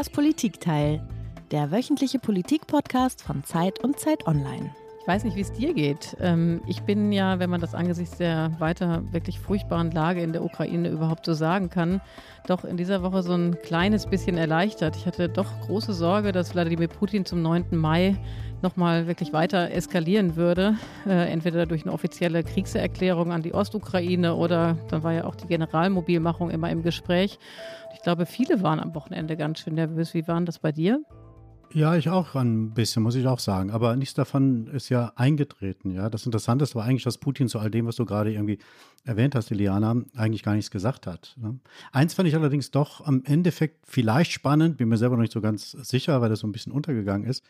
Das 0.00 0.08
Politikteil, 0.08 1.06
der 1.50 1.70
wöchentliche 1.70 2.18
Politikpodcast 2.18 3.20
von 3.20 3.44
Zeit 3.44 3.84
und 3.84 3.98
Zeit 3.98 4.26
Online. 4.26 4.74
Ich 5.02 5.06
weiß 5.06 5.24
nicht, 5.24 5.36
wie 5.36 5.42
es 5.42 5.52
dir 5.52 5.74
geht. 5.74 6.16
Ähm, 6.20 6.62
ich 6.66 6.80
bin 6.84 7.12
ja, 7.12 7.38
wenn 7.38 7.50
man 7.50 7.60
das 7.60 7.74
angesichts 7.74 8.16
der 8.16 8.50
weiter 8.58 9.02
wirklich 9.12 9.38
furchtbaren 9.38 9.90
Lage 9.90 10.22
in 10.22 10.32
der 10.32 10.42
Ukraine 10.42 10.88
überhaupt 10.88 11.26
so 11.26 11.34
sagen 11.34 11.68
kann, 11.68 12.00
doch 12.46 12.64
in 12.64 12.78
dieser 12.78 13.02
Woche 13.02 13.22
so 13.22 13.34
ein 13.34 13.58
kleines 13.60 14.06
bisschen 14.06 14.38
erleichtert. 14.38 14.96
Ich 14.96 15.04
hatte 15.04 15.28
doch 15.28 15.60
große 15.66 15.92
Sorge, 15.92 16.32
dass 16.32 16.54
Wladimir 16.54 16.88
Putin 16.88 17.26
zum 17.26 17.42
9. 17.42 17.66
Mai 17.72 18.16
nochmal 18.62 19.06
wirklich 19.06 19.32
weiter 19.32 19.70
eskalieren 19.70 20.36
würde. 20.36 20.76
Äh, 21.06 21.30
entweder 21.30 21.66
durch 21.66 21.82
eine 21.82 21.92
offizielle 21.92 22.42
Kriegserklärung 22.42 23.32
an 23.32 23.42
die 23.42 23.54
Ostukraine 23.54 24.34
oder 24.34 24.76
dann 24.88 25.02
war 25.02 25.12
ja 25.12 25.24
auch 25.24 25.34
die 25.34 25.46
Generalmobilmachung 25.46 26.50
immer 26.50 26.70
im 26.70 26.82
Gespräch. 26.82 27.38
Ich 27.94 28.02
glaube, 28.02 28.26
viele 28.26 28.62
waren 28.62 28.80
am 28.80 28.94
Wochenende 28.94 29.36
ganz 29.36 29.60
schön 29.60 29.74
nervös. 29.74 30.14
Wie 30.14 30.26
waren 30.26 30.46
das 30.46 30.58
bei 30.58 30.72
dir? 30.72 31.02
Ja, 31.72 31.94
ich 31.94 32.10
auch 32.10 32.34
ein 32.34 32.74
bisschen, 32.74 33.04
muss 33.04 33.14
ich 33.14 33.26
auch 33.28 33.38
sagen. 33.38 33.70
Aber 33.70 33.94
nichts 33.94 34.14
davon 34.14 34.66
ist 34.68 34.88
ja 34.88 35.12
eingetreten. 35.14 35.92
Ja, 35.92 36.10
das 36.10 36.26
Interessante 36.26 36.66
war 36.74 36.84
eigentlich, 36.84 37.04
dass 37.04 37.18
Putin 37.18 37.46
zu 37.46 37.60
all 37.60 37.70
dem, 37.70 37.86
was 37.86 37.94
du 37.94 38.04
gerade 38.04 38.32
irgendwie 38.32 38.58
erwähnt 39.04 39.36
hast, 39.36 39.52
Iliana, 39.52 39.94
eigentlich 40.16 40.42
gar 40.42 40.54
nichts 40.54 40.72
gesagt 40.72 41.06
hat. 41.06 41.36
Ne? 41.40 41.60
Eins 41.92 42.14
fand 42.14 42.28
ich 42.28 42.34
allerdings 42.34 42.72
doch 42.72 43.06
am 43.06 43.22
Endeffekt 43.24 43.86
vielleicht 43.86 44.32
spannend, 44.32 44.78
bin 44.78 44.88
mir 44.88 44.96
selber 44.96 45.14
noch 45.14 45.22
nicht 45.22 45.32
so 45.32 45.40
ganz 45.40 45.70
sicher, 45.70 46.20
weil 46.20 46.28
das 46.28 46.40
so 46.40 46.48
ein 46.48 46.52
bisschen 46.52 46.72
untergegangen 46.72 47.28
ist. 47.28 47.44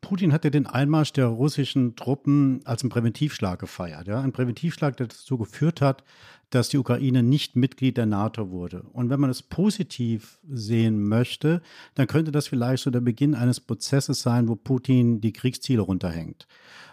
Putin 0.00 0.32
hat 0.32 0.44
ja 0.44 0.50
den 0.50 0.66
Einmarsch 0.66 1.12
der 1.12 1.26
russischen 1.26 1.96
Truppen 1.96 2.60
als 2.64 2.82
einen 2.82 2.90
Präventivschlag 2.90 3.58
gefeiert. 3.58 4.06
Ja? 4.06 4.20
Ein 4.20 4.32
Präventivschlag, 4.32 4.96
der 4.96 5.08
dazu 5.08 5.38
geführt 5.38 5.80
hat, 5.80 6.04
dass 6.50 6.68
die 6.68 6.78
Ukraine 6.78 7.22
nicht 7.22 7.56
Mitglied 7.56 7.96
der 7.96 8.06
NATO 8.06 8.50
wurde. 8.50 8.82
Und 8.92 9.10
wenn 9.10 9.20
man 9.20 9.30
es 9.30 9.42
positiv 9.42 10.38
sehen 10.48 11.06
möchte, 11.06 11.62
dann 11.94 12.06
könnte 12.06 12.32
das 12.32 12.48
vielleicht 12.48 12.84
so 12.84 12.90
der 12.90 13.00
Beginn 13.00 13.34
eines 13.34 13.60
Prozesses 13.60 14.22
sein, 14.22 14.48
wo 14.48 14.56
Putin 14.56 15.20
die 15.20 15.32
Kriegsziele 15.32 15.82
runterhängt. 15.82 16.46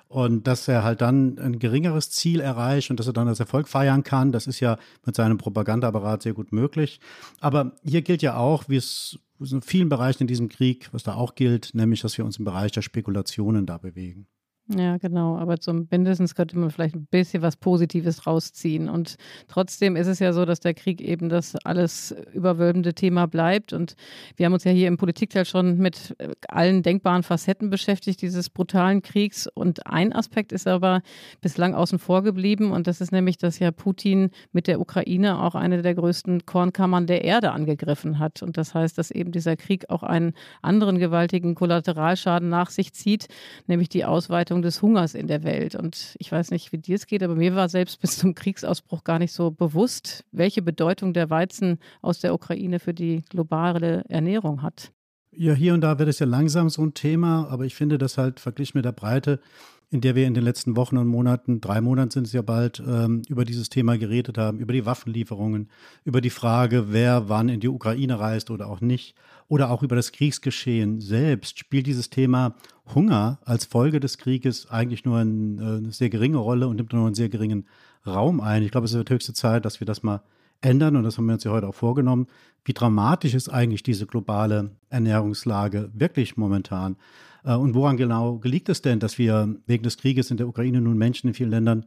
Und 0.08 0.48
dass 0.48 0.68
er 0.68 0.84
halt 0.84 1.02
dann 1.02 1.38
ein 1.40 1.60
geringeres 1.60 2.12
Ziel 2.12 2.40
erreicht 2.40 2.92
und 2.92 3.00
dass 3.00 3.08
er 3.08 3.14
dann 3.14 3.28
als 3.28 3.40
Erfolg 3.40 3.68
feiern 3.68 4.04
kann, 4.04 4.32
das 4.32 4.48
ist 4.48 4.60
ja 4.60 4.78
mit 5.06 5.16
seinem 5.16 5.38
Propagandaapparat 5.38 6.22
sehr 6.22 6.34
gut 6.34 6.52
möglich. 6.52 7.00
Aber 7.40 7.74
hier 7.84 8.02
gilt 8.02 8.22
ja 8.22 8.38
auch, 8.38 8.70
wie 8.70 8.78
es 8.78 9.20
in 9.40 9.62
vielen 9.62 9.90
Bereichen 9.90 10.24
in 10.24 10.28
diesem 10.28 10.48
Krieg, 10.48 10.90
was 10.94 11.04
da 11.04 11.16
auch 11.16 11.36
gilt, 11.36 11.72
nämlich, 11.74 12.02
dass 12.02 12.18
wir 12.18 12.26
uns 12.26 12.38
im 12.38 12.46
Bereich 12.46 12.72
der 12.72 12.82
Spekulationen 12.82 13.66
da 13.66 13.78
bewegen. 13.78 14.28
Ja, 14.68 14.98
genau. 14.98 15.38
Aber 15.38 15.60
zum 15.60 15.88
könnte 15.90 16.58
man 16.58 16.72
vielleicht 16.72 16.96
ein 16.96 17.06
bisschen 17.06 17.44
was 17.44 17.56
Positives 17.56 18.26
rausziehen. 18.26 18.90
Und 18.90 19.16
trotzdem 19.48 19.96
ist 19.96 20.08
es 20.08 20.18
ja 20.18 20.34
so, 20.34 20.44
dass 20.44 20.60
der 20.60 20.74
Krieg 20.74 21.02
eben 21.02 21.30
das 21.30 21.56
alles 21.58 22.16
überwölbende 22.34 22.96
Thema 22.96 23.28
bleibt. 23.28 23.74
Und 23.74 23.96
wir 24.38 24.48
haben 24.48 24.54
uns 24.54 24.64
ja 24.64 24.72
hier 24.72 24.88
im 24.88 24.98
Politikteil 24.98 25.46
schon 25.46 25.78
mit 25.78 26.16
äh, 26.18 26.30
allen 26.48 26.82
denkbaren 26.82 27.22
Facetten 27.22 27.70
beschäftigt, 27.70 28.24
dieses 28.24 28.50
brutalen 28.50 29.04
Kriegs. 29.04 29.48
Und 29.54 29.86
ein 29.86 30.12
Aspekt 30.14 30.52
ist 30.52 30.68
aber 30.68 31.04
bislang 31.42 31.76
außen 31.76 32.00
vor 32.00 32.24
geblieben. 32.24 32.72
Und 32.72 32.88
das 32.88 33.02
ist 33.02 33.12
nämlich, 33.12 33.38
dass 33.38 33.60
ja 33.60 33.70
Putin 33.70 34.32
mit 34.52 34.66
der 34.66 34.82
Ukraine 34.82 35.44
auch 35.44 35.54
eine 35.54 35.84
der 35.84 35.94
größten 35.94 36.48
Kornkammern 36.48 37.06
der 37.06 37.24
Erde 37.24 37.52
angegriffen 37.52 38.18
hat. 38.18 38.42
Und 38.42 38.58
das 38.58 38.74
heißt, 38.74 38.98
dass 38.98 39.12
eben 39.12 39.32
dieser 39.32 39.58
Krieg 39.58 39.92
auch 39.92 40.02
einen 40.02 40.34
anderen 40.64 40.98
gewaltigen 40.98 41.54
Kollateralschaden 41.54 42.50
nach 42.50 42.72
sich 42.72 42.94
zieht, 42.94 43.28
nämlich 43.68 43.90
die 43.90 44.06
Ausweitung 44.06 44.55
Ausbreitung 44.56 44.62
des 44.62 44.82
Hungers 44.82 45.16
in 45.16 45.28
der 45.28 45.44
Welt. 45.44 45.76
Und 45.76 46.16
ich 46.20 46.32
weiß 46.32 46.52
nicht, 46.52 46.72
wie 46.72 46.78
dir 46.78 46.96
es 46.96 47.08
geht, 47.08 47.24
aber 47.24 47.36
mir 47.36 47.56
war 47.56 47.70
selbst 47.70 48.00
bis 48.02 48.18
zum 48.18 48.34
Kriegsausbruch 48.34 49.04
gar 49.04 49.20
nicht 49.20 49.34
so 49.34 49.52
bewusst, 49.52 50.24
welche 50.32 50.62
Bedeutung 50.62 51.14
der 51.14 51.30
Weizen 51.30 51.80
aus 52.02 52.20
der 52.20 52.34
Ukraine 52.34 52.80
für 52.80 52.94
die 52.94 53.24
globale 53.30 54.04
Ernährung 54.10 54.62
hat. 54.62 54.92
Ja, 55.38 55.54
hier 55.54 55.74
und 55.74 55.82
da 55.82 56.00
wird 56.00 56.08
es 56.08 56.20
ja 56.20 56.26
langsam 56.26 56.70
so 56.70 56.82
ein 56.82 56.94
Thema, 56.94 57.48
aber 57.50 57.66
ich 57.66 57.76
finde 57.76 57.98
das 57.98 58.18
halt 58.18 58.40
verglichen 58.40 58.78
mit 58.78 58.86
der 58.86 58.94
Breite 58.94 59.42
in 59.90 60.02
der 60.02 60.16
wir 60.16 60.28
in 60.28 60.34
den 60.34 60.44
letzten 60.44 60.76
Wochen 60.76 60.98
und 60.98 61.08
Monaten, 61.08 61.62
drei 61.62 61.82
Monaten 61.82 62.12
sind 62.12 62.28
es 62.28 62.34
ja 62.34 62.42
bald, 62.42 62.82
ähm, 62.86 63.22
über 63.28 63.46
dieses 63.46 63.70
Thema 63.70 63.98
geredet 63.98 64.38
haben, 64.38 64.60
über 64.60 64.74
die 64.74 64.86
Waffenlieferungen, 64.86 65.70
über 66.04 66.22
die 66.22 66.30
Frage, 66.30 66.92
wer 66.92 67.30
wann 67.30 67.50
in 67.50 67.60
die 67.60 67.68
Ukraine 67.68 68.20
reist 68.20 68.50
oder 68.50 68.68
auch 68.70 68.82
nicht, 68.82 69.16
oder 69.48 69.70
auch 69.70 69.84
über 69.84 69.96
das 69.96 70.12
Kriegsgeschehen 70.12 71.02
selbst, 71.02 71.60
spielt 71.60 71.88
dieses 71.88 72.10
Thema 72.10 72.56
Hunger 72.94 73.40
als 73.46 73.66
Folge 73.66 74.00
des 74.00 74.18
Krieges 74.18 74.70
eigentlich 74.70 75.06
nur 75.06 75.18
ein, 75.18 75.60
äh, 75.60 75.78
eine 75.78 75.92
sehr 75.92 76.10
geringe 76.10 76.38
Rolle 76.38 76.68
und 76.68 76.78
nimmt 76.78 76.94
nur 76.94 77.06
einen 77.06 77.16
sehr 77.16 77.30
geringen 77.30 77.66
Raum 78.06 78.42
ein. 78.42 78.64
Ich 78.64 78.72
glaube, 78.72 78.86
es 78.86 78.94
wird 78.94 79.10
höchste 79.10 79.34
Zeit, 79.34 79.66
dass 79.66 79.80
wir 79.80 79.86
das 79.86 80.04
mal 80.04 80.22
ändern 80.62 80.96
und 80.96 81.04
das 81.04 81.18
haben 81.18 81.26
wir 81.26 81.34
uns 81.34 81.44
ja 81.44 81.52
heute 81.52 81.68
auch 81.68 81.76
vorgenommen. 81.76 82.28
Wie 82.64 82.74
dramatisch 82.74 83.34
ist 83.34 83.50
eigentlich 83.50 83.84
diese 83.84 84.08
globale 84.08 84.72
Ernährungslage 84.90 85.92
wirklich 85.94 86.38
momentan? 86.38 86.98
Äh, 87.46 87.56
und 87.56 87.74
woran 87.74 87.98
genau 87.98 88.42
liegt 88.44 88.70
es 88.70 88.82
denn, 88.82 89.00
dass 89.00 89.18
wir 89.18 89.56
wegen 89.68 89.84
des 89.84 89.98
Krieges 89.98 90.32
in 90.32 90.38
der 90.38 90.48
Ukraine 90.48 90.82
nun 90.82 90.98
Menschen 90.98 91.28
in 91.28 91.34
vielen 91.34 91.52
Ländern, 91.52 91.86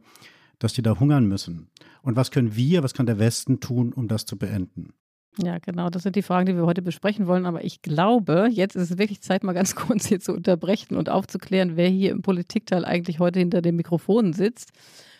dass 0.57 0.73
die 0.73 0.81
da 0.81 0.99
hungern 0.99 1.25
müssen? 1.27 1.69
Und 2.01 2.15
was 2.15 2.31
können 2.31 2.55
wir, 2.55 2.83
was 2.83 2.93
kann 2.93 3.05
der 3.05 3.19
Westen 3.19 3.59
tun, 3.59 3.93
um 3.93 4.07
das 4.07 4.25
zu 4.25 4.37
beenden? 4.37 4.93
Ja, 5.41 5.57
genau, 5.59 5.89
das 5.89 6.03
sind 6.03 6.15
die 6.15 6.21
Fragen, 6.21 6.47
die 6.47 6.55
wir 6.55 6.65
heute 6.65 6.81
besprechen 6.81 7.27
wollen. 7.27 7.45
Aber 7.45 7.63
ich 7.63 7.81
glaube, 7.81 8.49
jetzt 8.51 8.75
ist 8.75 8.91
es 8.91 8.97
wirklich 8.97 9.21
Zeit, 9.21 9.43
mal 9.43 9.53
ganz 9.53 9.75
kurz 9.75 10.07
hier 10.07 10.19
zu 10.19 10.33
unterbrechen 10.33 10.97
und 10.97 11.09
aufzuklären, 11.09 11.77
wer 11.77 11.87
hier 11.87 12.11
im 12.11 12.21
Politikteil 12.21 12.83
eigentlich 12.83 13.19
heute 13.19 13.39
hinter 13.39 13.61
dem 13.61 13.75
Mikrofon 13.75 14.33
sitzt. 14.33 14.71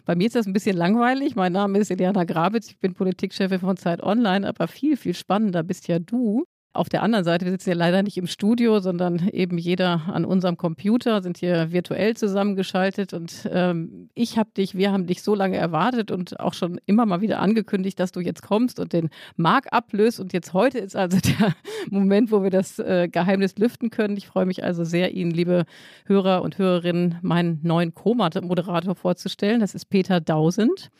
Bei 0.06 0.16
mir 0.16 0.28
ist 0.28 0.36
das 0.36 0.48
ein 0.48 0.54
bisschen 0.54 0.76
langweilig. 0.76 1.36
Mein 1.36 1.54
Name 1.54 1.78
ist 1.78 1.92
Eliana 1.92 2.24
Grabitz, 2.24 2.70
ich 2.70 2.80
bin 2.80 2.96
Politikchefin 2.96 3.60
von 3.60 3.78
Zeit 3.78 4.02
Online, 4.02 4.48
aber 4.48 4.68
viel, 4.68 4.98
viel 4.98 5.14
spannender 5.14 5.62
bist 5.62 5.88
ja 5.88 6.00
du. 6.00 6.46
Auf 6.72 6.88
der 6.88 7.02
anderen 7.02 7.26
Seite, 7.26 7.46
wir 7.46 7.52
sitzen 7.52 7.72
ja 7.72 7.76
leider 7.76 8.04
nicht 8.04 8.16
im 8.18 8.28
Studio, 8.28 8.80
sondern 8.80 9.28
eben 9.30 9.58
jeder 9.58 10.04
an 10.08 10.24
unserem 10.24 10.56
Computer, 10.56 11.24
sind 11.24 11.40
hier 11.40 11.72
virtuell 11.72 12.16
zusammengeschaltet. 12.16 13.12
Und 13.12 13.50
ähm, 13.52 14.10
ich 14.14 14.38
habe 14.38 14.52
dich, 14.56 14.76
wir 14.76 14.92
haben 14.92 15.08
dich 15.08 15.24
so 15.24 15.34
lange 15.34 15.58
erwartet 15.58 16.12
und 16.12 16.40
auch 16.40 16.54
schon 16.54 16.80
immer 16.86 17.08
mal 17.08 17.22
wieder 17.22 17.40
angekündigt, 17.40 18.00
dass 18.00 18.12
du 18.12 18.20
jetzt 18.20 18.44
kommst 18.44 18.80
und 18.80 18.94
den 18.94 19.10
Mark 19.36 19.74
ablöst. 19.74 20.20
Und 20.20 20.32
jetzt 20.32 20.54
heute 20.54 20.78
ist 20.78 20.96
also 20.96 21.18
der 21.40 21.56
Moment, 21.90 22.32
wo 22.32 22.44
wir 22.44 22.52
das 22.52 22.78
äh, 22.78 23.08
Geheimnis 23.12 23.58
lüften 23.58 23.90
können. 23.90 24.16
Ich 24.16 24.28
freue 24.28 24.46
mich 24.46 24.64
also 24.64 24.84
sehr, 24.84 25.12
Ihnen, 25.12 25.32
liebe 25.32 25.66
Hörer 26.06 26.44
und 26.44 26.60
Hörerinnen, 26.60 27.18
meinen 27.24 27.60
neuen 27.64 27.96
Co-Moderator 27.96 28.94
vorzustellen. 28.94 29.60
Das 29.60 29.74
ist 29.74 29.86
Peter 29.86 30.22
Dausend. 30.22 30.92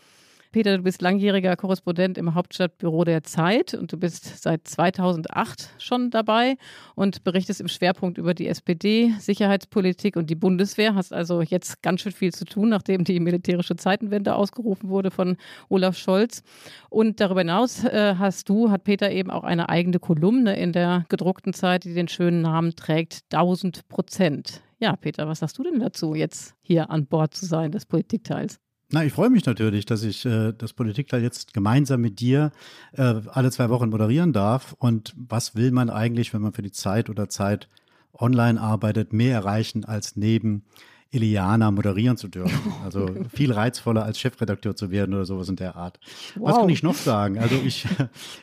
Peter, 0.52 0.78
du 0.78 0.84
bist 0.84 1.04
langjähriger 1.04 1.56
Korrespondent 1.56 2.18
im 2.18 2.34
Hauptstadtbüro 2.34 3.04
der 3.04 3.22
Zeit 3.22 3.76
und 3.76 3.94
du 3.94 3.98
bist 3.98 4.42
seit 4.42 4.68
2008 4.68 5.76
schon 5.78 6.10
dabei 6.10 6.56
und 6.96 7.24
berichtest 7.24 7.62
im 7.62 7.68
Schwerpunkt 7.68 8.18
über 8.18 8.34
die 8.34 8.48
SPD, 8.48 9.14
Sicherheitspolitik 9.20 10.16
und 10.16 10.28
die 10.28 10.36
Bundeswehr. 10.36 10.96
Hast 10.96 11.14
also 11.14 11.44
jetzt 11.44 11.84
ganz 11.84 12.02
schön 12.02 12.14
viel 12.14 12.34
zu 12.34 12.46
tun, 12.46 12.70
nachdem 12.70 13.04
die 13.04 13.20
militärische 13.20 13.76
Zeitenwende 13.76 14.34
ausgerufen 14.34 14.90
wurde 14.90 15.12
von 15.12 15.38
Olaf 15.70 15.96
Scholz. 15.96 16.42
Und 16.90 17.20
darüber 17.20 17.42
hinaus 17.42 17.84
äh, 17.84 18.16
hast 18.18 18.50
du, 18.50 18.72
hat 18.72 18.86
Peter 18.86 19.12
eben 19.12 19.30
auch 19.30 19.44
eine 19.44 19.70
eigene 19.70 20.00
Kolumne 20.00 20.58
in 20.58 20.74
der 20.74 21.06
gedruckten 21.10 21.54
Zeit, 21.54 21.84
die 21.84 21.94
den 21.94 22.08
schönen 22.08 22.42
Namen 22.42 22.76
trägt, 22.76 23.22
1000 23.32 23.88
Prozent. 23.88 24.64
Ja, 24.80 24.96
Peter, 24.96 25.28
was 25.28 25.40
sagst 25.40 25.60
du 25.60 25.64
denn 25.64 25.80
dazu, 25.80 26.16
jetzt 26.16 26.56
hier 26.62 26.90
an 26.90 27.06
Bord 27.06 27.36
zu 27.36 27.46
sein 27.46 27.72
des 27.72 27.86
Politikteils? 27.86 28.60
Na, 28.92 29.06
ich 29.06 29.14
freue 29.14 29.30
mich 29.30 29.46
natürlich, 29.46 29.86
dass 29.86 30.04
ich 30.04 30.26
äh, 30.26 30.52
das 30.52 30.74
Politikteil 30.74 31.22
jetzt 31.22 31.54
gemeinsam 31.54 32.02
mit 32.02 32.20
dir 32.20 32.52
äh, 32.94 33.22
alle 33.28 33.52
zwei 33.52 33.70
Wochen 33.70 33.90
moderieren 33.90 34.34
darf. 34.34 34.76
Und 34.80 35.14
was 35.16 35.56
will 35.56 35.72
man 35.72 35.92
eigentlich, 35.92 36.34
wenn 36.34 36.42
man 36.42 36.54
für 36.54 36.64
die 36.64 36.72
Zeit 36.72 37.10
oder 37.10 37.30
Zeit 37.30 37.70
online 38.14 38.60
arbeitet, 38.60 39.14
mehr 39.14 39.36
erreichen 39.36 39.86
als 39.86 40.16
neben 40.16 40.64
Iliana 41.12 41.70
moderieren 41.72 42.18
zu 42.18 42.28
dürfen. 42.28 42.60
Also 42.84 43.08
viel 43.32 43.52
reizvoller 43.52 44.04
als 44.04 44.20
Chefredakteur 44.20 44.76
zu 44.76 44.90
werden 44.90 45.14
oder 45.14 45.26
sowas 45.26 45.50
in 45.50 45.56
der 45.56 45.76
Art. 45.76 46.00
Wow. 46.36 46.50
Was 46.50 46.58
kann 46.58 46.70
ich 46.70 46.82
noch 46.82 46.96
sagen? 46.96 47.38
Also 47.38 47.56
ich, 47.64 47.86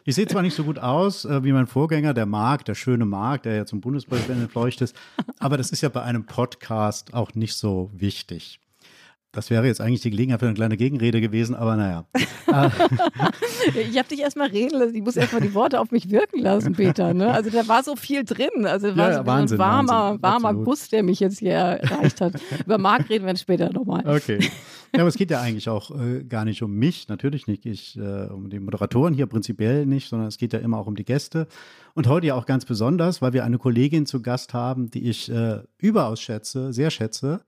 ich 0.05 0.15
sehe 0.15 0.29
zwar 0.29 0.43
nicht 0.43 0.55
so 0.55 0.62
gut 0.62 0.79
aus 0.79 1.25
äh, 1.25 1.43
wie 1.43 1.53
mein 1.53 1.67
Vorgänger, 1.67 2.15
der 2.15 2.26
Marc, 2.26 2.65
der 2.65 2.76
schöne 2.76 3.05
Marc, 3.05 3.43
der 3.43 3.56
ja 3.56 3.67
zum 3.67 3.81
Bundespräsidenten 3.81 4.44
entfleucht 4.44 4.81
ist, 4.81 4.94
aber 5.41 5.56
das 5.56 5.70
ist 5.70 5.81
ja 5.81 5.88
bei 5.88 6.03
einem 6.03 6.26
Podcast 6.26 7.15
auch 7.15 7.35
nicht 7.35 7.55
so 7.55 7.91
wichtig. 7.93 8.61
Das 9.37 9.50
wäre 9.50 9.67
jetzt 9.67 9.83
eigentlich 9.83 10.00
die 10.00 10.09
Gelegenheit 10.09 10.41
für 10.41 10.47
eine 10.47 10.55
kleine 10.55 10.79
Gegenrede 10.79 11.21
gewesen, 11.21 11.55
aber 11.55 11.77
naja. 11.77 12.06
ich 13.91 13.99
habe 13.99 14.09
dich 14.09 14.21
erstmal 14.21 14.49
reden 14.49 14.79
lassen. 14.79 14.94
Ich 14.94 15.03
muss 15.03 15.15
erstmal 15.15 15.43
die 15.43 15.53
Worte 15.53 15.79
auf 15.79 15.91
mich 15.91 16.11
wirken 16.11 16.41
lassen, 16.41 16.73
Peter. 16.73 17.12
Ne? 17.12 17.31
Also 17.31 17.50
da 17.50 17.69
war 17.69 17.83
so 17.83 17.97
viel 17.97 18.25
drin. 18.25 18.65
Also 18.65 18.97
war 18.97 19.11
ja, 19.11 19.19
so 19.19 19.27
Wahnsinn, 19.27 19.56
ein 19.56 19.59
warmer, 19.59 19.93
Wahnsinn, 19.93 20.23
warmer 20.23 20.55
Guss, 20.55 20.88
der 20.88 21.03
mich 21.03 21.21
jetzt 21.21 21.41
hier 21.41 21.53
erreicht 21.53 22.23
hat. 22.23 22.41
Über 22.65 22.79
Marc 22.79 23.11
reden 23.11 23.27
wir 23.27 23.37
später 23.37 23.71
nochmal. 23.71 24.09
Okay. 24.09 24.38
Ja, 24.94 25.00
aber 25.00 25.09
es 25.09 25.17
geht 25.17 25.31
ja 25.31 25.43
eigentlich 25.43 25.69
auch 25.69 25.91
äh, 25.91 26.25
gar 26.25 26.47
nicht 26.47 26.62
um 26.62 26.73
mich, 26.73 27.09
natürlich 27.09 27.47
nicht 27.47 27.67
ich, 27.67 27.99
äh, 27.99 28.29
um 28.29 28.49
die 28.49 28.59
Moderatoren 28.59 29.12
hier 29.12 29.27
prinzipiell 29.27 29.85
nicht, 29.85 30.09
sondern 30.09 30.29
es 30.29 30.39
geht 30.39 30.55
ja 30.55 30.61
immer 30.61 30.79
auch 30.79 30.87
um 30.87 30.97
die 30.97 31.05
Gäste. 31.05 31.47
Und 31.93 32.06
heute 32.06 32.29
ja 32.29 32.35
auch 32.37 32.47
ganz 32.47 32.65
besonders, 32.65 33.21
weil 33.21 33.35
wir 33.35 33.44
eine 33.44 33.59
Kollegin 33.59 34.06
zu 34.06 34.23
Gast 34.23 34.55
haben, 34.55 34.91
die 34.91 35.11
ich 35.11 35.31
äh, 35.31 35.59
überaus 35.77 36.23
schätze, 36.23 36.73
sehr 36.73 36.91
schätze 36.91 37.43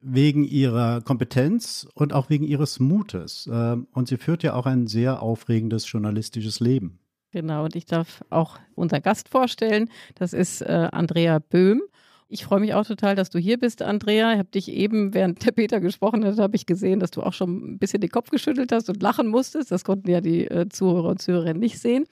wegen 0.00 0.44
ihrer 0.44 1.02
Kompetenz 1.02 1.86
und 1.94 2.12
auch 2.12 2.30
wegen 2.30 2.44
ihres 2.44 2.80
Mutes. 2.80 3.48
Ähm, 3.52 3.86
und 3.92 4.08
sie 4.08 4.16
führt 4.16 4.42
ja 4.42 4.54
auch 4.54 4.66
ein 4.66 4.86
sehr 4.86 5.22
aufregendes 5.22 5.90
journalistisches 5.90 6.60
Leben. 6.60 6.98
Genau, 7.32 7.64
und 7.64 7.76
ich 7.76 7.86
darf 7.86 8.24
auch 8.30 8.58
unseren 8.74 9.02
Gast 9.02 9.28
vorstellen. 9.28 9.88
Das 10.16 10.32
ist 10.32 10.62
äh, 10.62 10.88
Andrea 10.90 11.38
Böhm. 11.38 11.82
Ich 12.28 12.44
freue 12.44 12.60
mich 12.60 12.74
auch 12.74 12.86
total, 12.86 13.16
dass 13.16 13.30
du 13.30 13.38
hier 13.38 13.58
bist, 13.58 13.82
Andrea. 13.82 14.32
Ich 14.32 14.38
habe 14.38 14.50
dich 14.50 14.68
eben, 14.68 15.14
während 15.14 15.44
der 15.44 15.50
Peter 15.50 15.80
gesprochen 15.80 16.24
hat, 16.24 16.38
habe 16.38 16.56
ich 16.56 16.64
gesehen, 16.64 17.00
dass 17.00 17.10
du 17.10 17.22
auch 17.22 17.32
schon 17.32 17.74
ein 17.74 17.78
bisschen 17.78 18.00
den 18.00 18.10
Kopf 18.10 18.30
geschüttelt 18.30 18.72
hast 18.72 18.88
und 18.88 19.02
lachen 19.02 19.28
musstest. 19.28 19.70
Das 19.70 19.84
konnten 19.84 20.08
ja 20.08 20.20
die 20.20 20.46
äh, 20.46 20.68
Zuhörer 20.68 21.10
und 21.10 21.20
Zuhörerinnen 21.20 21.60
nicht 21.60 21.78
sehen. 21.80 22.06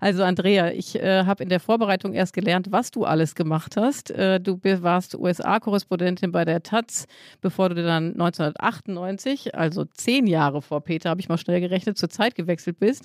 Also 0.00 0.22
Andrea, 0.24 0.72
ich 0.72 0.98
äh, 0.98 1.24
habe 1.24 1.42
in 1.42 1.50
der 1.50 1.60
Vorbereitung 1.60 2.14
erst 2.14 2.32
gelernt, 2.32 2.72
was 2.72 2.90
du 2.90 3.04
alles 3.04 3.34
gemacht 3.34 3.76
hast. 3.76 4.10
Äh, 4.10 4.40
du 4.40 4.58
warst 4.62 5.14
USA-Korrespondentin 5.14 6.32
bei 6.32 6.46
der 6.46 6.62
Taz, 6.62 7.06
bevor 7.42 7.68
du 7.68 7.76
dann 7.76 8.12
1998, 8.12 9.54
also 9.54 9.84
zehn 9.84 10.26
Jahre 10.26 10.62
vor 10.62 10.80
Peter, 10.80 11.10
habe 11.10 11.20
ich 11.20 11.28
mal 11.28 11.36
schnell 11.36 11.60
gerechnet, 11.60 11.98
zur 11.98 12.08
Zeit 12.08 12.34
gewechselt 12.34 12.78
bist 12.78 13.04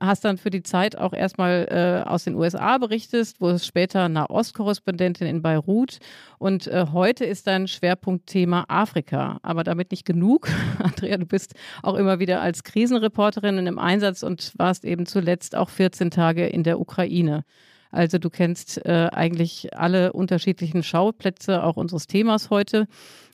hast 0.00 0.24
dann 0.24 0.38
für 0.38 0.50
die 0.50 0.62
Zeit 0.62 0.96
auch 0.96 1.12
erstmal 1.12 1.66
äh, 1.70 2.08
aus 2.08 2.24
den 2.24 2.34
USA 2.34 2.78
berichtet, 2.78 3.34
wo 3.38 3.50
es 3.50 3.66
später 3.66 4.08
Nahostkorrespondentin 4.08 5.26
in 5.26 5.42
Beirut 5.42 5.98
und 6.38 6.66
äh, 6.66 6.86
heute 6.92 7.24
ist 7.24 7.46
dein 7.46 7.68
Schwerpunktthema 7.68 8.64
Afrika. 8.68 9.38
Aber 9.42 9.64
damit 9.64 9.90
nicht 9.92 10.04
genug. 10.04 10.48
Andrea, 10.78 11.16
du 11.16 11.26
bist 11.26 11.54
auch 11.82 11.94
immer 11.94 12.18
wieder 12.18 12.40
als 12.40 12.64
Krisenreporterin 12.64 13.58
in 13.58 13.66
einem 13.66 13.78
Einsatz 13.78 14.22
und 14.22 14.52
warst 14.56 14.84
eben 14.84 15.06
zuletzt 15.06 15.54
auch 15.54 15.70
14 15.70 16.10
Tage 16.10 16.46
in 16.46 16.64
der 16.64 16.80
Ukraine. 16.80 17.44
Also 17.92 18.18
du 18.18 18.30
kennst 18.30 18.84
äh, 18.86 19.08
eigentlich 19.12 19.76
alle 19.76 20.14
unterschiedlichen 20.14 20.82
Schauplätze 20.82 21.62
auch 21.62 21.76
unseres 21.76 22.06
Themas 22.06 22.50
heute 22.50 22.88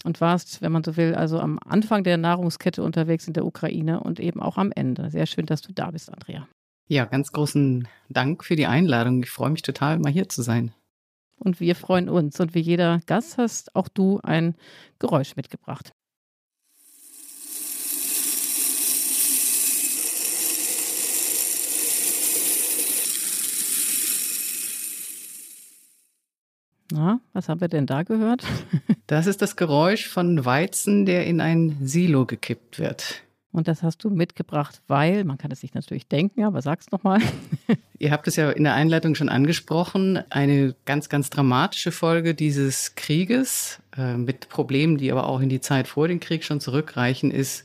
und 0.05 0.21
warst, 0.21 0.61
wenn 0.61 0.73
man 0.73 0.83
so 0.83 0.97
will, 0.97 1.15
also 1.15 1.39
am 1.39 1.59
Anfang 1.65 2.03
der 2.03 2.17
Nahrungskette 2.17 2.83
unterwegs 2.83 3.27
in 3.29 3.35
der 3.35 3.47
Ukraine 3.47 4.01
und 4.01 4.19
eben 4.19 4.41
auch 4.41 4.59
am 4.59 4.73
Ende. 4.73 5.11
Sehr 5.11 5.27
schön, 5.27 5.47
dass 5.47 5.63
du 5.63 5.73
da 5.73 5.93
bist, 5.93 6.13
Andrea. 6.13 6.49
Ja, 6.89 7.05
ganz 7.05 7.33
großen 7.33 7.87
Dank 8.09 8.45
für 8.45 8.57
die 8.57 8.67
Einladung. 8.67 9.23
Ich 9.23 9.31
freue 9.31 9.51
mich 9.51 9.63
total, 9.63 9.99
mal 9.99 10.13
hier 10.13 10.29
zu 10.29 10.43
sein. 10.43 10.73
Und 11.39 11.61
wir 11.61 11.77
freuen 11.77 12.09
uns. 12.09 12.41
Und 12.41 12.55
wie 12.55 12.61
jeder 12.61 13.01
Gast 13.07 13.39
hast 13.39 13.77
auch 13.77 13.89
du 13.89 14.19
ein 14.23 14.57
Geräusch 14.99 15.37
mitgebracht. 15.37 15.93
Na, 26.93 27.21
was 27.33 27.49
haben 27.49 27.61
wir 27.61 27.69
denn 27.69 27.87
da 27.87 28.03
gehört? 28.03 28.45
Das 29.07 29.27
ist 29.27 29.41
das 29.41 29.57
Geräusch 29.57 30.07
von 30.07 30.45
Weizen, 30.45 31.07
der 31.07 31.27
in 31.27 31.41
ein 31.41 31.79
Silo 31.81 32.27
gekippt 32.27 32.79
wird. 32.79 33.23
Und 33.53 33.67
das 33.67 33.83
hast 33.83 34.05
du 34.05 34.11
mitgebracht, 34.11 34.83
weil, 34.87 35.25
man 35.25 35.39
kann 35.39 35.51
es 35.51 35.61
sich 35.61 35.73
natürlich 35.73 36.07
denken, 36.07 36.45
aber 36.45 36.61
sag's 36.61 36.91
nochmal. 36.91 37.21
Ihr 37.99 38.11
habt 38.11 38.29
es 38.29 38.37
ja 38.37 38.51
in 38.51 38.65
der 38.65 38.75
Einleitung 38.75 39.15
schon 39.15 39.31
angesprochen, 39.31 40.23
eine 40.29 40.75
ganz, 40.85 41.09
ganz 41.09 41.31
dramatische 41.31 41.91
Folge 41.91 42.35
dieses 42.35 42.97
Krieges 42.97 43.81
äh, 43.97 44.19
mit 44.19 44.51
Problemen, 44.51 44.99
die 44.99 45.11
aber 45.11 45.27
auch 45.27 45.41
in 45.41 45.49
die 45.49 45.63
Zeit 45.63 45.89
vor 45.89 46.07
dem 46.07 46.21
Krieg 46.21 46.45
schon 46.45 46.61
zurückreichen, 46.61 47.31
ist 47.31 47.65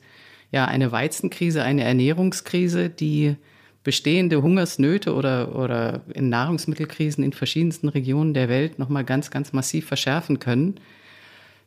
ja 0.51 0.63
eine 0.63 0.93
Weizenkrise, 0.93 1.61
eine 1.61 1.83
Ernährungskrise, 1.83 2.89
die 2.89 3.35
bestehende 3.83 4.41
Hungersnöte 4.41 5.13
oder, 5.13 5.55
oder 5.55 6.01
in 6.13 6.29
Nahrungsmittelkrisen 6.29 7.23
in 7.23 7.33
verschiedensten 7.33 7.89
Regionen 7.89 8.33
der 8.33 8.49
Welt 8.49 8.79
nochmal 8.79 9.03
ganz, 9.03 9.29
ganz 9.29 9.53
massiv 9.53 9.85
verschärfen 9.87 10.39
können. 10.39 10.75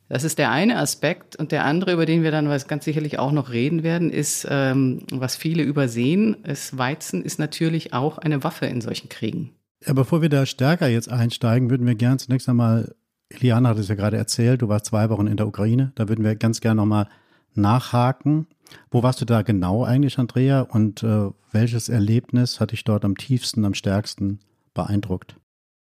Das 0.09 0.23
ist 0.23 0.39
der 0.39 0.51
eine 0.51 0.79
Aspekt. 0.79 1.37
Und 1.37 1.53
der 1.53 1.65
andere, 1.65 1.93
über 1.93 2.07
den 2.07 2.23
wir 2.23 2.31
dann 2.31 2.49
ganz 2.69 2.85
sicherlich 2.85 3.19
auch 3.19 3.33
noch 3.33 3.51
reden 3.51 3.83
werden, 3.83 4.11
ist, 4.11 4.47
ähm, 4.49 5.03
was 5.11 5.37
viele 5.37 5.63
übersehen, 5.63 6.45
ist, 6.45 6.79
Weizen 6.79 7.23
ist 7.23 7.39
natürlich 7.39 7.93
auch 7.93 8.19
eine 8.19 8.45
Waffe 8.45 8.67
in 8.67 8.81
solchen 8.81 9.09
Kriegen. 9.09 9.51
Ja, 9.85 9.93
bevor 9.93 10.23
wir 10.23 10.29
da 10.29 10.47
stärker 10.47 10.89
jetzt 10.89 11.11
einsteigen, 11.11 11.71
würden 11.71 11.87
wir 11.87 11.97
gern 11.97 12.19
zunächst 12.19 12.49
einmal, 12.49 12.95
Eliana 13.29 13.71
hat 13.71 13.79
es 13.79 13.89
ja 13.89 13.95
gerade 13.95 14.17
erzählt, 14.17 14.63
du 14.63 14.69
warst 14.69 14.87
zwei 14.87 15.11
Wochen 15.11 15.27
in 15.27 15.37
der 15.37 15.47
Ukraine, 15.47 15.93
da 15.97 16.09
würden 16.09 16.25
wir 16.25 16.37
ganz 16.37 16.61
gerne 16.61 16.81
nochmal 16.81 17.09
nachhaken. 17.55 18.47
Wo 18.91 19.03
warst 19.03 19.21
du 19.21 19.25
da 19.25 19.43
genau 19.43 19.85
eigentlich, 19.85 20.19
Andrea? 20.19 20.63
Und 20.63 21.03
äh, 21.03 21.31
welches 21.53 21.89
Erlebnis 21.89 22.61
hat 22.61 22.73
dich 22.73 22.85
dort 22.85 23.05
am 23.05 23.17
tiefsten, 23.17 23.65
am 23.65 23.75
stärksten 23.75 24.41
beeindruckt? 24.75 25.37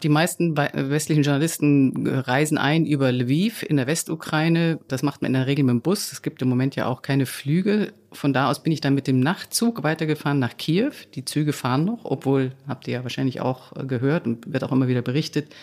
Die 0.02 0.08
meisten 0.08 0.56
westlichen 0.56 1.22
Journalisten 1.22 2.06
äh, 2.06 2.16
reisen 2.18 2.58
ein 2.58 2.84
über 2.84 3.10
Lviv 3.10 3.62
in 3.62 3.76
der 3.76 3.86
Westukraine. 3.86 4.78
Das 4.88 5.02
macht 5.02 5.22
man 5.22 5.30
in 5.30 5.32
der 5.34 5.46
Regel 5.46 5.64
mit 5.64 5.72
dem 5.72 5.80
Bus. 5.80 6.12
Es 6.12 6.20
gibt 6.20 6.42
im 6.42 6.48
Moment 6.48 6.76
ja 6.76 6.86
auch 6.86 7.00
keine 7.00 7.26
Flüge. 7.26 7.94
Von 8.12 8.32
da 8.32 8.50
aus 8.50 8.62
bin 8.62 8.72
ich 8.72 8.82
dann 8.82 8.94
mit 8.94 9.06
dem 9.06 9.20
Nachtzug 9.20 9.82
weitergefahren 9.82 10.38
nach 10.38 10.56
Kiew. 10.56 10.92
Die 11.14 11.24
Züge 11.24 11.52
fahren 11.52 11.84
noch, 11.84 12.04
obwohl, 12.04 12.52
habt 12.68 12.86
ihr 12.86 12.94
ja 12.94 13.02
wahrscheinlich 13.02 13.40
auch 13.40 13.74
äh, 13.76 13.86
gehört 13.86 14.26
und 14.26 14.52
wird 14.52 14.64
auch 14.64 14.72
immer 14.72 14.88
wieder 14.88 15.02
berichtet, 15.02 15.54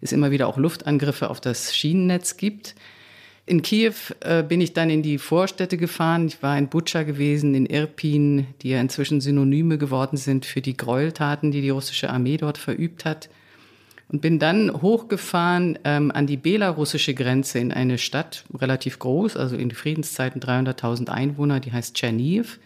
es 0.00 0.12
immer 0.12 0.30
wieder 0.30 0.46
auch 0.46 0.58
Luftangriffe 0.58 1.28
auf 1.28 1.40
das 1.40 1.74
Schienennetz 1.74 2.36
gibt. 2.36 2.76
In 3.48 3.62
Kiew 3.62 3.94
äh, 4.20 4.42
bin 4.42 4.60
ich 4.60 4.74
dann 4.74 4.90
in 4.90 5.02
die 5.02 5.16
Vorstädte 5.16 5.78
gefahren. 5.78 6.26
Ich 6.26 6.42
war 6.42 6.58
in 6.58 6.68
Butscha 6.68 7.02
gewesen, 7.04 7.54
in 7.54 7.64
Irpin, 7.64 8.46
die 8.60 8.68
ja 8.68 8.80
inzwischen 8.80 9.22
Synonyme 9.22 9.78
geworden 9.78 10.18
sind 10.18 10.44
für 10.44 10.60
die 10.60 10.76
Gräueltaten, 10.76 11.50
die 11.50 11.62
die 11.62 11.70
russische 11.70 12.10
Armee 12.10 12.36
dort 12.36 12.58
verübt 12.58 13.06
hat 13.06 13.30
und 14.10 14.20
bin 14.20 14.38
dann 14.38 14.82
hochgefahren 14.82 15.78
ähm, 15.84 16.10
an 16.10 16.26
die 16.26 16.36
belarussische 16.36 17.14
Grenze 17.14 17.58
in 17.58 17.72
eine 17.72 17.96
Stadt, 17.96 18.44
relativ 18.54 18.98
groß, 18.98 19.38
also 19.38 19.56
in 19.56 19.70
Friedenszeiten 19.70 20.42
300.000 20.42 21.08
Einwohner, 21.08 21.58
die 21.58 21.72
heißt 21.72 21.94
Tscherniv. 21.94 22.58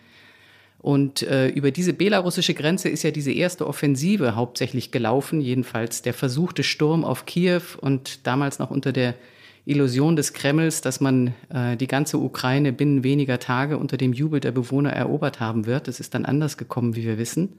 Und 0.80 1.22
äh, 1.22 1.46
über 1.48 1.70
diese 1.70 1.92
belarussische 1.92 2.54
Grenze 2.54 2.88
ist 2.88 3.04
ja 3.04 3.12
diese 3.12 3.30
erste 3.30 3.68
Offensive 3.68 4.34
hauptsächlich 4.34 4.90
gelaufen, 4.90 5.40
jedenfalls 5.40 6.02
der 6.02 6.14
versuchte 6.14 6.64
Sturm 6.64 7.04
auf 7.04 7.24
Kiew 7.24 7.62
und 7.80 8.26
damals 8.26 8.58
noch 8.58 8.72
unter 8.72 8.92
der 8.92 9.14
Illusion 9.64 10.16
des 10.16 10.32
Kremls, 10.32 10.80
dass 10.80 11.00
man 11.00 11.34
äh, 11.48 11.76
die 11.76 11.86
ganze 11.86 12.18
Ukraine 12.18 12.72
binnen 12.72 13.04
weniger 13.04 13.38
Tage 13.38 13.78
unter 13.78 13.96
dem 13.96 14.12
Jubel 14.12 14.40
der 14.40 14.50
Bewohner 14.50 14.90
erobert 14.90 15.38
haben 15.38 15.66
wird. 15.66 15.86
Das 15.86 16.00
ist 16.00 16.14
dann 16.14 16.24
anders 16.24 16.56
gekommen, 16.56 16.96
wie 16.96 17.04
wir 17.04 17.18
wissen. 17.18 17.50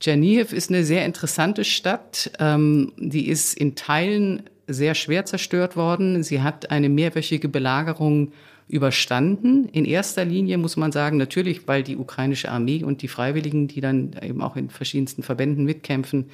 Tschernihiv 0.00 0.52
ist 0.52 0.70
eine 0.70 0.84
sehr 0.84 1.04
interessante 1.06 1.64
Stadt. 1.64 2.30
Ähm, 2.38 2.92
die 2.98 3.28
ist 3.28 3.54
in 3.54 3.76
Teilen 3.76 4.42
sehr 4.66 4.94
schwer 4.94 5.24
zerstört 5.24 5.76
worden. 5.76 6.22
Sie 6.22 6.42
hat 6.42 6.70
eine 6.70 6.88
mehrwöchige 6.88 7.48
Belagerung 7.48 8.32
überstanden. 8.68 9.68
In 9.72 9.84
erster 9.84 10.24
Linie 10.24 10.58
muss 10.58 10.76
man 10.76 10.92
sagen, 10.92 11.16
natürlich, 11.16 11.66
weil 11.66 11.82
die 11.82 11.96
ukrainische 11.96 12.50
Armee 12.50 12.84
und 12.84 13.02
die 13.02 13.08
Freiwilligen, 13.08 13.68
die 13.68 13.80
dann 13.80 14.14
eben 14.22 14.42
auch 14.42 14.56
in 14.56 14.70
verschiedensten 14.70 15.22
Verbänden 15.22 15.64
mitkämpfen, 15.64 16.26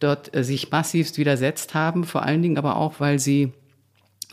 dort 0.00 0.34
äh, 0.36 0.44
sich 0.44 0.70
massivst 0.70 1.16
widersetzt 1.16 1.74
haben. 1.74 2.04
Vor 2.04 2.22
allen 2.22 2.42
Dingen 2.42 2.58
aber 2.58 2.76
auch, 2.76 3.00
weil 3.00 3.18
sie 3.18 3.52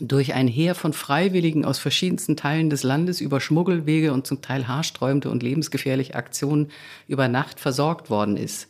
durch 0.00 0.34
ein 0.34 0.48
Heer 0.48 0.74
von 0.74 0.92
Freiwilligen 0.92 1.64
aus 1.64 1.78
verschiedensten 1.78 2.36
Teilen 2.36 2.68
des 2.70 2.82
Landes 2.82 3.20
über 3.20 3.40
Schmuggelwege 3.40 4.12
und 4.12 4.26
zum 4.26 4.42
Teil 4.42 4.66
haarsträubende 4.66 5.30
und 5.30 5.42
lebensgefährliche 5.42 6.14
Aktionen 6.14 6.70
über 7.06 7.28
Nacht 7.28 7.60
versorgt 7.60 8.10
worden 8.10 8.36
ist. 8.36 8.68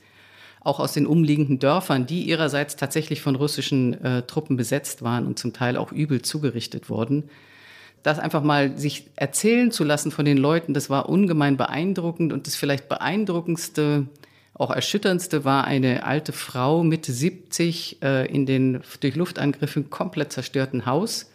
Auch 0.61 0.81
aus 0.81 0.93
den 0.93 1.07
umliegenden 1.07 1.59
Dörfern, 1.59 2.07
die 2.07 2.23
ihrerseits 2.23 2.77
tatsächlich 2.77 3.21
von 3.21 3.37
russischen 3.37 4.03
äh, 4.03 4.23
Truppen 4.23 4.57
besetzt 4.57 5.03
waren 5.03 5.27
und 5.27 5.39
zum 5.39 5.53
Teil 5.53 5.77
auch 5.77 5.93
übel 5.93 6.23
zugerichtet 6.23 6.89
wurden. 6.89 7.25
Das 8.03 8.19
einfach 8.19 8.43
mal 8.43 8.77
sich 8.77 9.07
erzählen 9.17 9.71
zu 9.71 9.83
lassen 9.83 10.11
von 10.11 10.27
den 10.27 10.37
Leuten, 10.37 10.75
das 10.75 10.91
war 10.91 11.09
ungemein 11.09 11.57
beeindruckend 11.57 12.35
und 12.35 12.47
das 12.47 12.55
vielleicht 12.55 12.89
beeindruckendste 12.89 14.07
auch 14.55 14.71
erschütterndste 14.71 15.45
war 15.45 15.65
eine 15.65 16.05
alte 16.05 16.33
Frau 16.33 16.85
Mitte 16.85 17.13
70 17.13 18.03
äh, 18.03 18.27
in 18.27 18.47
den 18.47 18.81
durch 19.01 19.17
Luftangriffen 19.17 19.91
komplett 19.91 20.33
zerstörten 20.33 20.87
Haus. 20.87 21.33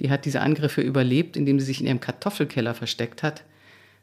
Die 0.00 0.10
hat 0.10 0.24
diese 0.24 0.40
Angriffe 0.40 0.80
überlebt, 0.80 1.36
indem 1.36 1.60
sie 1.60 1.66
sich 1.66 1.80
in 1.80 1.86
ihrem 1.86 2.00
Kartoffelkeller 2.00 2.74
versteckt 2.74 3.22
hat. 3.22 3.44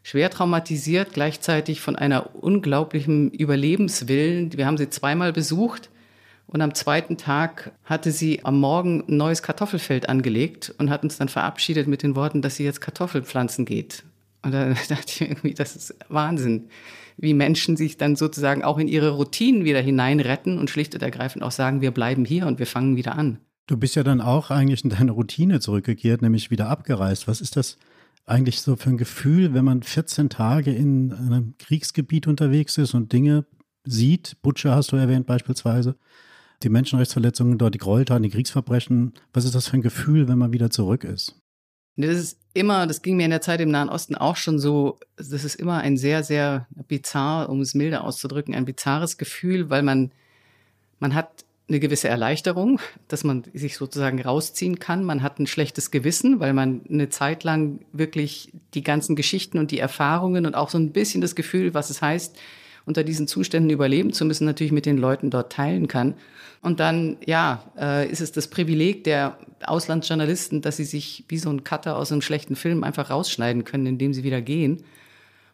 Schwer 0.04 0.30
traumatisiert, 0.30 1.14
gleichzeitig 1.14 1.82
von 1.82 1.96
einer 1.96 2.36
unglaublichen 2.36 3.32
Überlebenswillen. 3.32 4.56
Wir 4.56 4.68
haben 4.68 4.78
sie 4.78 4.90
zweimal 4.90 5.34
besucht 5.34 5.90
und 6.46 6.62
am 6.62 6.76
zweiten 6.76 7.18
Tag 7.18 7.72
hatte 7.84 8.12
sie 8.12 8.46
am 8.46 8.60
Morgen 8.60 9.04
ein 9.08 9.18
neues 9.18 9.42
Kartoffelfeld 9.42 10.08
angelegt 10.08 10.74
und 10.78 10.92
hat 10.92 11.04
uns 11.04 11.18
dann 11.18 11.28
verabschiedet 11.28 11.88
mit 11.88 12.04
den 12.04 12.16
Worten, 12.16 12.44
dass 12.44 12.56
sie 12.56 12.66
jetzt 12.66 12.82
Kartoffeln 12.82 13.26
pflanzen 13.26 13.66
geht. 13.66 14.04
Und 14.44 14.52
da 14.54 14.70
dachte 14.90 15.06
ich 15.08 15.22
irgendwie, 15.22 15.56
das 15.56 15.76
ist 15.76 15.96
Wahnsinn 16.08 16.70
wie 17.22 17.34
Menschen 17.34 17.76
sich 17.76 17.98
dann 17.98 18.16
sozusagen 18.16 18.64
auch 18.64 18.78
in 18.78 18.88
ihre 18.88 19.12
Routinen 19.12 19.66
wieder 19.66 19.82
hineinretten 19.82 20.58
und 20.58 20.70
schlicht 20.70 20.96
und 20.96 21.04
ergreifend 21.04 21.44
auch 21.44 21.52
sagen, 21.52 21.82
wir 21.82 21.92
bleiben 21.92 22.26
hier 22.26 22.48
und 22.48 22.60
wir 22.60 22.66
fangen 22.66 22.96
wieder 22.96 23.16
an. 23.16 23.40
Du 23.68 23.78
bist 23.78 23.96
ja 23.96 24.04
dann 24.04 24.22
auch 24.22 24.50
eigentlich 24.50 24.84
in 24.84 24.90
deine 24.90 25.12
Routine 25.12 25.60
zurückgekehrt, 25.60 26.22
nämlich 26.22 26.50
wieder 26.50 26.70
abgereist. 26.70 27.28
Was 27.28 27.42
ist 27.42 27.56
das 27.56 27.78
eigentlich 28.26 28.62
so 28.62 28.76
für 28.76 28.90
ein 28.90 28.98
Gefühl, 28.98 29.54
wenn 29.54 29.66
man 29.66 29.84
14 29.84 30.30
Tage 30.30 30.72
in 30.72 31.14
einem 31.14 31.56
Kriegsgebiet 31.58 32.26
unterwegs 32.26 32.78
ist 32.78 32.94
und 32.94 33.12
Dinge 33.12 33.46
sieht? 33.84 34.38
Butcher 34.42 34.76
hast 34.76 34.92
du 34.92 34.96
erwähnt 34.96 35.28
beispielsweise. 35.28 35.98
Die 36.64 36.70
Menschenrechtsverletzungen 36.70 37.58
dort, 37.58 37.74
die 37.74 37.80
Gräueltaten, 37.80 38.24
die 38.24 38.30
Kriegsverbrechen. 38.30 39.14
Was 39.34 39.46
ist 39.46 39.56
das 39.56 39.68
für 39.68 39.78
ein 39.78 39.82
Gefühl, 39.82 40.28
wenn 40.28 40.38
man 40.38 40.54
wieder 40.54 40.70
zurück 40.70 41.04
ist? 41.04 41.42
Das 42.08 42.18
ist 42.18 42.40
immer, 42.54 42.88
das 42.88 43.02
ging 43.02 43.18
mir 43.18 43.26
in 43.26 43.32
der 43.32 43.42
Zeit 43.42 43.60
im 43.60 43.72
Nahen 43.72 43.90
Osten 43.90 44.16
auch 44.16 44.38
schon 44.38 44.58
so, 44.58 45.00
das 45.18 45.44
ist 45.44 45.56
immer 45.56 45.80
ein 45.80 45.98
sehr, 45.98 46.24
sehr 46.24 46.68
bizarr, 46.88 47.50
um 47.50 47.62
es 47.62 47.74
milder 47.74 48.04
auszudrücken, 48.04 48.56
ein 48.56 48.66
bizarres 48.66 49.18
Gefühl, 49.18 49.70
weil 49.70 49.84
man, 49.84 50.12
man 51.00 51.14
hat 51.14 51.46
eine 51.68 51.80
gewisse 51.80 52.08
Erleichterung, 52.08 52.80
dass 53.08 53.24
man 53.24 53.44
sich 53.54 53.78
sozusagen 53.78 54.22
rausziehen 54.22 54.80
kann. 54.80 55.04
Man 55.04 55.22
hat 55.22 55.40
ein 55.40 55.46
schlechtes 55.46 55.92
Gewissen, 55.92 56.40
weil 56.40 56.54
man 56.54 56.82
eine 56.90 57.10
Zeit 57.10 57.44
lang 57.44 57.80
wirklich 57.94 58.52
die 58.74 58.84
ganzen 58.84 59.16
Geschichten 59.16 59.60
und 59.60 59.70
die 59.70 59.80
Erfahrungen 59.80 60.46
und 60.46 60.56
auch 60.56 60.70
so 60.70 60.80
ein 60.80 60.92
bisschen 60.92 61.22
das 61.22 61.36
Gefühl, 61.36 61.74
was 61.76 61.92
es 61.92 62.02
heißt, 62.02 62.38
unter 62.86 63.04
diesen 63.04 63.28
Zuständen 63.28 63.70
überleben 63.70 64.14
zu 64.14 64.26
müssen, 64.26 64.46
natürlich 64.46 64.72
mit 64.72 64.88
den 64.88 64.98
Leuten 64.98 65.30
dort 65.30 65.52
teilen 65.52 65.88
kann. 65.88 66.16
Und 66.62 66.80
dann, 66.80 67.18
ja, 67.26 67.64
äh, 67.78 68.10
ist 68.10 68.22
es 68.22 68.32
das 68.32 68.48
Privileg 68.48 69.06
der 69.06 69.38
Auslandsjournalisten, 69.66 70.62
dass 70.62 70.78
sie 70.78 70.84
sich 70.84 71.24
wie 71.30 71.38
so 71.38 71.50
ein 71.50 71.64
Cutter 71.64 71.96
aus 71.96 72.12
einem 72.12 72.22
schlechten 72.22 72.56
Film 72.56 72.84
einfach 72.84 73.10
rausschneiden 73.10 73.64
können, 73.64 73.86
indem 73.86 74.14
sie 74.14 74.24
wieder 74.24 74.42
gehen. 74.42 74.84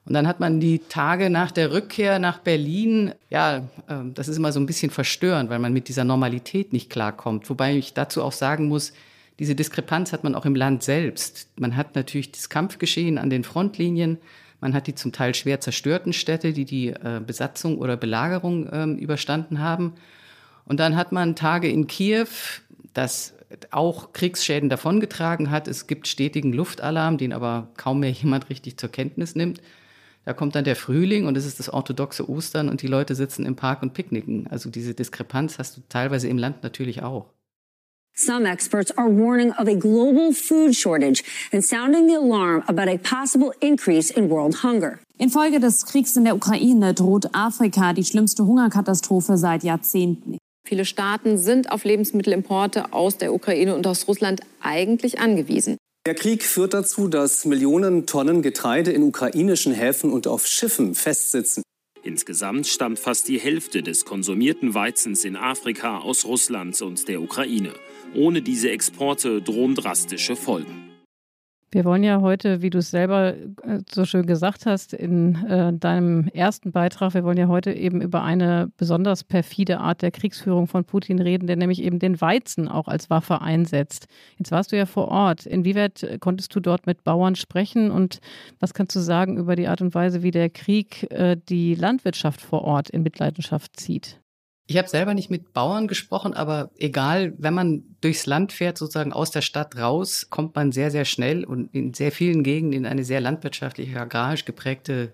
Und 0.06 0.14
dann 0.14 0.28
hat 0.28 0.40
man 0.40 0.60
die 0.60 0.80
Tage 0.80 1.30
nach 1.30 1.52
der 1.52 1.72
Rückkehr 1.72 2.20
nach 2.20 2.40
Berlin, 2.40 3.14
ja, 3.30 3.58
äh, 3.88 3.96
das 4.14 4.28
ist 4.28 4.38
immer 4.38 4.52
so 4.52 4.60
ein 4.60 4.66
bisschen 4.66 4.92
verstörend, 4.92 5.50
weil 5.50 5.60
man 5.60 5.74
mit 5.74 5.88
dieser 5.88 6.04
Normalität 6.04 6.74
nicht 6.74 6.90
klarkommt. 6.90 7.50
Wobei 7.50 7.76
ich 7.76 7.94
dazu 7.94 8.24
auch 8.24 8.32
sagen 8.32 8.68
muss, 8.68 8.94
diese 9.40 9.56
Diskrepanz 9.56 10.14
hat 10.14 10.24
man 10.24 10.36
auch 10.36 10.46
im 10.46 10.56
Land 10.56 10.84
selbst. 10.84 11.50
Man 11.60 11.76
hat 11.76 11.96
natürlich 11.96 12.32
das 12.32 12.50
Kampfgeschehen 12.50 13.18
an 13.18 13.30
den 13.30 13.44
Frontlinien, 13.44 14.18
man 14.62 14.74
hat 14.74 14.88
die 14.88 14.96
zum 14.96 15.12
Teil 15.12 15.36
schwer 15.36 15.60
zerstörten 15.60 16.14
Städte, 16.14 16.54
die 16.54 16.66
die 16.66 16.88
äh, 16.88 17.22
Besatzung 17.26 17.78
oder 17.78 17.98
Belagerung 17.98 18.70
ähm, 18.72 18.98
überstanden 18.98 19.60
haben. 19.60 19.94
Und 20.66 20.80
dann 20.80 20.96
hat 20.96 21.12
man 21.12 21.36
Tage 21.36 21.70
in 21.70 21.88
Kiew, 21.88 22.28
das 22.94 23.34
auch 23.72 24.14
Kriegsschäden 24.14 24.70
davongetragen 24.70 25.52
hat. 25.52 25.68
Es 25.68 25.88
gibt 25.88 26.08
stetigen 26.08 26.54
Luftalarm, 26.54 27.18
den 27.18 27.34
aber 27.34 27.70
kaum 27.78 28.00
mehr 28.00 28.12
jemand 28.12 28.50
richtig 28.50 28.78
zur 28.78 28.90
Kenntnis 28.90 29.36
nimmt. 29.36 29.62
Da 30.26 30.34
kommt 30.34 30.56
dann 30.56 30.64
der 30.64 30.76
Frühling 30.76 31.28
und 31.28 31.38
es 31.38 31.46
ist 31.46 31.60
das 31.60 31.70
orthodoxe 31.70 32.28
Ostern 32.28 32.68
und 32.68 32.82
die 32.82 32.88
Leute 32.88 33.14
sitzen 33.14 33.46
im 33.46 33.56
Park 33.56 33.84
und 33.84 33.94
picknicken. 33.94 34.48
Also 34.48 34.72
diese 34.72 34.96
Diskrepanz 34.96 35.60
hast 35.60 35.78
du 35.78 35.82
teilweise 35.88 36.28
im 36.28 36.40
Land 36.40 36.64
natürlich 36.64 37.04
auch. 37.04 37.28
Some 38.18 38.50
experts 38.50 38.98
are 38.98 39.10
warning 39.10 39.52
of 39.52 39.68
a 39.68 39.76
global 39.76 40.34
food 40.34 40.74
shortage 40.74 41.22
and 41.52 41.64
sounding 41.64 42.08
the 42.08 42.16
alarm 42.16 42.64
about 42.66 42.88
a 42.88 42.98
possible 42.98 43.52
increase 43.60 44.10
in 44.10 44.30
world 44.30 44.64
hunger. 44.64 45.00
Infolge 45.18 45.60
des 45.60 45.86
Kriegs 45.86 46.16
in 46.16 46.24
der 46.24 46.36
Ukraine 46.36 46.94
droht 46.94 47.36
Afrika 47.36 47.92
die 47.92 48.06
schlimmste 48.06 48.46
Hungerkatastrophe 48.46 49.38
seit 49.38 49.64
Jahrzehnten. 49.64 50.38
Viele 50.68 50.84
Staaten 50.84 51.38
sind 51.38 51.72
auf 51.72 51.84
Lebensmittelimporte 51.84 52.92
aus 52.92 53.18
der 53.18 53.34
Ukraine 53.34 53.76
und 53.76 53.86
aus 53.86 54.08
Russland 54.08 54.42
eigentlich 54.62 55.20
angewiesen. 55.20 55.78
Der 56.08 56.16
Krieg 56.16 56.44
führt 56.44 56.74
dazu, 56.74 57.08
dass 57.08 57.46
Millionen 57.46 58.08
Tonnen 58.08 58.42
Getreide 58.42 58.92
in 58.92 59.04
ukrainischen 59.04 59.74
Häfen 59.74 60.12
und 60.12 60.26
auf 60.26 60.48
Schiffen 60.48 60.96
festsitzen. 60.96 61.64
Insgesamt 62.04 62.68
stammt 62.68 63.00
fast 63.00 63.28
die 63.28 63.40
Hälfte 63.40 63.84
des 63.84 64.06
konsumierten 64.06 64.74
Weizens 64.74 65.24
in 65.24 65.36
Afrika 65.36 66.00
aus 66.00 66.26
Russland 66.26 66.80
und 66.82 67.08
der 67.08 67.22
Ukraine. 67.22 67.74
Ohne 68.16 68.42
diese 68.42 68.70
Exporte 68.70 69.42
drohen 69.42 69.76
drastische 69.76 70.36
Folgen. 70.36 70.85
Wir 71.76 71.84
wollen 71.84 72.04
ja 72.04 72.22
heute, 72.22 72.62
wie 72.62 72.70
du 72.70 72.78
es 72.78 72.90
selber 72.90 73.34
äh, 73.34 73.82
so 73.92 74.06
schön 74.06 74.26
gesagt 74.26 74.66
hast, 74.66 74.94
in 74.94 75.46
äh, 75.46 75.74
deinem 75.74 76.30
ersten 76.30 76.72
Beitrag, 76.72 77.14
wir 77.16 77.26
wollen 77.26 77.36
ja 77.36 77.50
heute 77.50 77.74
eben 77.74 78.00
über 78.00 78.24
eine 78.24 78.72
besonders 78.78 79.26
perfide 79.26 79.82
Art 79.82 80.02
der 80.02 80.12
Kriegsführung 80.12 80.68
von 80.68 80.86
Putin 80.86 81.20
reden, 81.20 81.48
der 81.48 81.58
nämlich 81.58 81.84
eben 81.84 82.00
den 82.00 82.22
Weizen 82.22 82.70
auch 82.70 82.88
als 82.88 83.10
Waffe 83.10 83.42
einsetzt. 83.42 84.08
Jetzt 84.38 84.54
warst 84.54 84.72
du 84.72 84.78
ja 84.78 84.86
vor 84.86 85.10
Ort. 85.10 85.46
Inwieweit 85.46 86.18
konntest 86.22 86.56
du 86.56 86.62
dort 86.62 86.88
mit 86.88 87.04
Bauern 87.04 87.36
sprechen 87.36 87.92
und 87.92 88.20
was 88.62 88.74
kannst 88.74 88.96
du 88.96 89.02
sagen 89.02 89.36
über 89.36 89.58
die 89.58 89.68
Art 89.68 89.82
und 89.82 89.94
Weise, 89.94 90.24
wie 90.24 90.32
der 90.32 90.50
Krieg 90.50 91.12
äh, 91.12 91.36
die 91.36 91.76
Landwirtschaft 91.76 92.40
vor 92.40 92.62
Ort 92.62 92.90
in 92.90 93.04
Mitleidenschaft 93.04 93.78
zieht? 93.78 94.22
Ich 94.68 94.78
habe 94.78 94.90
selber 94.90 95.14
nicht 95.14 95.30
mit 95.30 95.54
Bauern 95.54 95.88
gesprochen, 95.88 96.34
aber 96.34 96.72
egal, 96.78 97.34
wenn 97.38 97.54
man 97.54 97.84
durchs 98.02 98.26
Land 98.26 98.52
fährt, 98.52 98.80
sozusagen 98.80 99.14
aus 99.14 99.30
der 99.30 99.42
Stadt 99.42 99.78
raus, 99.78 100.28
kommt 100.32 100.56
man 100.56 100.72
sehr, 100.72 100.90
sehr 100.90 101.06
schnell 101.06 101.44
und 101.44 101.72
in 101.74 101.94
sehr 101.94 102.12
vielen 102.12 102.44
Gegenden 102.44 102.80
in 102.80 102.86
eine 102.88 103.04
sehr 103.04 103.22
landwirtschaftlich, 103.22 103.96
agrarisch 103.96 104.44
geprägte 104.44 105.14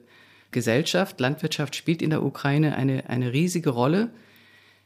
Gesellschaft. 0.52 1.20
Landwirtschaft 1.20 1.76
spielt 1.76 2.02
in 2.02 2.12
der 2.12 2.24
Ukraine 2.24 2.76
eine, 2.78 3.10
eine 3.10 3.34
riesige 3.34 3.72
Rolle. 3.72 4.12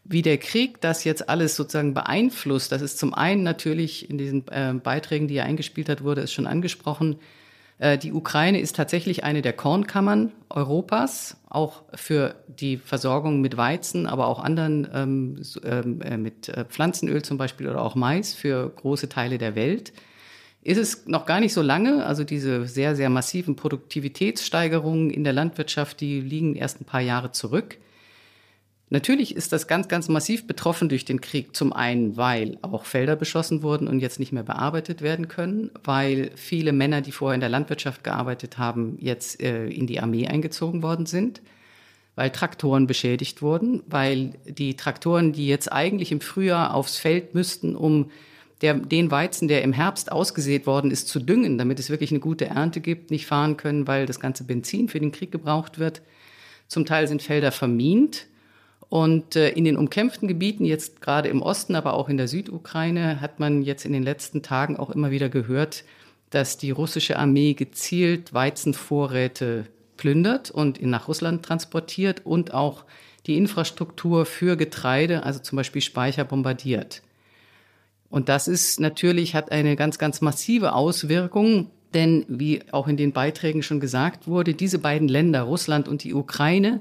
Wie 0.04 0.24
der 0.24 0.40
Krieg 0.40 0.82
das 0.82 1.04
jetzt 1.04 1.30
alles 1.30 1.56
sozusagen 1.56 1.94
beeinflusst, 1.94 2.72
das 2.72 2.82
ist 2.82 2.98
zum 2.98 3.14
einen 3.14 3.44
natürlich 3.44 4.10
in 4.10 4.18
diesen 4.18 4.48
äh, 4.48 4.74
Beiträgen, 4.74 5.28
die 5.28 5.38
er 5.38 5.46
eingespielt 5.46 5.90
hat, 5.90 6.04
wurde 6.04 6.22
es 6.22 6.32
schon 6.32 6.48
angesprochen, 6.48 7.18
die 7.78 8.14
Ukraine 8.14 8.62
ist 8.62 8.78
tatsächlich 8.78 9.26
eine 9.26 9.42
der 9.42 9.52
Kornkammern 9.52 10.32
Europas, 10.50 11.36
auch 11.50 11.84
für 11.94 12.36
die 12.48 12.78
Versorgung 12.78 13.42
mit 13.42 13.58
Weizen, 13.58 14.08
aber 14.08 14.28
auch 14.28 14.40
anderen 14.40 14.88
ähm, 14.94 15.42
ähm, 15.64 16.02
äh, 16.02 16.18
mit 16.18 16.48
äh, 16.50 16.64
Pflanzenöl 16.66 17.22
zum 17.24 17.38
Beispiel 17.38 17.68
oder 17.68 17.82
auch 17.82 17.96
Mais 17.96 18.34
für 18.34 18.70
große 18.70 19.10
Teile 19.10 19.38
der 19.38 19.56
Welt. 19.56 19.92
Ist 20.62 20.78
es 20.78 21.06
noch 21.06 21.26
gar 21.26 21.40
nicht 21.40 21.54
so 21.54 21.62
lange, 21.62 22.06
also 22.06 22.24
diese 22.24 22.66
sehr, 22.66 22.96
sehr 22.96 23.10
massiven 23.10 23.56
Produktivitätssteigerungen 23.56 25.12
in 25.12 25.24
der 25.24 25.34
Landwirtschaft, 25.34 26.02
die 26.02 26.22
liegen 26.22 26.56
erst 26.56 26.82
ein 26.82 26.86
paar 26.86 27.02
Jahre 27.02 27.32
zurück. 27.32 27.78
Natürlich 28.90 29.36
ist 29.36 29.52
das 29.52 29.68
ganz, 29.68 29.88
ganz 29.88 30.10
massiv 30.10 30.46
betroffen 30.46 30.90
durch 30.90 31.06
den 31.06 31.20
Krieg. 31.20 31.56
Zum 31.56 31.74
einen, 31.74 32.18
weil 32.18 32.60
auch 32.62 32.86
Felder 32.86 33.16
beschossen 33.16 33.64
wurden 33.64 33.88
und 33.88 34.00
jetzt 34.00 34.20
nicht 34.20 34.32
mehr 34.32 34.44
bearbeitet 34.44 35.02
werden 35.02 35.28
können, 35.28 35.72
weil 35.84 36.30
viele 36.36 36.72
Männer, 36.72 37.02
die 37.02 37.12
vorher 37.12 37.34
in 37.34 37.42
der 37.42 37.50
Landwirtschaft 37.50 38.04
gearbeitet 38.04 38.60
haben, 38.60 38.98
jetzt 39.00 39.42
äh, 39.42 39.68
in 39.68 39.88
die 39.88 40.00
Armee 40.00 40.28
eingezogen 40.28 40.84
worden 40.84 41.08
sind, 41.08 41.42
weil 42.14 42.30
Traktoren 42.30 42.86
beschädigt 42.86 43.42
wurden, 43.42 43.82
weil 43.88 44.34
die 44.46 44.76
Traktoren, 44.76 45.34
die 45.34 45.48
jetzt 45.48 45.72
eigentlich 45.72 46.12
im 46.12 46.22
Frühjahr 46.22 46.76
aufs 46.76 46.98
Feld 46.98 47.34
müssten, 47.34 47.76
um 47.76 48.12
der, 48.62 48.76
den 48.76 49.10
Weizen, 49.10 49.48
der 49.48 49.64
im 49.64 49.74
Herbst 49.74 50.12
ausgesät 50.12 50.68
worden 50.68 50.92
ist, 50.92 51.08
zu 51.08 51.20
düngen, 51.20 51.58
damit 51.58 51.80
es 51.80 51.90
wirklich 51.90 52.12
eine 52.12 52.20
gute 52.20 52.46
Ernte 52.46 52.82
gibt, 52.82 53.10
nicht 53.10 53.26
fahren 53.26 53.58
können, 53.58 53.88
weil 53.88 54.06
das 54.06 54.20
ganze 54.20 54.44
Benzin 54.44 54.90
für 54.90 55.00
den 55.00 55.12
Krieg 55.12 55.32
gebraucht 55.32 55.80
wird. 55.80 56.04
Zum 56.68 56.86
Teil 56.86 57.08
sind 57.08 57.24
Felder 57.24 57.52
vermint 57.52 58.28
und 58.96 59.36
äh, 59.36 59.50
in 59.50 59.66
den 59.66 59.76
umkämpften 59.76 60.30
Gebieten, 60.30 60.64
jetzt 60.64 61.02
gerade 61.02 61.28
im 61.28 61.42
Osten, 61.42 61.76
aber 61.76 61.96
auch 61.96 62.08
in 62.08 62.16
der 62.16 62.30
Südukraine, 62.30 63.20
hat 63.20 63.42
man 63.42 63.62
jetzt 63.62 63.84
in 63.84 63.92
den 63.92 64.04
letzten 64.04 64.42
Tagen 64.42 64.78
auch 64.78 64.90
immer 64.90 65.12
wieder 65.12 65.28
gehört, 65.28 65.84
dass 66.30 66.58
die 66.58 66.72
russische 66.72 67.20
Armee 67.20 67.56
gezielt 67.56 68.34
Weizenvorräte 68.34 69.66
plündert 69.98 70.50
und 70.50 70.82
nach 70.82 71.10
Russland 71.10 71.44
transportiert 71.44 72.26
und 72.26 72.54
auch 72.54 72.86
die 73.26 73.36
Infrastruktur 73.36 74.26
für 74.26 74.56
Getreide, 74.56 75.24
also 75.24 75.40
zum 75.42 75.58
Beispiel 75.58 75.82
Speicher, 75.82 76.24
bombardiert. 76.24 77.02
Und 78.10 78.30
das 78.30 78.48
ist 78.48 78.80
natürlich, 78.80 79.36
hat 79.36 79.52
eine 79.52 79.76
ganz, 79.76 79.98
ganz 79.98 80.22
massive 80.22 80.72
Auswirkung, 80.72 81.70
denn 81.94 82.26
wie 82.30 82.62
auch 82.72 82.88
in 82.88 82.96
den 82.96 83.12
Beiträgen 83.12 83.62
schon 83.62 83.82
gesagt 83.82 84.26
wurde, 84.26 84.54
diese 84.54 84.80
beiden 84.80 85.10
Länder, 85.10 85.42
Russland 85.42 85.90
und 85.90 86.06
die 86.06 86.14
Ukraine, 86.14 86.80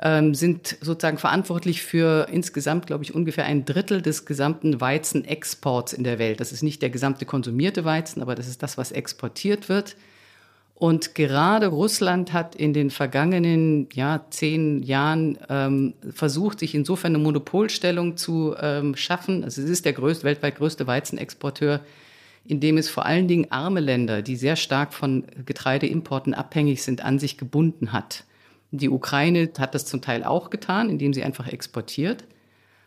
ähm, 0.00 0.34
sind 0.34 0.76
sozusagen 0.80 1.18
verantwortlich 1.18 1.82
für 1.82 2.28
insgesamt, 2.30 2.86
glaube 2.86 3.04
ich, 3.04 3.14
ungefähr 3.14 3.44
ein 3.44 3.64
Drittel 3.64 4.00
des 4.00 4.26
gesamten 4.26 4.80
Weizenexports 4.80 5.92
in 5.92 6.04
der 6.04 6.18
Welt. 6.18 6.40
Das 6.40 6.52
ist 6.52 6.62
nicht 6.62 6.82
der 6.82 6.90
gesamte 6.90 7.24
konsumierte 7.24 7.84
Weizen, 7.84 8.22
aber 8.22 8.34
das 8.34 8.46
ist 8.46 8.62
das, 8.62 8.78
was 8.78 8.92
exportiert 8.92 9.68
wird. 9.68 9.96
Und 10.78 11.16
gerade 11.16 11.66
Russland 11.66 12.32
hat 12.32 12.54
in 12.54 12.72
den 12.72 12.90
vergangenen 12.90 13.88
ja, 13.92 14.24
zehn 14.30 14.80
Jahren 14.84 15.36
ähm, 15.48 15.94
versucht, 16.14 16.60
sich 16.60 16.76
insofern 16.76 17.16
eine 17.16 17.24
Monopolstellung 17.24 18.16
zu 18.16 18.54
ähm, 18.60 18.94
schaffen. 18.94 19.42
Also 19.42 19.60
es 19.60 19.68
ist 19.68 19.84
der 19.84 19.92
größte, 19.94 20.22
weltweit 20.22 20.54
größte 20.54 20.86
Weizenexporteur, 20.86 21.80
indem 22.46 22.78
es 22.78 22.88
vor 22.88 23.04
allen 23.04 23.26
Dingen 23.26 23.50
arme 23.50 23.80
Länder, 23.80 24.22
die 24.22 24.36
sehr 24.36 24.54
stark 24.54 24.94
von 24.94 25.24
Getreideimporten 25.44 26.32
abhängig 26.32 26.84
sind, 26.84 27.04
an 27.04 27.18
sich 27.18 27.36
gebunden 27.36 27.92
hat. 27.92 28.22
Die 28.70 28.90
Ukraine 28.90 29.50
hat 29.58 29.74
das 29.74 29.86
zum 29.86 30.02
Teil 30.02 30.24
auch 30.24 30.50
getan, 30.50 30.90
indem 30.90 31.14
sie 31.14 31.22
einfach 31.22 31.48
exportiert. 31.48 32.24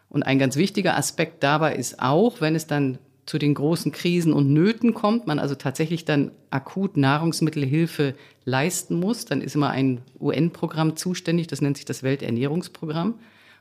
Und 0.10 0.24
ein 0.24 0.40
ganz 0.40 0.56
wichtiger 0.56 0.98
Aspekt 0.98 1.44
dabei 1.44 1.76
ist 1.76 2.02
auch, 2.02 2.42
wenn 2.42 2.56
es 2.56 2.68
dann 2.68 3.00
zu 3.26 3.38
den 3.38 3.54
großen 3.54 3.92
Krisen 3.92 4.34
und 4.34 4.52
Nöten 4.52 4.94
kommt, 4.94 5.28
man 5.28 5.40
also 5.40 5.56
tatsächlich 5.56 6.06
dann 6.06 6.32
akut 6.50 6.98
Nahrungsmittelhilfe 6.98 8.16
leisten 8.44 9.00
muss, 9.00 9.26
dann 9.26 9.42
ist 9.42 9.56
immer 9.56 9.70
ein 9.70 10.02
UN-Programm 10.20 10.96
zuständig, 10.96 11.48
das 11.48 11.62
nennt 11.62 11.78
sich 11.78 11.86
das 11.86 12.04
Welternährungsprogramm. 12.04 13.20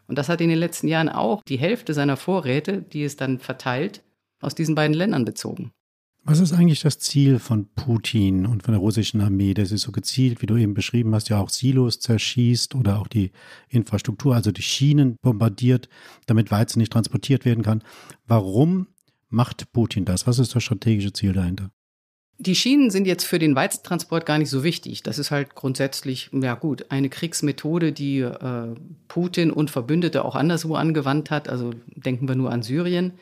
Und 0.09 0.19
das 0.19 0.29
hat 0.29 0.41
in 0.41 0.49
den 0.49 0.59
letzten 0.59 0.89
Jahren 0.89 1.09
auch 1.09 1.43
die 1.45 1.59
Hälfte 1.59 1.95
seiner 1.95 2.17
Vorräte, 2.17 2.83
die 2.83 3.05
es 3.05 3.17
dann 3.17 3.39
verteilt, 3.39 4.03
aus 4.41 4.55
diesen 4.55 4.75
beiden 4.75 4.97
Ländern 4.97 5.25
bezogen. 5.25 5.73
Was 6.25 6.39
ist 6.39 6.53
eigentlich 6.53 6.81
das 6.81 6.99
Ziel 6.99 7.39
von 7.39 7.69
Putin 7.75 8.45
und 8.45 8.63
von 8.63 8.73
der 8.73 8.81
russischen 8.81 9.21
Armee, 9.21 9.55
der 9.55 9.67
sie 9.67 9.79
so 9.79 9.91
gezielt, 9.91 10.43
wie 10.43 10.47
du 10.47 10.57
eben 10.57 10.75
beschrieben 10.75 11.15
hast, 11.15 11.29
ja 11.31 11.41
auch 11.41 11.49
Silos 11.49 11.99
zerschießt 12.01 12.75
oder 12.75 13.01
auch 13.01 13.09
die 13.09 13.33
Infrastruktur, 13.69 14.35
also 14.35 14.53
die 14.53 14.63
Schienen 14.63 15.17
bombardiert, 15.23 15.89
damit 16.27 16.51
Weizen 16.51 16.79
nicht 16.79 16.93
transportiert 16.93 17.45
werden 17.45 17.65
kann? 17.65 17.83
Warum 18.27 18.89
macht 19.31 19.73
Putin 19.73 20.05
das? 20.05 20.27
Was 20.27 20.39
ist 20.39 20.55
das 20.55 20.63
strategische 20.63 21.13
Ziel 21.13 21.33
dahinter? 21.33 21.71
Die 22.39 22.55
Schienen 22.55 22.91
sind 22.91 23.07
jetzt 23.07 23.25
für 23.25 23.39
den 23.39 23.55
Weizentransport 23.55 24.25
gar 24.25 24.39
nicht 24.39 24.49
so 24.49 24.65
wichtig. 24.65 25.03
Das 25.03 25.19
ist 25.19 25.31
halt 25.31 25.55
grundsätzlich, 25.55 26.31
ja 26.33 26.55
gut, 26.55 26.87
eine 26.91 27.11
Kriegsmethode, 27.11 27.93
die 27.93 28.21
äh, 28.21 28.75
Putin 29.09 29.51
und 29.51 29.71
Verbündete 29.71 30.25
auch 30.25 30.37
anderswo 30.37 30.75
angewandt 30.75 31.31
hat. 31.31 31.49
Also 31.51 31.73
denken 31.97 32.29
wir 32.29 32.37
nur 32.37 32.51
an 32.51 32.63
Syrien. 32.63 33.13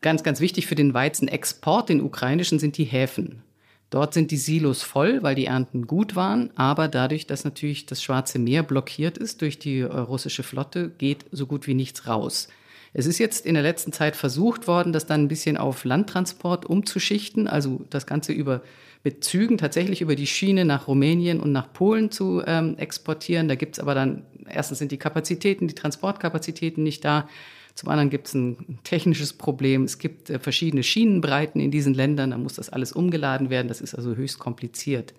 Ganz, 0.00 0.22
ganz 0.22 0.40
wichtig 0.40 0.66
für 0.66 0.74
den 0.74 0.94
Weizenexport, 0.94 1.88
den 1.88 2.00
ukrainischen, 2.00 2.58
sind 2.58 2.76
die 2.76 2.84
Häfen. 2.84 3.42
Dort 3.90 4.14
sind 4.14 4.30
die 4.30 4.36
Silos 4.36 4.82
voll, 4.82 5.22
weil 5.22 5.34
die 5.34 5.46
Ernten 5.46 5.86
gut 5.86 6.16
waren, 6.16 6.50
aber 6.56 6.88
dadurch, 6.88 7.26
dass 7.26 7.44
natürlich 7.44 7.86
das 7.86 8.02
Schwarze 8.02 8.38
Meer 8.38 8.62
blockiert 8.62 9.16
ist 9.16 9.42
durch 9.42 9.58
die 9.58 9.80
äh, 9.80 9.84
russische 9.84 10.42
Flotte, 10.42 10.90
geht 10.98 11.24
so 11.30 11.46
gut 11.46 11.66
wie 11.66 11.74
nichts 11.74 12.06
raus. 12.06 12.48
Es 12.92 13.06
ist 13.06 13.18
jetzt 13.18 13.46
in 13.46 13.54
der 13.54 13.62
letzten 13.62 13.92
Zeit 13.92 14.16
versucht 14.16 14.66
worden, 14.66 14.92
das 14.92 15.06
dann 15.06 15.22
ein 15.22 15.28
bisschen 15.28 15.56
auf 15.56 15.84
Landtransport 15.84 16.64
umzuschichten, 16.64 17.46
also 17.46 17.82
das 17.90 18.06
Ganze 18.06 18.32
über 18.32 18.62
mit 19.04 19.22
Zügen 19.22 19.56
tatsächlich 19.56 20.00
über 20.00 20.16
die 20.16 20.26
Schiene 20.26 20.64
nach 20.64 20.88
Rumänien 20.88 21.38
und 21.38 21.52
nach 21.52 21.72
Polen 21.72 22.10
zu 22.10 22.42
ähm, 22.44 22.76
exportieren. 22.76 23.46
Da 23.46 23.54
gibt 23.54 23.76
es 23.76 23.80
aber 23.80 23.94
dann, 23.94 24.24
erstens 24.48 24.78
sind 24.78 24.90
die 24.90 24.96
Kapazitäten, 24.96 25.68
die 25.68 25.74
Transportkapazitäten 25.74 26.82
nicht 26.82 27.04
da. 27.04 27.28
Zum 27.76 27.90
anderen 27.90 28.08
gibt 28.08 28.26
es 28.26 28.34
ein 28.34 28.78
technisches 28.84 29.34
Problem. 29.34 29.84
Es 29.84 29.98
gibt 29.98 30.30
äh, 30.30 30.38
verschiedene 30.38 30.82
Schienenbreiten 30.82 31.60
in 31.60 31.70
diesen 31.70 31.92
Ländern. 31.92 32.30
Da 32.30 32.38
muss 32.38 32.54
das 32.54 32.70
alles 32.70 32.90
umgeladen 32.90 33.50
werden. 33.50 33.68
Das 33.68 33.82
ist 33.82 33.94
also 33.94 34.16
höchst 34.16 34.38
kompliziert. 34.38 35.12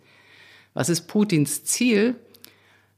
Was 0.73 0.89
ist 0.89 1.07
Putins 1.07 1.63
Ziel? 1.63 2.15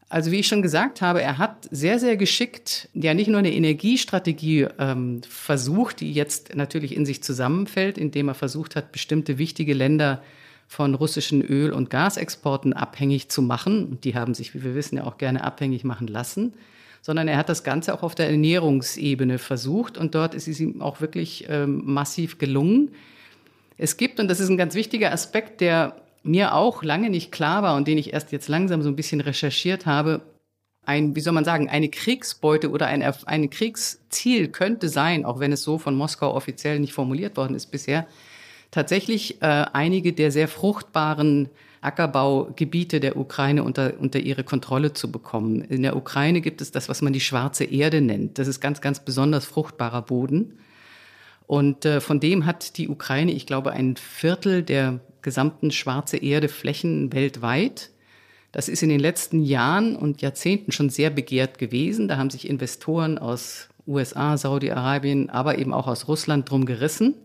Also 0.08 0.32
wie 0.32 0.40
ich 0.40 0.48
schon 0.48 0.62
gesagt 0.62 1.02
habe, 1.02 1.22
er 1.22 1.38
hat 1.38 1.68
sehr, 1.70 2.00
sehr 2.00 2.16
geschickt 2.16 2.90
ja 2.94 3.14
nicht 3.14 3.28
nur 3.28 3.40
eine 3.40 3.54
Energiestrategie 3.54 4.68
ähm, 4.80 5.22
versucht, 5.28 6.00
die 6.00 6.14
jetzt 6.14 6.56
natürlich 6.56 6.96
in 6.96 7.06
sich 7.06 7.22
zusammenfällt, 7.22 7.98
indem 7.98 8.30
er 8.30 8.36
versucht 8.36 8.78
hat, 8.78 8.94
bestimmte 8.94 9.38
wichtige 9.38 9.74
Länder 9.74 10.24
von 10.68 10.96
russischen 10.96 11.42
Öl- 11.42 11.74
und 11.74 11.90
Gasexporten 11.90 12.74
abhängig 12.74 13.30
zu 13.30 13.42
machen. 13.42 14.00
Die 14.02 14.16
haben 14.16 14.34
sich, 14.34 14.54
wie 14.56 14.64
wir 14.64 14.74
wissen, 14.74 14.98
ja 14.98 15.04
auch 15.04 15.18
gerne 15.18 15.44
abhängig 15.44 15.84
machen 15.84 16.08
lassen. 16.08 16.54
Sondern 17.02 17.28
er 17.28 17.38
hat 17.38 17.50
das 17.50 17.64
Ganze 17.64 17.94
auch 17.94 18.04
auf 18.04 18.16
der 18.16 18.30
Ernährungsebene 18.30 19.38
versucht 19.38 19.98
und 19.98 20.16
dort 20.16 20.36
ist 20.36 20.48
es 20.48 20.60
ihm 20.60 20.82
auch 20.82 21.02
wirklich 21.02 21.46
ähm, 21.50 21.82
massiv 21.86 22.38
gelungen. 22.38 22.92
Es 23.78 23.98
gibt, 23.98 24.20
und 24.20 24.28
das 24.28 24.40
ist 24.40 24.50
ein 24.50 24.58
ganz 24.58 24.76
wichtiger 24.76 25.12
Aspekt, 25.12 25.62
der 25.62 25.96
mir 26.24 26.54
auch 26.54 26.84
lange 26.84 27.10
nicht 27.10 27.32
klar 27.32 27.64
war 27.64 27.76
und 27.76 27.88
den 27.88 27.98
ich 27.98 28.14
erst 28.14 28.32
jetzt 28.32 28.50
langsam 28.50 28.82
so 28.82 28.90
ein 28.90 28.96
bisschen 28.96 29.22
recherchiert 29.22 29.86
habe, 29.86 30.22
ein, 30.86 31.16
wie 31.16 31.22
soll 31.22 31.34
man 31.34 31.46
sagen, 31.46 31.70
eine 31.70 31.90
Kriegsbeute 31.90 32.72
oder 32.72 32.88
ein, 32.88 33.04
ein 33.04 33.50
Kriegsziel 33.50 34.48
könnte 34.50 34.90
sein, 34.90 35.24
auch 35.24 35.40
wenn 35.40 35.52
es 35.52 35.64
so 35.64 35.78
von 35.78 35.96
Moskau 35.96 36.34
offiziell 36.34 36.80
nicht 36.80 36.94
formuliert 36.94 37.38
worden 37.38 37.56
ist 37.56 37.68
bisher, 37.68 38.08
tatsächlich 38.72 39.42
äh, 39.42 39.66
einige 39.72 40.14
der 40.14 40.32
sehr 40.32 40.48
fruchtbaren 40.48 41.50
Ackerbaugebiete 41.82 43.00
der 43.00 43.18
Ukraine 43.18 43.64
unter, 43.64 43.94
unter 44.00 44.20
ihre 44.20 44.44
Kontrolle 44.44 44.94
zu 44.94 45.12
bekommen. 45.12 45.62
In 45.62 45.84
der 45.84 45.96
Ukraine 45.96 46.42
gibt 46.42 46.62
es 46.62 46.72
das, 46.72 46.90
was 46.90 47.02
man 47.02 47.14
die 47.14 47.22
schwarze 47.22 47.64
Erde 47.64 48.02
nennt. 48.02 48.38
Das 48.38 48.48
ist 48.48 48.60
ganz, 48.60 48.82
ganz 48.82 49.00
besonders 49.00 49.46
fruchtbarer 49.46 50.02
Boden. 50.02 50.60
Und 51.48 51.86
äh, 51.86 52.02
von 52.02 52.20
dem 52.20 52.46
hat 52.46 52.78
die 52.78 52.90
Ukraine, 52.90 53.32
ich 53.32 53.46
glaube, 53.46 53.72
ein 53.72 53.96
Viertel 53.96 54.62
der 54.62 55.00
gesamten 55.22 55.72
schwarze 55.72 56.18
Erde 56.18 56.48
Flächen 56.48 57.12
weltweit. 57.14 57.90
Das 58.52 58.68
ist 58.68 58.84
in 58.84 58.90
den 58.90 59.00
letzten 59.00 59.42
Jahren 59.42 59.96
und 59.96 60.22
Jahrzehnten 60.22 60.72
schon 60.72 60.90
sehr 60.90 61.10
begehrt 61.10 61.58
gewesen. 61.58 62.08
Da 62.08 62.18
haben 62.18 62.30
sich 62.30 62.50
Investoren 62.50 63.18
aus 63.18 63.70
USA, 63.88 64.38
Saudi-Arabien, 64.38 65.30
aber 65.30 65.58
eben 65.58 65.74
auch 65.74 65.88
aus 65.88 66.08
Russland 66.08 66.50
drum 66.50 66.66
gerissen. 66.66 67.16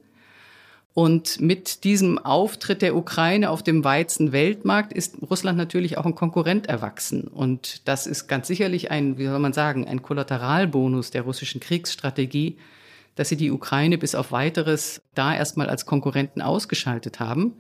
Und 0.95 1.41
mit 1.41 1.83
diesem 1.83 2.19
Auftritt 2.19 2.81
der 2.81 2.95
Ukraine 2.95 3.51
auf 3.51 3.65
dem 3.65 3.83
Weizen-Weltmarkt 3.83 4.93
ist 4.93 5.17
Russland 5.29 5.59
natürlich 5.59 5.99
auch 5.99 6.07
ein 6.07 6.15
Konkurrent 6.15 6.69
erwachsen. 6.69 7.25
Und 7.25 7.87
das 7.89 8.07
ist 8.07 8.29
ganz 8.29 8.47
sicherlich 8.47 8.93
ein, 8.93 9.19
wie 9.19 9.27
soll 9.27 9.41
man 9.41 9.53
sagen, 9.53 9.89
ein 9.89 10.03
Kollateralbonus 10.03 11.11
der 11.11 11.23
russischen 11.23 11.61
Kriegsstrategie, 11.61 12.59
dass 13.17 13.29
sie 13.29 13.37
die 13.37 13.51
Ukraine 13.51 13.99
bis 13.99 14.15
auf 14.15 14.31
weiteres 14.31 15.03
da 15.17 15.35
erstmal 15.35 15.69
als 15.69 15.85
Konkurrenten 15.85 16.41
ausgeschaltet 16.41 17.19
haben. 17.19 17.55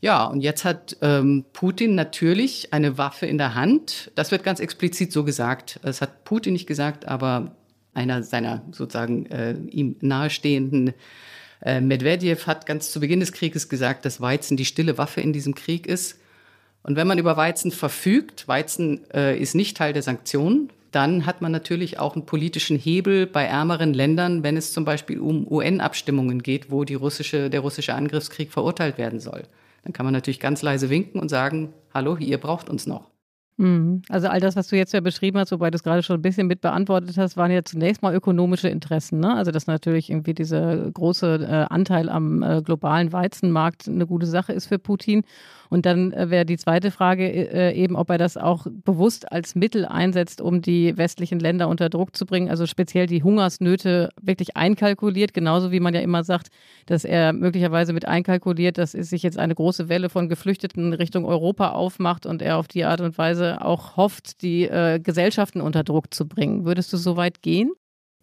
Ja, 0.00 0.24
und 0.24 0.40
jetzt 0.40 0.64
hat 0.64 0.96
ähm, 1.02 1.44
Putin 1.52 1.94
natürlich 1.94 2.72
eine 2.72 2.96
Waffe 2.96 3.26
in 3.26 3.36
der 3.36 3.54
Hand. 3.54 4.10
Das 4.14 4.30
wird 4.30 4.44
ganz 4.44 4.60
explizit 4.60 5.12
so 5.12 5.24
gesagt. 5.24 5.78
Das 5.82 6.00
hat 6.00 6.24
Putin 6.24 6.54
nicht 6.54 6.66
gesagt, 6.66 7.06
aber 7.06 7.54
einer 7.92 8.22
seiner 8.22 8.62
sozusagen 8.72 9.26
äh, 9.26 9.56
ihm 9.70 9.96
nahestehenden 10.00 10.94
äh, 11.62 11.80
Medvedev 11.80 12.46
hat 12.46 12.66
ganz 12.66 12.90
zu 12.90 13.00
Beginn 13.00 13.20
des 13.20 13.32
Krieges 13.32 13.68
gesagt, 13.68 14.04
dass 14.04 14.20
Weizen 14.20 14.56
die 14.56 14.64
stille 14.64 14.98
Waffe 14.98 15.20
in 15.20 15.32
diesem 15.32 15.54
Krieg 15.54 15.86
ist. 15.86 16.18
Und 16.82 16.96
wenn 16.96 17.06
man 17.06 17.18
über 17.18 17.36
Weizen 17.36 17.72
verfügt, 17.72 18.46
Weizen 18.46 19.00
äh, 19.12 19.38
ist 19.38 19.54
nicht 19.54 19.76
Teil 19.76 19.92
der 19.92 20.02
Sanktionen, 20.02 20.70
dann 20.92 21.26
hat 21.26 21.42
man 21.42 21.52
natürlich 21.52 21.98
auch 21.98 22.14
einen 22.14 22.26
politischen 22.26 22.78
Hebel 22.78 23.26
bei 23.26 23.44
ärmeren 23.44 23.92
Ländern, 23.92 24.42
wenn 24.42 24.56
es 24.56 24.72
zum 24.72 24.84
Beispiel 24.84 25.18
um 25.18 25.46
UN-Abstimmungen 25.50 26.42
geht, 26.42 26.70
wo 26.70 26.84
russische, 26.84 27.50
der 27.50 27.60
russische 27.60 27.94
Angriffskrieg 27.94 28.52
verurteilt 28.52 28.96
werden 28.96 29.20
soll. 29.20 29.42
Dann 29.84 29.92
kann 29.92 30.06
man 30.06 30.12
natürlich 30.12 30.40
ganz 30.40 30.62
leise 30.62 30.88
winken 30.88 31.20
und 31.20 31.28
sagen, 31.28 31.72
hallo, 31.92 32.16
ihr 32.16 32.38
braucht 32.38 32.68
uns 32.68 32.86
noch. 32.86 33.10
Mhm. 33.58 34.02
Also 34.10 34.28
all 34.28 34.40
das, 34.40 34.54
was 34.54 34.68
du 34.68 34.76
jetzt 34.76 34.92
ja 34.92 35.00
beschrieben 35.00 35.38
hast, 35.38 35.50
wobei 35.50 35.70
du 35.70 35.76
es 35.76 35.82
gerade 35.82 36.02
schon 36.02 36.18
ein 36.18 36.22
bisschen 36.22 36.46
mit 36.46 36.60
beantwortet 36.60 37.16
hast, 37.16 37.36
waren 37.36 37.50
ja 37.50 37.64
zunächst 37.64 38.02
mal 38.02 38.14
ökonomische 38.14 38.68
Interessen. 38.68 39.20
Ne? 39.20 39.34
Also 39.34 39.50
dass 39.50 39.66
natürlich 39.66 40.10
irgendwie 40.10 40.34
dieser 40.34 40.90
große 40.90 41.46
äh, 41.48 41.72
Anteil 41.72 42.10
am 42.10 42.42
äh, 42.42 42.60
globalen 42.62 43.12
Weizenmarkt 43.12 43.88
eine 43.88 44.06
gute 44.06 44.26
Sache 44.26 44.52
ist 44.52 44.66
für 44.66 44.78
Putin. 44.78 45.22
Und 45.68 45.86
dann 45.86 46.12
äh, 46.12 46.30
wäre 46.30 46.44
die 46.44 46.58
zweite 46.58 46.90
Frage 46.90 47.26
äh, 47.28 47.72
eben, 47.72 47.96
ob 47.96 48.10
er 48.10 48.18
das 48.18 48.36
auch 48.36 48.66
bewusst 48.84 49.32
als 49.32 49.54
Mittel 49.54 49.84
einsetzt, 49.84 50.40
um 50.40 50.62
die 50.62 50.96
westlichen 50.96 51.40
Länder 51.40 51.68
unter 51.68 51.88
Druck 51.88 52.14
zu 52.14 52.26
bringen, 52.26 52.50
also 52.50 52.66
speziell 52.66 53.06
die 53.06 53.22
Hungersnöte 53.22 54.10
wirklich 54.20 54.56
einkalkuliert, 54.56 55.34
genauso 55.34 55.72
wie 55.72 55.80
man 55.80 55.94
ja 55.94 56.00
immer 56.00 56.24
sagt, 56.24 56.48
dass 56.86 57.04
er 57.04 57.32
möglicherweise 57.32 57.92
mit 57.92 58.06
einkalkuliert, 58.06 58.78
dass 58.78 58.92
sich 58.92 59.22
jetzt 59.22 59.38
eine 59.38 59.54
große 59.54 59.88
Welle 59.88 60.08
von 60.08 60.28
Geflüchteten 60.28 60.92
Richtung 60.92 61.24
Europa 61.24 61.70
aufmacht 61.70 62.26
und 62.26 62.42
er 62.42 62.58
auf 62.58 62.68
die 62.68 62.84
Art 62.84 63.00
und 63.00 63.18
Weise 63.18 63.45
auch 63.54 63.96
hofft, 63.96 64.42
die 64.42 64.64
äh, 64.64 64.98
Gesellschaften 65.00 65.60
unter 65.60 65.84
Druck 65.84 66.12
zu 66.12 66.26
bringen. 66.26 66.64
Würdest 66.64 66.92
du 66.92 66.96
so 66.96 67.16
weit 67.16 67.42
gehen? 67.42 67.72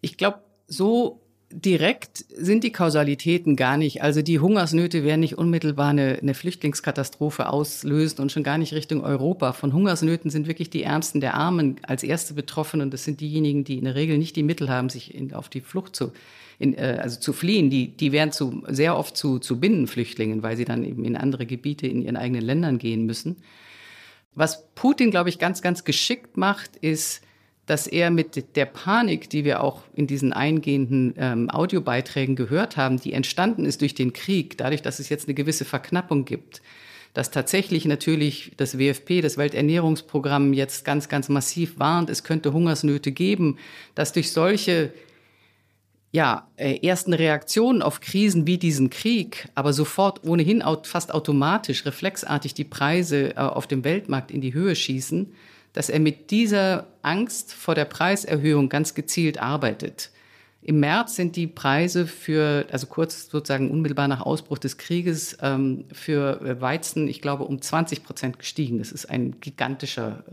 Ich 0.01 0.17
glaube, 0.17 0.39
so 0.67 1.23
direkt 1.53 2.25
sind 2.35 2.63
die 2.63 2.71
Kausalitäten 2.71 3.55
gar 3.55 3.77
nicht. 3.77 4.01
Also 4.01 4.21
die 4.21 4.39
Hungersnöte 4.39 5.03
werden 5.03 5.19
nicht 5.19 5.37
unmittelbar 5.37 5.89
eine, 5.89 6.19
eine, 6.21 6.33
Flüchtlingskatastrophe 6.33 7.47
auslösen 7.47 8.21
und 8.21 8.31
schon 8.31 8.43
gar 8.43 8.57
nicht 8.57 8.73
Richtung 8.73 9.03
Europa. 9.03 9.53
Von 9.53 9.73
Hungersnöten 9.73 10.31
sind 10.31 10.47
wirklich 10.47 10.69
die 10.69 10.83
Ärmsten 10.83 11.21
der 11.21 11.35
Armen 11.35 11.75
als 11.83 12.03
erste 12.03 12.33
betroffen 12.33 12.81
und 12.81 12.93
das 12.93 13.03
sind 13.03 13.21
diejenigen, 13.21 13.63
die 13.63 13.77
in 13.77 13.85
der 13.85 13.95
Regel 13.95 14.17
nicht 14.17 14.35
die 14.35 14.43
Mittel 14.43 14.69
haben, 14.69 14.89
sich 14.89 15.13
in, 15.13 15.33
auf 15.33 15.49
die 15.49 15.61
Flucht 15.61 15.95
zu, 15.95 16.11
in, 16.59 16.75
äh, 16.75 16.99
also 17.01 17.19
zu 17.19 17.33
fliehen. 17.33 17.69
Die, 17.69 17.89
die 17.89 18.11
werden 18.11 18.31
zu, 18.31 18.63
sehr 18.67 18.97
oft 18.97 19.15
zu, 19.15 19.39
zu 19.39 19.59
Binnenflüchtlingen, 19.59 20.43
weil 20.43 20.57
sie 20.57 20.65
dann 20.65 20.83
eben 20.83 21.05
in 21.05 21.15
andere 21.15 21.45
Gebiete 21.45 21.87
in 21.87 22.01
ihren 22.01 22.17
eigenen 22.17 22.43
Ländern 22.43 22.77
gehen 22.77 23.05
müssen. 23.05 23.37
Was 24.35 24.65
Putin, 24.75 25.11
glaube 25.11 25.29
ich, 25.29 25.39
ganz, 25.39 25.61
ganz 25.61 25.83
geschickt 25.83 26.37
macht, 26.37 26.75
ist, 26.77 27.21
dass 27.65 27.87
er 27.87 28.11
mit 28.11 28.55
der 28.55 28.65
Panik, 28.65 29.29
die 29.29 29.45
wir 29.45 29.63
auch 29.63 29.83
in 29.93 30.05
diesen 30.05 30.33
eingehenden 30.33 31.13
ähm, 31.17 31.49
Audiobeiträgen 31.49 32.35
gehört 32.35 32.75
haben, 32.75 32.99
die 32.99 33.13
entstanden 33.13 33.65
ist 33.65 33.81
durch 33.81 33.95
den 33.95 34.11
Krieg, 34.11 34.57
dadurch, 34.57 34.81
dass 34.81 34.99
es 34.99 35.09
jetzt 35.09 35.27
eine 35.27 35.33
gewisse 35.33 35.63
Verknappung 35.63 36.25
gibt, 36.25 36.61
dass 37.13 37.31
tatsächlich 37.31 37.85
natürlich 37.85 38.51
das 38.57 38.77
WFP, 38.77 39.21
das 39.21 39.37
Welternährungsprogramm 39.37 40.51
jetzt 40.51 40.83
ganz, 40.83 41.07
ganz 41.07 41.29
massiv 41.29 41.79
warnt, 41.79 42.09
es 42.09 42.23
könnte 42.23 42.51
Hungersnöte 42.51 43.11
geben, 43.11 43.57
dass 43.95 44.11
durch 44.11 44.31
solche 44.31 44.91
ja, 46.13 46.47
äh, 46.57 46.77
ersten 46.87 47.11
Reaktionen 47.11 47.81
auf 47.81 47.99
Krisen 47.99 48.45
wie 48.45 48.59
diesen 48.59 48.91
Krieg, 48.91 49.49
aber 49.55 49.73
sofort 49.73 50.23
ohnehin 50.23 50.63
fast 50.83 51.11
automatisch, 51.11 51.87
reflexartig 51.87 52.53
die 52.53 52.63
Preise 52.63 53.31
äh, 53.31 53.39
auf 53.39 53.65
dem 53.65 53.83
Weltmarkt 53.83 54.29
in 54.29 54.39
die 54.39 54.53
Höhe 54.53 54.75
schießen, 54.75 55.33
dass 55.73 55.89
er 55.89 55.99
mit 55.99 56.29
dieser 56.29 56.85
Angst 57.01 57.51
vor 57.51 57.73
der 57.73 57.85
Preiserhöhung 57.85 58.69
ganz 58.69 58.93
gezielt 58.93 59.39
arbeitet. 59.41 60.11
Im 60.61 60.79
März 60.79 61.15
sind 61.15 61.35
die 61.35 61.47
Preise 61.47 62.05
für, 62.05 62.67
also 62.71 62.85
kurz 62.85 63.29
sozusagen 63.31 63.71
unmittelbar 63.71 64.07
nach 64.07 64.21
Ausbruch 64.21 64.59
des 64.59 64.77
Krieges, 64.77 65.39
ähm, 65.41 65.85
für 65.91 66.39
äh, 66.41 66.61
Weizen, 66.61 67.07
ich 67.07 67.23
glaube, 67.23 67.45
um 67.45 67.59
20 67.59 68.03
Prozent 68.03 68.37
gestiegen. 68.37 68.77
Das 68.77 68.91
ist 68.91 69.09
ein 69.09 69.41
gigantischer 69.41 70.23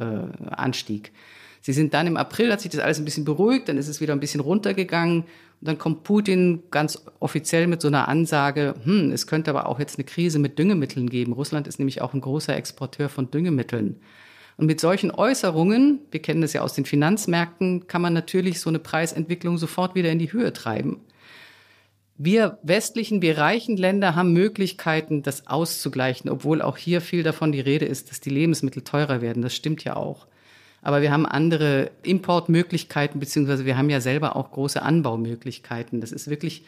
Anstieg. 0.51 1.13
Sie 1.61 1.73
sind 1.73 1.93
dann 1.93 2.07
im 2.07 2.17
April, 2.17 2.53
hat 2.53 2.61
sich 2.61 2.71
das 2.71 2.81
alles 2.81 2.99
ein 2.99 3.05
bisschen 3.05 3.25
beruhigt, 3.25 3.69
dann 3.69 3.77
ist 3.77 3.89
es 3.89 4.01
wieder 4.01 4.15
ein 4.15 4.21
bisschen 4.21 4.41
runtergegangen. 4.41 5.23
Und 5.23 5.69
dann 5.69 5.77
kommt 5.77 6.05
Putin 6.05 6.63
ganz 6.71 7.05
offiziell 7.21 7.67
mit 7.67 7.83
so 7.83 7.89
einer 7.89 8.09
Ansage, 8.09 8.75
hm, 8.83 9.13
es 9.13 9.27
könnte 9.27 9.51
aber 9.51 9.67
auch 9.67 9.79
jetzt 9.79 9.99
eine 9.99 10.05
Krise 10.05 10.39
mit 10.39 10.59
Düngemitteln 10.59 11.11
geben. 11.11 11.35
Russland 11.35 11.67
ist 11.67 11.79
nämlich 11.79 12.01
auch 12.01 12.15
ein 12.15 12.23
großer 12.23 12.57
Exporteur 12.57 13.11
von 13.11 13.31
Düngemitteln. 13.31 14.01
Und 14.57 14.67
mit 14.67 14.81
solchen 14.81 15.11
Äußerungen, 15.11 16.01
wir 16.11 16.21
kennen 16.21 16.43
das 16.43 16.53
ja 16.53 16.63
aus 16.63 16.75
den 16.75 16.85
Finanzmärkten, 16.85 17.87
kann 17.87 18.03
man 18.03 18.13
natürlich 18.13 18.61
so 18.61 18.71
eine 18.71 18.79
Preisentwicklung 18.79 19.59
sofort 19.59 19.95
wieder 19.95 20.11
in 20.11 20.19
die 20.19 20.33
Höhe 20.33 20.53
treiben. 20.53 21.01
Wir 22.17 22.59
westlichen, 22.63 23.23
wir 23.23 23.39
reichen 23.39 23.79
Länder 23.79 24.15
haben 24.15 24.35
Möglichkeiten, 24.35 25.23
das 25.23 25.47
auszugleichen, 25.47 26.29
obwohl 26.29 26.61
auch 26.61 26.77
hier 26.77 27.01
viel 27.01 27.23
davon 27.23 27.53
die 27.53 27.61
Rede 27.61 27.87
ist, 27.87 28.11
dass 28.11 28.21
die 28.21 28.29
Lebensmittel 28.29 28.83
teurer 28.83 29.23
werden. 29.23 29.43
Das 29.43 29.55
stimmt 29.55 29.85
ja 29.85 29.97
auch. 29.97 30.27
Aber 30.83 31.03
wir 31.03 31.13
haben 31.13 31.27
andere 31.27 31.91
Importmöglichkeiten, 32.03 33.21
beziehungsweise 33.21 33.67
wir 33.67 33.77
haben 33.77 33.91
ja 33.91 34.01
selber 34.01 34.37
auch 34.37 34.51
große 34.51 34.81
Anbaumöglichkeiten. 34.81 36.01
Das 36.01 36.13
ist 36.13 36.29
wirklich 36.29 36.65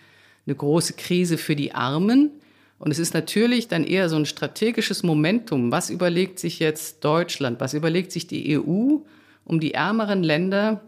eine 0.47 0.55
große 0.55 0.95
Krise 0.95 1.39
für 1.39 1.57
die 1.57 1.75
Armen. 1.75 2.31
Und 2.79 2.91
es 2.91 2.99
ist 2.99 3.15
natürlich 3.15 3.69
dann 3.69 3.85
eher 3.85 4.09
so 4.09 4.17
ein 4.17 4.27
strategisches 4.27 5.03
Momentum. 5.03 5.73
Was 5.73 5.89
überlegt 5.89 6.39
sich 6.39 6.59
jetzt 6.59 7.05
Deutschland? 7.05 7.61
Was 7.61 7.75
überlegt 7.75 8.13
sich 8.13 8.27
die 8.27 8.59
EU, 8.59 8.99
um 9.45 9.61
die 9.61 9.75
ärmeren 9.75 10.23
Länder 10.23 10.83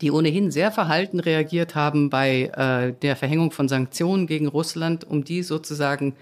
die 0.00 0.10
ohnehin 0.10 0.50
sehr 0.50 0.70
verhalten 0.72 1.20
reagiert 1.20 1.74
haben 1.74 2.10
bei 2.10 2.50
äh, 2.54 2.92
der 3.00 3.16
Verhängung 3.16 3.50
von 3.50 3.68
Sanktionen 3.68 4.26
gegen 4.26 4.46
Russland, 4.46 5.04
um 5.04 5.24
die 5.24 5.42
sozusagen 5.42 6.14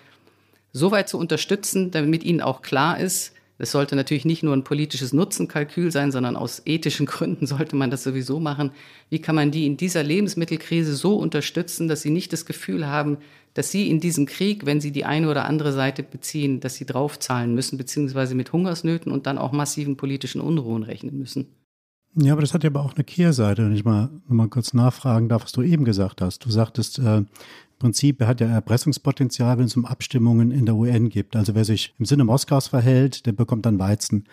so 0.72 0.90
weit 0.90 1.08
zu 1.08 1.18
unterstützen, 1.18 1.90
damit 1.90 2.24
ihnen 2.24 2.40
auch 2.40 2.62
klar 2.62 2.98
ist, 2.98 3.32
es 3.58 3.70
sollte 3.70 3.94
natürlich 3.94 4.24
nicht 4.24 4.42
nur 4.42 4.54
ein 4.54 4.64
politisches 4.64 5.12
Nutzenkalkül 5.12 5.92
sein, 5.92 6.10
sondern 6.10 6.36
aus 6.36 6.62
ethischen 6.64 7.06
Gründen 7.06 7.46
sollte 7.46 7.76
man 7.76 7.90
das 7.90 8.02
sowieso 8.02 8.40
machen. 8.40 8.72
Wie 9.10 9.20
kann 9.20 9.34
man 9.34 9.50
die 9.50 9.66
in 9.66 9.76
dieser 9.76 10.02
Lebensmittelkrise 10.02 10.94
so 10.94 11.16
unterstützen, 11.16 11.88
dass 11.88 12.02
sie 12.02 12.10
nicht 12.10 12.32
das 12.32 12.46
Gefühl 12.46 12.86
haben, 12.86 13.18
dass 13.54 13.70
sie 13.70 13.88
in 13.88 14.00
diesem 14.00 14.26
Krieg, 14.26 14.66
wenn 14.66 14.80
sie 14.80 14.90
die 14.90 15.04
eine 15.04 15.30
oder 15.30 15.44
andere 15.44 15.72
Seite 15.72 16.02
beziehen, 16.02 16.58
dass 16.58 16.74
sie 16.74 16.86
draufzahlen 16.86 17.54
müssen, 17.54 17.78
beziehungsweise 17.78 18.34
mit 18.34 18.52
Hungersnöten 18.52 19.12
und 19.12 19.26
dann 19.26 19.38
auch 19.38 19.52
massiven 19.52 19.96
politischen 19.96 20.40
Unruhen 20.40 20.82
rechnen 20.82 21.16
müssen? 21.16 21.46
Ja, 22.16 22.32
aber 22.32 22.42
das 22.42 22.54
hat 22.54 22.62
ja 22.62 22.70
aber 22.70 22.84
auch 22.84 22.94
eine 22.94 23.02
Kehrseite, 23.02 23.64
wenn 23.64 23.74
ich 23.74 23.84
mal, 23.84 24.08
mal 24.28 24.48
kurz 24.48 24.72
nachfragen 24.72 25.28
darf, 25.28 25.44
was 25.44 25.52
du 25.52 25.62
eben 25.62 25.84
gesagt 25.84 26.20
hast. 26.20 26.44
Du 26.44 26.50
sagtest, 26.50 27.00
äh, 27.00 27.22
Prinzip 27.84 28.22
hat 28.22 28.40
ja 28.40 28.46
Erpressungspotenzial, 28.46 29.58
wenn 29.58 29.66
es 29.66 29.76
um 29.76 29.84
Abstimmungen 29.84 30.52
in 30.52 30.64
der 30.64 30.74
UN 30.74 31.10
gibt. 31.10 31.36
Also 31.36 31.54
wer 31.54 31.66
sich 31.66 31.94
im 31.98 32.06
Sinne 32.06 32.24
Moskaus 32.24 32.68
verhält, 32.68 33.26
der 33.26 33.32
bekommt 33.32 33.66
dann 33.66 33.78
Weizen. 33.78 34.24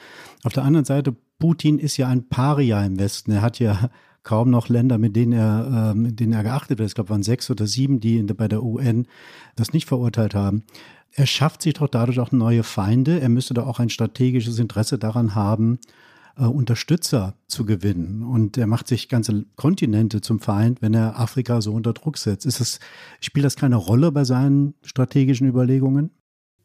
Auf 0.45 0.53
der 0.53 0.63
anderen 0.63 0.85
Seite, 0.85 1.13
Putin 1.37 1.77
ist 1.77 1.97
ja 1.97 2.07
ein 2.07 2.29
Paria 2.29 2.81
im 2.85 2.97
Westen. 2.97 3.33
Er 3.33 3.41
hat 3.41 3.59
ja 3.59 3.89
kaum 4.23 4.51
noch 4.51 4.69
Länder, 4.69 4.97
mit 4.97 5.17
denen 5.17 5.33
er, 5.33 5.91
äh, 5.91 5.95
mit 5.97 6.21
denen 6.21 6.31
er 6.31 6.43
geachtet 6.43 6.79
wird. 6.79 6.87
Ich 6.87 6.95
glaube, 6.95 7.09
waren 7.09 7.23
sechs 7.23 7.51
oder 7.51 7.67
sieben, 7.67 7.99
die 7.99 8.19
in, 8.19 8.27
bei 8.27 8.47
der 8.47 8.63
UN 8.63 9.05
das 9.57 9.73
nicht 9.73 9.85
verurteilt 9.85 10.33
haben. 10.33 10.63
Er 11.11 11.25
schafft 11.25 11.61
sich 11.61 11.73
doch 11.73 11.89
dadurch 11.89 12.21
auch 12.21 12.31
neue 12.31 12.63
Feinde. 12.63 13.19
Er 13.19 13.27
müsste 13.27 13.53
da 13.53 13.63
auch 13.63 13.79
ein 13.79 13.89
strategisches 13.89 14.59
Interesse 14.59 14.97
daran 14.97 15.35
haben, 15.35 15.77
äh, 16.37 16.43
Unterstützer 16.43 17.35
zu 17.47 17.65
gewinnen. 17.65 18.23
Und 18.23 18.57
er 18.57 18.67
macht 18.67 18.87
sich 18.87 19.09
ganze 19.09 19.45
Kontinente 19.55 20.21
zum 20.21 20.39
Feind, 20.39 20.81
wenn 20.81 20.93
er 20.93 21.19
Afrika 21.19 21.61
so 21.61 21.73
unter 21.73 21.93
Druck 21.93 22.17
setzt. 22.17 22.45
Ist 22.45 22.59
es, 22.59 22.79
spielt 23.19 23.45
das 23.45 23.55
keine 23.55 23.75
Rolle 23.75 24.11
bei 24.11 24.23
seinen 24.23 24.75
strategischen 24.83 25.47
Überlegungen? 25.47 26.11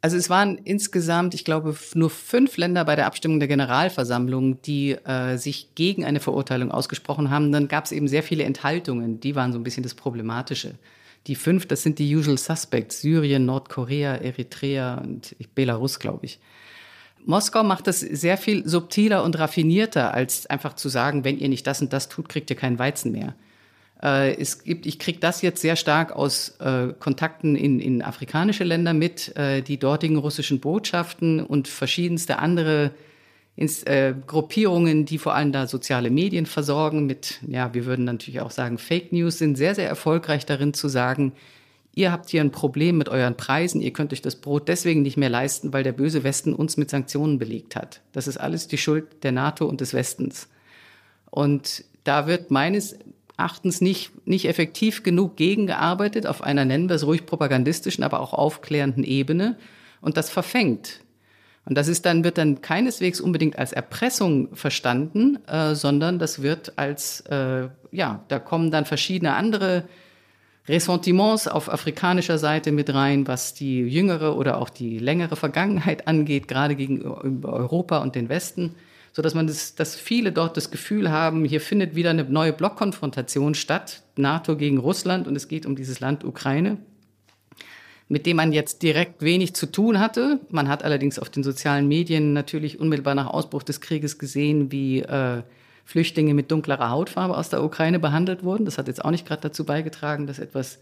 Also 0.02 0.16
es 0.16 0.30
waren 0.30 0.58
insgesamt, 0.58 1.34
ich 1.34 1.44
glaube, 1.44 1.74
nur 1.94 2.10
fünf 2.10 2.58
Länder 2.58 2.84
bei 2.84 2.94
der 2.94 3.06
Abstimmung 3.06 3.40
der 3.40 3.48
Generalversammlung, 3.48 4.62
die 4.62 4.92
äh, 4.92 5.36
sich 5.36 5.74
gegen 5.74 6.04
eine 6.04 6.20
Verurteilung 6.20 6.70
ausgesprochen 6.70 7.30
haben. 7.30 7.50
Dann 7.50 7.66
gab 7.66 7.86
es 7.86 7.92
eben 7.92 8.06
sehr 8.06 8.22
viele 8.22 8.44
Enthaltungen. 8.44 9.18
Die 9.20 9.34
waren 9.34 9.52
so 9.52 9.58
ein 9.58 9.64
bisschen 9.64 9.82
das 9.82 9.94
Problematische. 9.94 10.74
Die 11.26 11.34
fünf, 11.34 11.66
das 11.66 11.82
sind 11.82 11.98
die 11.98 12.14
Usual 12.14 12.38
Suspects. 12.38 13.00
Syrien, 13.00 13.46
Nordkorea, 13.46 14.16
Eritrea 14.16 14.98
und 14.98 15.34
Belarus, 15.56 15.98
glaube 15.98 16.26
ich. 16.26 16.38
Moskau 17.26 17.64
macht 17.64 17.88
das 17.88 18.00
sehr 18.00 18.38
viel 18.38 18.66
subtiler 18.66 19.24
und 19.24 19.38
raffinierter, 19.38 20.14
als 20.14 20.46
einfach 20.46 20.74
zu 20.74 20.88
sagen, 20.88 21.24
wenn 21.24 21.38
ihr 21.38 21.48
nicht 21.48 21.66
das 21.66 21.82
und 21.82 21.92
das 21.92 22.08
tut, 22.08 22.28
kriegt 22.28 22.48
ihr 22.50 22.56
keinen 22.56 22.78
Weizen 22.78 23.12
mehr. 23.12 23.34
Äh, 24.02 24.36
es 24.40 24.62
gibt, 24.62 24.86
ich 24.86 24.98
kriege 24.98 25.18
das 25.18 25.42
jetzt 25.42 25.60
sehr 25.60 25.76
stark 25.76 26.12
aus 26.12 26.56
äh, 26.60 26.92
Kontakten 26.98 27.56
in, 27.56 27.80
in 27.80 28.00
afrikanische 28.02 28.64
Länder 28.64 28.94
mit, 28.94 29.36
äh, 29.36 29.62
die 29.62 29.78
dortigen 29.78 30.16
russischen 30.16 30.60
Botschaften 30.60 31.40
und 31.40 31.66
verschiedenste 31.66 32.38
andere 32.38 32.92
ins, 33.56 33.82
äh, 33.84 34.14
Gruppierungen, 34.26 35.06
die 35.06 35.18
vor 35.18 35.34
allem 35.34 35.50
da 35.50 35.66
soziale 35.66 36.10
Medien 36.10 36.46
versorgen 36.46 37.06
mit, 37.06 37.40
ja, 37.46 37.74
wir 37.74 37.86
würden 37.86 38.04
natürlich 38.04 38.40
auch 38.40 38.50
sagen, 38.50 38.78
Fake 38.78 39.12
News, 39.12 39.38
sind 39.38 39.56
sehr, 39.56 39.74
sehr 39.74 39.88
erfolgreich 39.88 40.46
darin 40.46 40.74
zu 40.74 40.88
sagen, 40.88 41.32
ihr 41.96 42.12
habt 42.12 42.28
hier 42.30 42.42
ein 42.42 42.52
Problem 42.52 42.98
mit 42.98 43.08
euren 43.08 43.36
Preisen, 43.36 43.80
ihr 43.80 43.92
könnt 43.92 44.12
euch 44.12 44.22
das 44.22 44.36
Brot 44.36 44.68
deswegen 44.68 45.02
nicht 45.02 45.16
mehr 45.16 45.30
leisten, 45.30 45.72
weil 45.72 45.82
der 45.82 45.92
böse 45.92 46.22
Westen 46.22 46.54
uns 46.54 46.76
mit 46.76 46.90
Sanktionen 46.90 47.38
belegt 47.38 47.74
hat. 47.74 48.02
Das 48.12 48.28
ist 48.28 48.36
alles 48.36 48.68
die 48.68 48.78
Schuld 48.78 49.24
der 49.24 49.32
NATO 49.32 49.66
und 49.66 49.80
des 49.80 49.94
Westens. 49.94 50.48
Und 51.30 51.84
da 52.04 52.26
wird 52.26 52.50
meines 52.50 52.98
Erachtens 53.38 53.80
nicht, 53.80 54.12
nicht 54.26 54.46
effektiv 54.46 55.02
genug 55.02 55.36
gegengearbeitet 55.36 56.26
auf 56.26 56.42
einer, 56.42 56.66
nennen 56.66 56.88
wir 56.90 56.96
es 56.96 57.06
ruhig 57.06 57.24
propagandistischen, 57.24 58.04
aber 58.04 58.20
auch 58.20 58.34
aufklärenden 58.34 59.02
Ebene. 59.02 59.56
Und 60.02 60.18
das 60.18 60.28
verfängt. 60.28 61.00
Und 61.64 61.76
das 61.78 61.88
ist 61.88 62.04
dann, 62.04 62.24
wird 62.24 62.36
dann 62.36 62.60
keineswegs 62.60 63.22
unbedingt 63.22 63.58
als 63.58 63.72
Erpressung 63.72 64.54
verstanden, 64.54 65.38
äh, 65.46 65.74
sondern 65.74 66.18
das 66.18 66.42
wird 66.42 66.78
als, 66.78 67.22
äh, 67.22 67.68
ja, 67.90 68.22
da 68.28 68.38
kommen 68.38 68.70
dann 68.70 68.84
verschiedene 68.84 69.34
andere 69.34 69.84
Ressentiments 70.68 71.46
auf 71.46 71.72
afrikanischer 71.72 72.38
Seite 72.38 72.72
mit 72.72 72.92
rein, 72.92 73.26
was 73.28 73.54
die 73.54 73.80
jüngere 73.82 74.36
oder 74.36 74.58
auch 74.58 74.68
die 74.68 74.98
längere 74.98 75.36
Vergangenheit 75.36 76.08
angeht, 76.08 76.48
gerade 76.48 76.74
gegenüber 76.74 77.52
Europa 77.52 77.98
und 77.98 78.14
den 78.14 78.28
Westen, 78.28 78.74
so 79.12 79.22
dass 79.22 79.34
man 79.34 79.46
das, 79.46 79.76
dass 79.76 79.94
viele 79.94 80.32
dort 80.32 80.56
das 80.56 80.70
Gefühl 80.70 81.10
haben, 81.10 81.44
hier 81.44 81.60
findet 81.60 81.94
wieder 81.94 82.10
eine 82.10 82.24
neue 82.24 82.52
Blockkonfrontation 82.52 83.54
statt, 83.54 84.02
NATO 84.16 84.56
gegen 84.56 84.78
Russland 84.78 85.28
und 85.28 85.36
es 85.36 85.48
geht 85.48 85.66
um 85.66 85.76
dieses 85.76 86.00
Land 86.00 86.24
Ukraine, 86.24 86.78
mit 88.08 88.26
dem 88.26 88.36
man 88.36 88.52
jetzt 88.52 88.82
direkt 88.82 89.22
wenig 89.22 89.54
zu 89.54 89.66
tun 89.66 90.00
hatte. 90.00 90.40
Man 90.50 90.68
hat 90.68 90.82
allerdings 90.82 91.18
auf 91.18 91.30
den 91.30 91.44
sozialen 91.44 91.86
Medien 91.86 92.32
natürlich 92.32 92.80
unmittelbar 92.80 93.14
nach 93.14 93.28
Ausbruch 93.28 93.62
des 93.62 93.80
Krieges 93.80 94.18
gesehen, 94.18 94.72
wie 94.72 95.00
äh, 95.00 95.42
Flüchtlinge 95.86 96.34
mit 96.34 96.50
dunklerer 96.50 96.90
Hautfarbe 96.90 97.36
aus 97.36 97.48
der 97.48 97.62
Ukraine 97.62 98.00
behandelt 98.00 98.42
wurden. 98.42 98.64
Das 98.64 98.76
hat 98.76 98.88
jetzt 98.88 99.04
auch 99.04 99.12
nicht 99.12 99.26
gerade 99.26 99.42
dazu 99.42 99.64
beigetragen, 99.64 100.26
das 100.26 100.40
etwas 100.40 100.80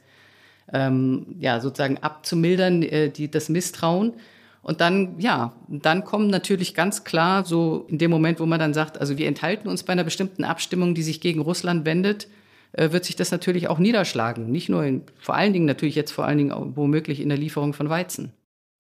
ähm, 0.73 1.27
ja, 1.38 1.61
sozusagen 1.61 1.99
abzumildern, 1.99 2.83
äh, 2.83 3.11
die, 3.11 3.31
das 3.31 3.51
Misstrauen. 3.51 4.14
Und 4.62 4.81
dann, 4.81 5.21
ja, 5.21 5.53
dann 5.69 6.05
kommen 6.05 6.29
natürlich 6.29 6.73
ganz 6.73 7.05
klar 7.05 7.45
so 7.45 7.85
in 7.88 7.99
dem 7.99 8.11
Moment, 8.11 8.40
wo 8.40 8.47
man 8.47 8.59
dann 8.59 8.73
sagt, 8.73 8.99
also 8.99 9.19
wir 9.19 9.29
enthalten 9.29 9.69
uns 9.69 9.83
bei 9.83 9.93
einer 9.93 10.05
bestimmten 10.05 10.43
Abstimmung, 10.43 10.95
die 10.95 11.03
sich 11.03 11.21
gegen 11.21 11.43
Russland 11.43 11.85
wendet, 11.85 12.29
äh, 12.73 12.90
wird 12.90 13.05
sich 13.05 13.14
das 13.14 13.31
natürlich 13.31 13.69
auch 13.69 13.79
niederschlagen. 13.79 14.51
Nicht 14.51 14.71
nur 14.71 14.85
in, 14.85 15.03
vor 15.19 15.35
allen 15.35 15.53
Dingen 15.53 15.67
natürlich 15.67 15.97
jetzt 15.97 16.12
vor 16.12 16.25
allen 16.25 16.38
Dingen 16.38 16.77
womöglich 16.77 17.21
in 17.21 17.29
der 17.29 17.37
Lieferung 17.37 17.75
von 17.75 17.90
Weizen. 17.90 18.33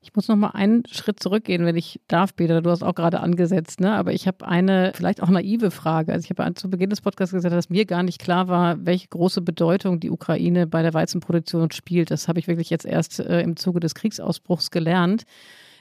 Ich 0.04 0.14
muss 0.14 0.28
noch 0.28 0.36
mal 0.36 0.50
einen 0.50 0.82
Schritt 0.86 1.18
zurückgehen, 1.18 1.64
wenn 1.64 1.76
ich 1.76 1.98
darf, 2.08 2.36
Peter. 2.36 2.60
Du 2.60 2.68
hast 2.68 2.82
auch 2.82 2.94
gerade 2.94 3.20
angesetzt, 3.20 3.80
ne? 3.80 3.92
Aber 3.92 4.12
ich 4.12 4.26
habe 4.26 4.46
eine 4.46 4.92
vielleicht 4.94 5.22
auch 5.22 5.30
naive 5.30 5.70
Frage. 5.70 6.12
Also 6.12 6.28
ich 6.30 6.38
habe 6.38 6.52
zu 6.54 6.68
Beginn 6.68 6.90
des 6.90 7.00
Podcasts 7.00 7.32
gesagt, 7.32 7.54
dass 7.54 7.70
mir 7.70 7.86
gar 7.86 8.02
nicht 8.02 8.20
klar 8.20 8.48
war, 8.48 8.84
welche 8.84 9.08
große 9.08 9.40
Bedeutung 9.40 10.00
die 10.00 10.10
Ukraine 10.10 10.66
bei 10.66 10.82
der 10.82 10.92
Weizenproduktion 10.92 11.70
spielt. 11.70 12.10
Das 12.10 12.28
habe 12.28 12.38
ich 12.38 12.48
wirklich 12.48 12.68
jetzt 12.68 12.84
erst 12.84 13.18
äh, 13.18 13.40
im 13.40 13.56
Zuge 13.56 13.80
des 13.80 13.94
Kriegsausbruchs 13.94 14.70
gelernt. 14.70 15.24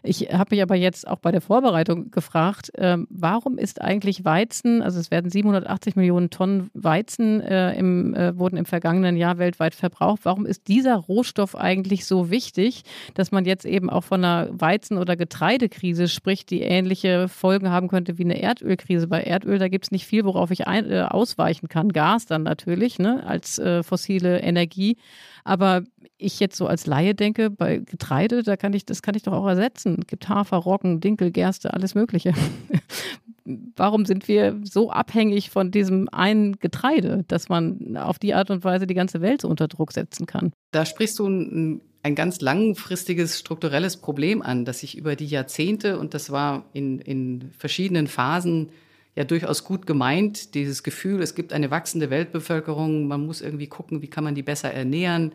Ich 0.06 0.34
habe 0.34 0.54
mich 0.54 0.62
aber 0.62 0.76
jetzt 0.76 1.08
auch 1.08 1.20
bei 1.20 1.32
der 1.32 1.40
Vorbereitung 1.40 2.12
gefragt, 2.12 2.72
ähm, 2.76 3.08
warum 3.10 3.58
ist 3.58 3.82
eigentlich 3.82 4.26
Weizen, 4.26 4.82
also 4.82 5.00
es 5.00 5.12
werden 5.12 5.32
780 5.32 5.96
Millionen 5.96 6.30
Tonnen 6.30 6.70
Weizen 6.74 7.40
äh, 7.40 7.74
im, 7.76 8.14
äh, 8.14 8.38
wurden 8.38 8.58
im 8.58 8.66
vergangenen 8.66 9.16
Jahr 9.16 9.38
weltweit 9.38 9.76
verbraucht, 9.76 10.22
warum 10.24 10.46
ist 10.46 10.68
dieser 10.68 10.98
Rohstoff 10.98 11.56
eigentlich 11.56 12.06
so 12.06 12.30
wichtig, 12.30 12.84
dass 13.14 13.32
man 13.32 13.46
jetzt 13.46 13.66
eben 13.66 13.90
auch 13.90 14.04
von 14.04 14.26
einer 14.26 14.50
Weizen- 14.52 14.98
oder 14.98 15.16
Getreidekrise 15.16 16.10
spricht, 16.10 16.50
die 16.50 16.62
ähnliche 16.62 17.30
Folgen 17.30 17.70
haben 17.70 17.88
könnte 17.88 18.18
wie 18.18 18.26
eine 18.26 18.42
Erdölkrise. 18.42 19.08
Bei 19.08 19.24
Erdöl, 19.24 19.58
da 19.58 19.70
gibt 19.70 19.86
es 19.86 19.92
nicht 19.92 20.06
viel, 20.06 20.26
worauf 20.26 20.52
ich 20.52 20.68
ein, 20.68 20.92
äh, 20.92 21.02
ausweichen 21.02 21.70
kann. 21.70 21.94
Gas 21.94 22.26
dann 22.26 22.44
natürlich, 22.44 23.00
ne, 23.00 23.24
als 23.26 23.58
äh, 23.58 23.84
fossile 23.84 24.42
Energie. 24.42 24.98
Aber 25.44 25.84
ich 26.18 26.40
jetzt 26.40 26.56
so 26.56 26.68
als 26.68 26.86
Laie 26.86 27.16
denke, 27.16 27.50
bei 27.50 27.80
Getreide, 27.80 28.44
da 28.44 28.56
kann 28.56 28.74
ich, 28.74 28.86
das 28.86 29.02
kann 29.02 29.16
ich 29.16 29.24
doch 29.24 29.34
auch 29.34 29.48
ersetzen. 29.48 29.98
Es 30.00 30.08
gibt 30.08 30.30
Hafer, 30.30 30.58
Roggen, 30.58 31.02
Dinkel, 31.02 31.32
Gerste, 31.32 31.74
alles 31.74 31.96
Mögliche. 31.96 32.34
Warum 33.76 34.06
sind 34.06 34.28
wir 34.30 34.60
so 34.64 34.90
abhängig 34.90 35.50
von 35.50 35.70
diesem 35.70 36.08
einen 36.10 36.60
Getreide, 36.60 37.26
dass 37.28 37.50
man 37.50 37.98
auf 37.98 38.20
die 38.20 38.34
Art 38.34 38.50
und 38.52 38.64
Weise 38.64 38.88
die 38.88 38.94
ganze 38.94 39.20
Welt 39.20 39.42
so 39.42 39.50
unter 39.50 39.68
Druck 39.68 39.92
setzen 39.92 40.26
kann? 40.26 40.54
Da 40.72 40.86
sprichst 40.86 41.20
du 41.20 41.28
ein, 41.28 41.82
ein 42.04 42.16
ganz 42.16 42.40
langfristiges 42.40 43.40
strukturelles 43.40 43.98
Problem 43.98 44.42
an, 44.42 44.64
das 44.64 44.80
sich 44.80 44.98
über 44.98 45.18
die 45.18 45.26
Jahrzehnte, 45.26 46.00
und 46.00 46.14
das 46.14 46.32
war 46.32 46.66
in, 46.72 47.00
in 47.00 47.52
verschiedenen 47.58 48.08
Phasen 48.08 48.70
ja 49.16 49.24
durchaus 49.24 49.64
gut 49.64 49.86
gemeint, 49.86 50.56
dieses 50.56 50.84
Gefühl, 50.84 51.22
es 51.22 51.36
gibt 51.36 51.54
eine 51.54 51.72
wachsende 51.72 52.10
Weltbevölkerung, 52.10 53.08
man 53.08 53.26
muss 53.26 53.42
irgendwie 53.42 53.68
gucken, 53.68 54.02
wie 54.02 54.08
kann 54.08 54.24
man 54.24 54.36
die 54.36 54.44
besser 54.44 54.74
ernähren. 54.74 55.34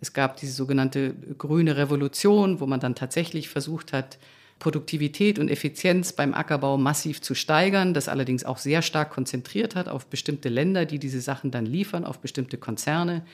Es 0.00 0.12
gab 0.12 0.36
diese 0.36 0.52
sogenannte 0.52 1.14
grüne 1.38 1.76
Revolution, 1.76 2.60
wo 2.60 2.66
man 2.66 2.80
dann 2.80 2.94
tatsächlich 2.94 3.48
versucht 3.48 3.92
hat, 3.92 4.18
Produktivität 4.58 5.38
und 5.38 5.50
Effizienz 5.50 6.12
beim 6.12 6.32
Ackerbau 6.32 6.78
massiv 6.78 7.20
zu 7.20 7.34
steigern, 7.34 7.92
das 7.92 8.08
allerdings 8.08 8.44
auch 8.44 8.58
sehr 8.58 8.82
stark 8.82 9.10
konzentriert 9.10 9.74
hat 9.74 9.88
auf 9.88 10.06
bestimmte 10.06 10.48
Länder, 10.48 10.86
die 10.86 10.98
diese 10.98 11.20
Sachen 11.20 11.50
dann 11.50 11.66
liefern, 11.66 12.04
auf 12.04 12.20
bestimmte 12.20 12.56
Konzerne. 12.56 13.24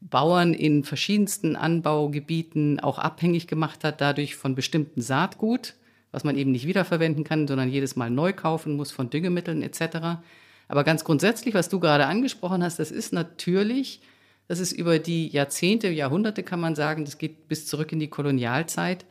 Bauern 0.00 0.52
in 0.52 0.84
verschiedensten 0.84 1.56
Anbaugebieten 1.56 2.80
auch 2.80 2.98
abhängig 2.98 3.46
gemacht 3.46 3.84
hat, 3.84 4.00
dadurch 4.00 4.36
von 4.36 4.54
bestimmten 4.54 5.00
Saatgut, 5.00 5.74
was 6.14 6.22
man 6.22 6.36
eben 6.36 6.52
nicht 6.52 6.68
wiederverwenden 6.68 7.24
kann, 7.24 7.48
sondern 7.48 7.68
jedes 7.68 7.96
Mal 7.96 8.08
neu 8.08 8.32
kaufen 8.32 8.76
muss 8.76 8.92
von 8.92 9.10
Düngemitteln 9.10 9.62
etc. 9.62 10.20
Aber 10.68 10.84
ganz 10.84 11.02
grundsätzlich, 11.02 11.54
was 11.54 11.68
du 11.68 11.80
gerade 11.80 12.06
angesprochen 12.06 12.62
hast, 12.62 12.78
das 12.78 12.92
ist 12.92 13.12
natürlich, 13.12 14.00
das 14.46 14.60
ist 14.60 14.70
über 14.70 15.00
die 15.00 15.26
Jahrzehnte, 15.26 15.88
Jahrhunderte 15.88 16.44
kann 16.44 16.60
man 16.60 16.76
sagen, 16.76 17.04
das 17.04 17.18
geht 17.18 17.48
bis 17.48 17.66
zurück 17.66 17.90
in 17.90 17.98
die 17.98 18.06
Kolonialzeit, 18.06 19.04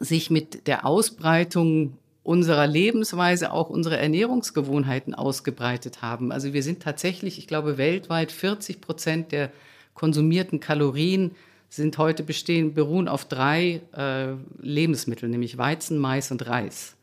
sich 0.00 0.30
mit 0.30 0.66
der 0.66 0.84
Ausbreitung 0.84 1.96
unserer 2.24 2.66
Lebensweise 2.66 3.52
auch 3.52 3.70
unsere 3.70 3.96
Ernährungsgewohnheiten 3.98 5.14
ausgebreitet 5.14 6.02
haben. 6.02 6.32
Also 6.32 6.52
wir 6.52 6.64
sind 6.64 6.82
tatsächlich, 6.82 7.38
ich 7.38 7.46
glaube, 7.46 7.78
weltweit 7.78 8.32
40 8.32 8.80
Prozent 8.80 9.30
der 9.30 9.52
konsumierten 9.94 10.58
Kalorien 10.58 11.36
sind 11.70 11.96
heute 11.98 12.24
bestehen, 12.24 12.74
beruhen 12.74 13.08
auf 13.08 13.24
drei 13.24 13.80
äh, 13.96 14.34
Lebensmitteln, 14.60 15.30
nämlich 15.30 15.56
Weizen, 15.56 15.98
Mais 15.98 16.30
und 16.30 16.46
Reis. 16.46 16.96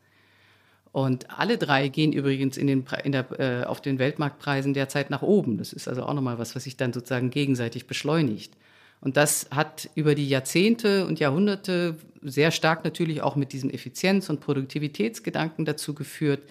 Und 0.92 1.30
alle 1.30 1.58
drei 1.58 1.88
gehen 1.88 2.12
übrigens 2.12 2.56
in 2.56 2.66
den, 2.66 2.84
in 3.02 3.12
der, 3.12 3.40
äh, 3.40 3.64
auf 3.64 3.80
den 3.80 3.98
Weltmarktpreisen 3.98 4.74
derzeit 4.74 5.10
nach 5.10 5.22
oben. 5.22 5.58
Das 5.58 5.72
ist 5.72 5.88
also 5.88 6.02
auch 6.02 6.14
nochmal 6.14 6.38
was, 6.38 6.54
was 6.54 6.64
sich 6.64 6.76
dann 6.76 6.92
sozusagen 6.92 7.30
gegenseitig 7.30 7.86
beschleunigt. 7.86 8.52
Und 9.00 9.16
das 9.16 9.48
hat 9.50 9.88
über 9.94 10.14
die 10.14 10.28
Jahrzehnte 10.28 11.06
und 11.06 11.18
Jahrhunderte 11.20 11.96
sehr 12.22 12.50
stark 12.50 12.84
natürlich 12.84 13.22
auch 13.22 13.36
mit 13.36 13.52
diesem 13.52 13.70
Effizienz- 13.70 14.28
und 14.28 14.40
Produktivitätsgedanken 14.40 15.64
dazu 15.64 15.94
geführt, 15.94 16.42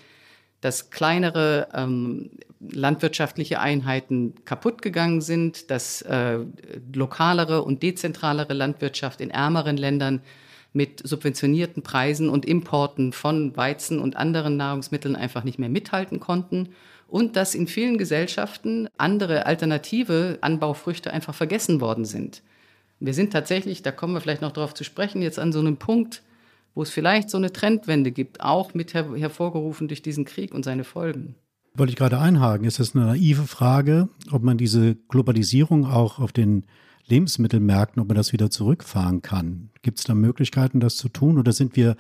dass 0.68 0.90
kleinere 0.90 1.70
ähm, 1.74 2.30
landwirtschaftliche 2.60 3.62
Einheiten 3.62 4.34
kaputt 4.44 4.82
gegangen 4.82 5.22
sind, 5.22 5.72
dass 5.72 6.02
äh, 6.02 6.40
lokalere 6.94 7.64
und 7.64 7.84
dezentralere 7.84 8.54
Landwirtschaft 8.54 9.22
in 9.22 9.30
ärmeren 9.30 9.78
Ländern 9.78 10.22
mit 10.74 11.08
subventionierten 11.08 11.84
Preisen 11.84 12.28
und 12.28 12.46
Importen 12.46 13.14
von 13.14 13.56
Weizen 13.56 14.00
und 14.00 14.18
anderen 14.18 14.58
Nahrungsmitteln 14.58 15.16
einfach 15.16 15.46
nicht 15.46 15.58
mehr 15.58 15.70
mithalten 15.70 16.20
konnten 16.20 16.68
und 17.08 17.38
dass 17.38 17.56
in 17.56 17.68
vielen 17.68 17.98
Gesellschaften 17.98 18.90
andere 18.98 19.46
alternative 19.46 20.38
Anbaufrüchte 20.42 21.14
einfach 21.14 21.34
vergessen 21.34 21.80
worden 21.80 22.04
sind. 22.04 22.42
Wir 23.00 23.14
sind 23.14 23.32
tatsächlich, 23.32 23.84
da 23.84 23.94
kommen 23.94 24.16
wir 24.16 24.20
vielleicht 24.20 24.42
noch 24.42 24.52
darauf 24.52 24.74
zu 24.74 24.84
sprechen, 24.84 25.22
jetzt 25.22 25.40
an 25.40 25.54
so 25.54 25.60
einem 25.60 25.78
Punkt, 25.78 26.24
wo 26.78 26.84
es 26.84 26.92
vielleicht 26.92 27.32
so 27.32 27.38
eine 27.38 27.52
Trendwende 27.52 28.12
gibt, 28.12 28.40
auch 28.40 28.76
mit 28.76 28.94
her 28.94 29.08
hervorgerufen 29.16 29.88
durch 29.88 30.04
diesen 30.04 30.26
Krieg 30.26 30.54
und 30.54 30.64
seine 30.64 30.84
Folgen. 30.84 31.34
Wollte 31.74 31.90
ich 31.90 31.98
gerade 31.98 32.20
einhaken, 32.20 32.68
ist 32.68 32.80
das 32.80 32.96
eine 32.96 33.06
naive 33.06 33.48
Frage, 33.48 34.10
ob 34.32 34.44
man 34.44 34.60
diese 34.60 34.94
Globalisierung 35.10 35.88
auch 35.88 36.20
auf 36.20 36.32
den 36.32 36.66
Lebensmittelmärkten, 37.08 38.00
ob 38.00 38.08
man 38.10 38.16
das 38.16 38.32
wieder 38.32 38.52
zurückfahren 38.52 39.24
kann? 39.24 39.72
Gibt 39.82 39.98
es 39.98 40.06
da 40.06 40.14
Möglichkeiten, 40.14 40.80
das 40.80 40.98
zu 40.98 41.10
tun? 41.10 41.40
Oder 41.40 41.52
sind 41.52 41.76
wir 41.76 41.96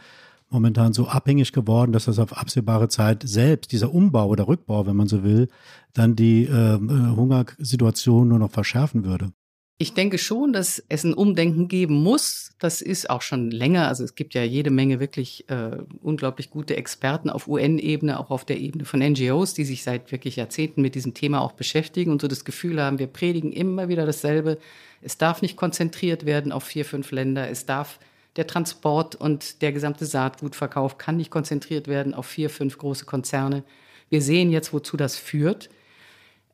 momentan 0.47 0.93
so 0.93 1.07
abhängig 1.07 1.53
geworden, 1.53 1.91
dass 1.91 2.05
das 2.05 2.19
auf 2.19 2.37
absehbare 2.37 2.87
Zeit 2.87 3.23
selbst, 3.25 3.71
dieser 3.71 3.91
Umbau 3.91 4.27
oder 4.27 4.47
Rückbau, 4.47 4.85
wenn 4.85 4.95
man 4.95 5.07
so 5.07 5.23
will, 5.23 5.47
dann 5.93 6.15
die 6.15 6.43
äh, 6.43 6.77
Hungersituation 6.77 8.27
nur 8.27 8.37
noch 8.37 8.51
verschärfen 8.51 9.05
würde? 9.05 9.31
Ich 9.79 9.93
denke 9.93 10.17
schon, 10.17 10.53
dass 10.53 10.83
es 10.89 11.03
ein 11.03 11.13
Umdenken 11.13 11.67
geben 11.67 12.01
muss. 12.01 12.49
Das 12.57 12.81
ist 12.81 13.11
auch 13.11 13.21
schon 13.21 13.51
länger. 13.51 13.87
Also 13.87 14.03
es 14.03 14.15
gibt 14.15 14.33
ja 14.33 14.41
jede 14.41 14.71
Menge 14.71 14.99
wirklich 14.99 15.47
äh, 15.49 15.77
unglaublich 16.01 16.49
gute 16.49 16.75
Experten 16.75 17.29
auf 17.29 17.47
UN-Ebene, 17.47 18.19
auch 18.19 18.31
auf 18.31 18.43
der 18.43 18.57
Ebene 18.57 18.85
von 18.85 19.01
NGOs, 19.01 19.53
die 19.53 19.65
sich 19.65 19.83
seit 19.83 20.11
wirklich 20.11 20.35
Jahrzehnten 20.35 20.81
mit 20.81 20.95
diesem 20.95 21.13
Thema 21.13 21.41
auch 21.41 21.51
beschäftigen 21.51 22.09
und 22.09 22.21
so 22.21 22.27
das 22.27 22.43
Gefühl 22.43 22.81
haben, 22.81 22.97
wir 22.97 23.05
predigen 23.05 23.51
immer 23.51 23.87
wieder 23.87 24.07
dasselbe. 24.07 24.57
Es 25.03 25.19
darf 25.19 25.43
nicht 25.43 25.57
konzentriert 25.57 26.25
werden 26.25 26.51
auf 26.51 26.63
vier, 26.63 26.83
fünf 26.83 27.11
Länder. 27.11 27.47
Es 27.47 27.67
darf 27.67 27.99
der 28.35 28.47
Transport 28.47 29.13
und 29.13 29.61
der 29.61 29.73
gesamte 29.73 30.07
Saatgutverkauf 30.07 30.97
kann 30.97 31.17
nicht 31.17 31.29
konzentriert 31.29 31.87
werden 31.87 32.15
auf 32.15 32.25
vier, 32.25 32.49
fünf 32.49 32.79
große 32.79 33.05
Konzerne. 33.05 33.63
Wir 34.09 34.23
sehen 34.23 34.51
jetzt, 34.51 34.73
wozu 34.73 34.97
das 34.97 35.17
führt. 35.17 35.69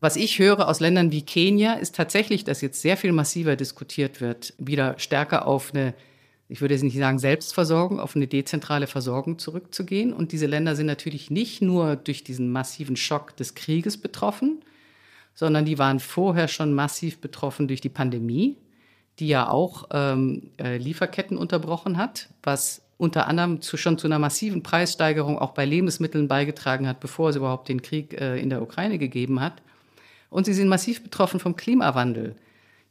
Was 0.03 0.17
ich 0.17 0.37
höre 0.37 0.67
aus 0.67 0.81
Ländern 0.81 1.13
wie 1.13 1.21
Kenia, 1.21 1.75
ist 1.75 1.95
tatsächlich, 1.95 2.43
dass 2.43 2.59
jetzt 2.59 2.81
sehr 2.81 2.97
viel 2.97 3.13
massiver 3.13 3.55
diskutiert 3.55 4.19
wird, 4.19 4.53
wieder 4.57 4.99
stärker 4.99 5.47
auf 5.47 5.73
eine, 5.73 5.93
ich 6.49 6.59
würde 6.59 6.73
jetzt 6.73 6.83
nicht 6.83 6.97
sagen 6.97 7.19
Selbstversorgung, 7.19 8.01
auf 8.01 8.13
eine 8.13 8.27
dezentrale 8.27 8.87
Versorgung 8.87 9.39
zurückzugehen. 9.39 10.11
Und 10.11 10.33
diese 10.33 10.45
Länder 10.45 10.75
sind 10.75 10.87
natürlich 10.87 11.31
nicht 11.31 11.61
nur 11.61 11.95
durch 11.95 12.25
diesen 12.25 12.51
massiven 12.51 12.97
Schock 12.97 13.37
des 13.37 13.55
Krieges 13.55 13.95
betroffen, 13.95 14.65
sondern 15.35 15.63
die 15.63 15.77
waren 15.77 16.01
vorher 16.01 16.49
schon 16.49 16.73
massiv 16.73 17.21
betroffen 17.21 17.69
durch 17.69 17.79
die 17.79 17.87
Pandemie 17.87 18.57
die 19.19 19.27
ja 19.27 19.47
auch 19.47 19.89
ähm, 19.91 20.49
äh, 20.57 20.77
Lieferketten 20.77 21.37
unterbrochen 21.37 21.97
hat, 21.97 22.29
was 22.41 22.81
unter 22.97 23.27
anderem 23.27 23.61
zu, 23.61 23.77
schon 23.77 23.99
zu 23.99 24.07
einer 24.07 24.17
massiven 24.17 24.63
Preissteigerung 24.63 25.37
auch 25.37 25.51
bei 25.51 25.65
Lebensmitteln 25.65 26.27
beigetragen 26.27 26.87
hat, 26.87 26.99
bevor 26.99 27.29
es 27.29 27.35
überhaupt 27.35 27.69
den 27.69 27.83
Krieg 27.83 28.19
äh, 28.19 28.39
in 28.39 28.49
der 28.49 28.63
Ukraine 28.63 28.97
gegeben 28.97 29.39
hat. 29.39 29.61
Und 30.33 30.45
sie 30.45 30.53
sind 30.53 30.67
massiv 30.67 31.03
betroffen 31.03 31.39
vom 31.39 31.55
Klimawandel. 31.55 32.35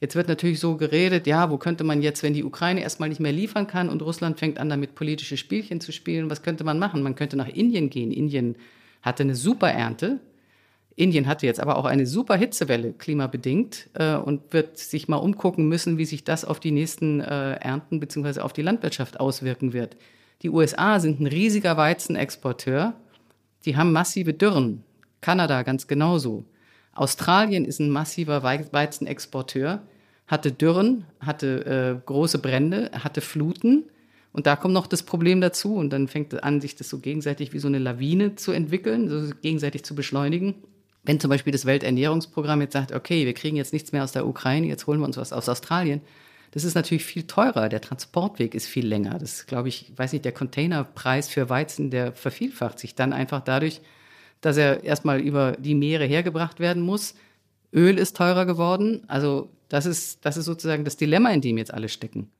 Jetzt 0.00 0.14
wird 0.14 0.28
natürlich 0.28 0.60
so 0.60 0.76
geredet, 0.76 1.26
ja, 1.26 1.50
wo 1.50 1.58
könnte 1.58 1.82
man 1.82 2.00
jetzt, 2.00 2.22
wenn 2.22 2.34
die 2.34 2.44
Ukraine 2.44 2.82
erstmal 2.82 3.08
nicht 3.08 3.20
mehr 3.20 3.32
liefern 3.32 3.66
kann 3.66 3.88
und 3.88 4.00
Russland 4.00 4.38
fängt 4.38 4.58
an, 4.58 4.68
damit 4.68 4.94
politische 4.94 5.36
Spielchen 5.36 5.80
zu 5.80 5.90
spielen, 5.90 6.30
was 6.30 6.42
könnte 6.42 6.62
man 6.62 6.78
machen? 6.78 7.02
Man 7.02 7.16
könnte 7.16 7.36
nach 7.36 7.48
Indien 7.48 7.90
gehen. 7.90 8.12
Indien 8.12 8.56
hatte 9.02 9.24
eine 9.24 9.34
super 9.34 9.70
Ernte, 9.70 10.20
Indien 10.94 11.26
hatte 11.26 11.46
jetzt 11.46 11.58
aber 11.58 11.76
auch 11.78 11.84
eine 11.84 12.06
super 12.06 12.36
Hitzewelle, 12.36 12.92
klimabedingt, 12.92 13.88
äh, 13.94 14.14
und 14.14 14.52
wird 14.52 14.78
sich 14.78 15.08
mal 15.08 15.16
umgucken 15.16 15.68
müssen, 15.68 15.98
wie 15.98 16.04
sich 16.04 16.22
das 16.22 16.44
auf 16.44 16.60
die 16.60 16.70
nächsten 16.70 17.20
äh, 17.20 17.54
Ernten 17.54 17.98
bzw. 17.98 18.40
auf 18.40 18.52
die 18.52 18.62
Landwirtschaft 18.62 19.18
auswirken 19.18 19.72
wird. 19.72 19.96
Die 20.42 20.50
USA 20.50 21.00
sind 21.00 21.20
ein 21.20 21.26
riesiger 21.26 21.76
Weizenexporteur. 21.76 22.94
Die 23.64 23.76
haben 23.76 23.92
massive 23.92 24.32
Dürren. 24.32 24.84
Kanada 25.20 25.62
ganz 25.62 25.86
genauso. 25.86 26.44
Australien 26.94 27.64
ist 27.64 27.80
ein 27.80 27.90
massiver 27.90 28.42
Weizenexporteur, 28.42 29.82
hatte 30.26 30.52
Dürren, 30.52 31.04
hatte 31.20 31.98
äh, 32.00 32.06
große 32.06 32.38
Brände, 32.38 32.90
hatte 32.92 33.20
Fluten. 33.20 33.84
Und 34.32 34.46
da 34.46 34.56
kommt 34.56 34.74
noch 34.74 34.86
das 34.86 35.02
Problem 35.02 35.40
dazu. 35.40 35.74
Und 35.74 35.90
dann 35.90 36.08
fängt 36.08 36.42
an, 36.42 36.60
sich 36.60 36.76
das 36.76 36.88
so 36.88 36.98
gegenseitig 36.98 37.52
wie 37.52 37.58
so 37.58 37.68
eine 37.68 37.78
Lawine 37.78 38.36
zu 38.36 38.52
entwickeln, 38.52 39.08
so 39.08 39.34
gegenseitig 39.42 39.84
zu 39.84 39.94
beschleunigen. 39.94 40.54
Wenn 41.02 41.18
zum 41.18 41.30
Beispiel 41.30 41.52
das 41.52 41.66
Welternährungsprogramm 41.66 42.60
jetzt 42.60 42.74
sagt, 42.74 42.92
okay, 42.92 43.26
wir 43.26 43.34
kriegen 43.34 43.56
jetzt 43.56 43.72
nichts 43.72 43.92
mehr 43.92 44.04
aus 44.04 44.12
der 44.12 44.26
Ukraine, 44.26 44.68
jetzt 44.68 44.86
holen 44.86 45.00
wir 45.00 45.06
uns 45.06 45.16
was 45.16 45.32
aus 45.32 45.48
Australien, 45.48 46.00
das 46.52 46.64
ist 46.64 46.74
natürlich 46.74 47.04
viel 47.04 47.26
teurer. 47.26 47.68
Der 47.68 47.80
Transportweg 47.80 48.54
ist 48.54 48.66
viel 48.66 48.86
länger. 48.86 49.18
Das 49.18 49.46
glaube 49.46 49.68
ich, 49.68 49.90
weiß 49.96 50.12
nicht, 50.12 50.24
der 50.24 50.32
Containerpreis 50.32 51.28
für 51.28 51.48
Weizen, 51.48 51.90
der 51.90 52.12
vervielfacht 52.12 52.78
sich 52.78 52.94
dann 52.94 53.12
einfach 53.12 53.40
dadurch, 53.40 53.80
dass 54.42 54.58
er 54.58 54.84
erstmal 54.84 55.20
über 55.20 55.52
die 55.52 55.74
Meere 55.74 56.04
hergebracht 56.04 56.60
werden 56.60 56.82
muss. 56.82 57.14
Öl 57.72 57.96
ist 57.96 58.16
teurer 58.16 58.44
geworden. 58.44 59.02
Also 59.08 59.48
das 59.70 59.86
ist, 59.86 60.24
das 60.26 60.36
ist 60.36 60.44
sozusagen 60.44 60.84
das 60.84 60.98
Dilemma, 60.98 61.30
in 61.30 61.40
dem 61.40 61.56
jetzt 61.56 61.72
alle 61.72 61.88
stecken. 61.88 62.30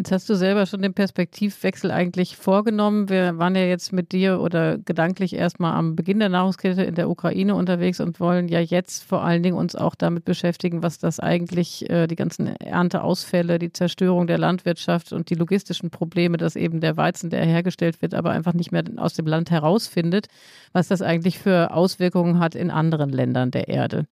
Jetzt 0.00 0.12
hast 0.12 0.30
du 0.30 0.34
selber 0.34 0.64
schon 0.64 0.80
den 0.80 0.94
Perspektivwechsel 0.94 1.90
eigentlich 1.90 2.34
vorgenommen. 2.34 3.10
Wir 3.10 3.36
waren 3.36 3.54
ja 3.54 3.64
jetzt 3.64 3.92
mit 3.92 4.12
dir 4.12 4.40
oder 4.40 4.78
gedanklich 4.78 5.34
erstmal 5.34 5.74
am 5.74 5.94
Beginn 5.94 6.20
der 6.20 6.30
Nahrungskette 6.30 6.82
in 6.84 6.94
der 6.94 7.10
Ukraine 7.10 7.54
unterwegs 7.54 8.00
und 8.00 8.18
wollen 8.18 8.48
ja 8.48 8.60
jetzt 8.60 9.04
vor 9.04 9.22
allen 9.22 9.42
Dingen 9.42 9.58
uns 9.58 9.76
auch 9.76 9.94
damit 9.94 10.24
beschäftigen, 10.24 10.82
was 10.82 10.98
das 10.98 11.20
eigentlich, 11.20 11.90
äh, 11.90 12.06
die 12.06 12.16
ganzen 12.16 12.46
Ernteausfälle, 12.46 13.58
die 13.58 13.74
Zerstörung 13.74 14.26
der 14.26 14.38
Landwirtschaft 14.38 15.12
und 15.12 15.28
die 15.28 15.34
logistischen 15.34 15.90
Probleme, 15.90 16.38
dass 16.38 16.56
eben 16.56 16.80
der 16.80 16.96
Weizen, 16.96 17.28
der 17.28 17.44
hergestellt 17.44 18.00
wird, 18.00 18.14
aber 18.14 18.30
einfach 18.30 18.54
nicht 18.54 18.72
mehr 18.72 18.84
aus 18.96 19.12
dem 19.12 19.26
Land 19.26 19.50
herausfindet, 19.50 20.28
was 20.72 20.88
das 20.88 21.02
eigentlich 21.02 21.38
für 21.38 21.74
Auswirkungen 21.74 22.38
hat 22.38 22.54
in 22.54 22.70
anderen 22.70 23.10
Ländern 23.10 23.50
der 23.50 23.68
Erde. 23.68 24.06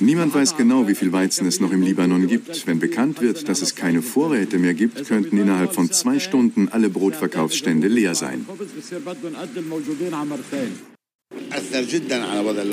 Niemand 0.00 0.34
weiß 0.34 0.56
genau, 0.56 0.88
wie 0.88 0.94
viel 0.94 1.12
Weizen 1.12 1.46
es 1.46 1.60
noch 1.60 1.72
im 1.72 1.82
Libanon 1.82 2.26
gibt. 2.26 2.66
Wenn 2.66 2.78
bekannt 2.78 3.20
wird, 3.20 3.48
dass 3.48 3.62
es 3.62 3.74
keine 3.74 4.02
Vorräte 4.02 4.58
mehr 4.58 4.74
gibt, 4.74 5.06
könnten 5.06 5.38
innerhalb 5.38 5.74
von 5.74 5.90
zwei 5.90 6.18
Stunden 6.18 6.68
alle 6.68 6.88
Brotverkaufsstände 6.88 7.88
leer 7.88 8.14
sein. 8.14 8.46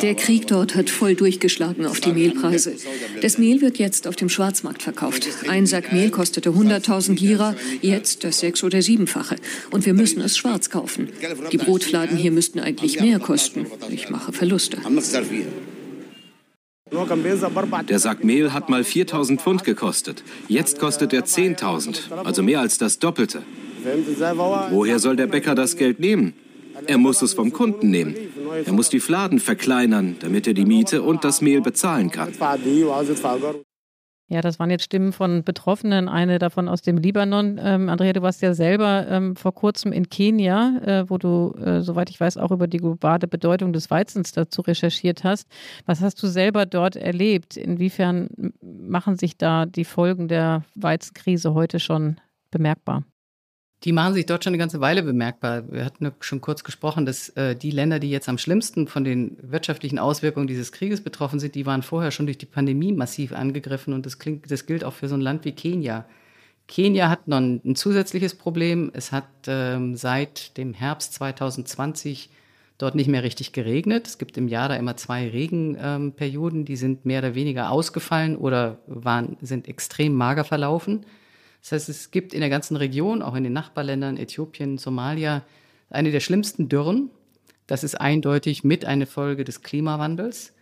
Der 0.01 0.15
Krieg 0.15 0.47
dort 0.47 0.75
hat 0.75 0.89
voll 0.89 1.15
durchgeschlagen 1.15 1.85
auf 1.85 1.99
die 1.99 2.11
Mehlpreise. 2.11 2.75
Das 3.21 3.37
Mehl 3.37 3.61
wird 3.61 3.77
jetzt 3.77 4.07
auf 4.07 4.15
dem 4.15 4.29
Schwarzmarkt 4.29 4.83
verkauft. 4.83 5.27
Ein 5.47 5.65
Sack 5.65 5.93
Mehl 5.93 6.09
kostete 6.09 6.49
100.000 6.49 7.19
Lira, 7.19 7.55
jetzt 7.81 8.23
das 8.23 8.39
sechs- 8.39 8.63
oder 8.63 8.81
siebenfache. 8.81 9.35
Und 9.71 9.85
wir 9.85 9.93
müssen 9.93 10.21
es 10.21 10.37
schwarz 10.37 10.69
kaufen. 10.69 11.09
Die 11.51 11.57
Brotfladen 11.57 12.17
hier 12.17 12.31
müssten 12.31 12.59
eigentlich 12.59 12.99
mehr 12.99 13.19
kosten. 13.19 13.65
Ich 13.89 14.09
mache 14.09 14.33
Verluste. 14.33 14.77
Der 16.91 17.99
Sack 17.99 18.23
Mehl 18.23 18.51
hat 18.51 18.69
mal 18.69 18.83
4000 18.83 19.41
Pfund 19.41 19.63
gekostet. 19.63 20.23
Jetzt 20.47 20.79
kostet 20.79 21.13
er 21.13 21.23
10.000, 21.23 22.11
also 22.11 22.43
mehr 22.43 22.59
als 22.59 22.77
das 22.77 22.99
Doppelte. 22.99 23.43
Woher 24.71 24.99
soll 24.99 25.15
der 25.15 25.27
Bäcker 25.27 25.55
das 25.55 25.77
Geld 25.77 25.99
nehmen? 25.99 26.33
Er 26.87 26.97
muss 26.97 27.21
es 27.21 27.33
vom 27.33 27.53
Kunden 27.53 27.89
nehmen. 27.89 28.15
Er 28.65 28.73
muss 28.73 28.89
die 28.89 28.99
Fladen 28.99 29.39
verkleinern, 29.39 30.17
damit 30.19 30.47
er 30.47 30.53
die 30.53 30.65
Miete 30.65 31.01
und 31.01 31.23
das 31.23 31.41
Mehl 31.41 31.61
bezahlen 31.61 32.11
kann. 32.11 32.33
Ja, 34.31 34.39
das 34.39 34.59
waren 34.59 34.69
jetzt 34.69 34.85
Stimmen 34.85 35.11
von 35.11 35.43
Betroffenen, 35.43 36.07
eine 36.07 36.39
davon 36.39 36.69
aus 36.69 36.81
dem 36.81 36.95
Libanon. 36.95 37.59
Ähm, 37.61 37.89
Andrea, 37.89 38.13
du 38.13 38.21
warst 38.21 38.41
ja 38.41 38.53
selber 38.53 39.05
ähm, 39.09 39.35
vor 39.35 39.53
kurzem 39.53 39.91
in 39.91 40.07
Kenia, 40.07 40.77
äh, 40.85 41.09
wo 41.09 41.17
du, 41.17 41.53
äh, 41.61 41.81
soweit 41.81 42.09
ich 42.09 42.17
weiß, 42.17 42.37
auch 42.37 42.51
über 42.51 42.67
die 42.67 42.77
globale 42.77 43.27
Bedeutung 43.27 43.73
des 43.73 43.91
Weizens 43.91 44.31
dazu 44.31 44.61
recherchiert 44.61 45.25
hast. 45.25 45.49
Was 45.85 45.99
hast 45.99 46.23
du 46.23 46.27
selber 46.27 46.65
dort 46.65 46.95
erlebt? 46.95 47.57
Inwiefern 47.57 48.29
machen 48.61 49.17
sich 49.17 49.37
da 49.37 49.65
die 49.65 49.83
Folgen 49.83 50.29
der 50.29 50.63
Weizenkrise 50.75 51.53
heute 51.53 51.81
schon 51.81 52.15
bemerkbar? 52.51 53.03
Die 53.83 53.93
machen 53.93 54.13
sich 54.13 54.27
dort 54.27 54.43
schon 54.43 54.51
eine 54.51 54.59
ganze 54.59 54.79
Weile 54.79 55.01
bemerkbar. 55.01 55.63
Wir 55.71 55.83
hatten 55.83 56.11
schon 56.19 56.39
kurz 56.39 56.63
gesprochen, 56.63 57.07
dass 57.07 57.29
äh, 57.29 57.55
die 57.55 57.71
Länder, 57.71 57.99
die 57.99 58.11
jetzt 58.11 58.29
am 58.29 58.37
schlimmsten 58.37 58.87
von 58.87 59.03
den 59.03 59.37
wirtschaftlichen 59.41 59.97
Auswirkungen 59.97 60.45
dieses 60.45 60.71
Krieges 60.71 61.01
betroffen 61.01 61.39
sind, 61.39 61.55
die 61.55 61.65
waren 61.65 61.81
vorher 61.81 62.11
schon 62.11 62.27
durch 62.27 62.37
die 62.37 62.45
Pandemie 62.45 62.91
massiv 62.91 63.33
angegriffen. 63.33 63.93
Und 63.93 64.05
das, 64.05 64.19
klingt, 64.19 64.51
das 64.51 64.67
gilt 64.67 64.83
auch 64.83 64.93
für 64.93 65.07
so 65.07 65.15
ein 65.15 65.21
Land 65.21 65.45
wie 65.45 65.53
Kenia. 65.53 66.05
Kenia 66.67 67.09
hat 67.09 67.27
noch 67.27 67.37
ein, 67.37 67.59
ein 67.65 67.75
zusätzliches 67.75 68.35
Problem. 68.35 68.91
Es 68.93 69.11
hat 69.11 69.27
ähm, 69.47 69.95
seit 69.95 70.57
dem 70.57 70.75
Herbst 70.75 71.15
2020 71.15 72.29
dort 72.77 72.93
nicht 72.93 73.07
mehr 73.07 73.23
richtig 73.23 73.51
geregnet. 73.51 74.05
Es 74.05 74.19
gibt 74.19 74.37
im 74.37 74.47
Jahr 74.47 74.69
da 74.69 74.75
immer 74.75 74.95
zwei 74.95 75.27
Regenperioden, 75.27 76.59
ähm, 76.59 76.65
die 76.65 76.75
sind 76.75 77.05
mehr 77.05 77.19
oder 77.19 77.33
weniger 77.33 77.71
ausgefallen 77.71 78.35
oder 78.35 78.77
waren, 78.85 79.37
sind 79.41 79.67
extrem 79.67 80.13
mager 80.13 80.43
verlaufen. 80.43 81.03
Das 81.61 81.71
heißt, 81.71 81.89
es 81.89 82.11
gibt 82.11 82.33
in 82.33 82.41
der 82.41 82.49
ganzen 82.49 82.75
Region, 82.75 83.21
auch 83.21 83.35
in 83.35 83.43
den 83.43 83.53
Nachbarländern, 83.53 84.17
Äthiopien, 84.17 84.77
Somalia, 84.77 85.43
eine 85.89 86.11
der 86.11 86.19
schlimmsten 86.19 86.69
Dürren. 86.69 87.09
Das 87.67 87.83
ist 87.83 87.95
eindeutig 87.95 88.63
mit 88.63 88.85
eine 88.85 89.05
Folge 89.05 89.43
des 89.43 89.61
Klimawandels. 89.61 90.53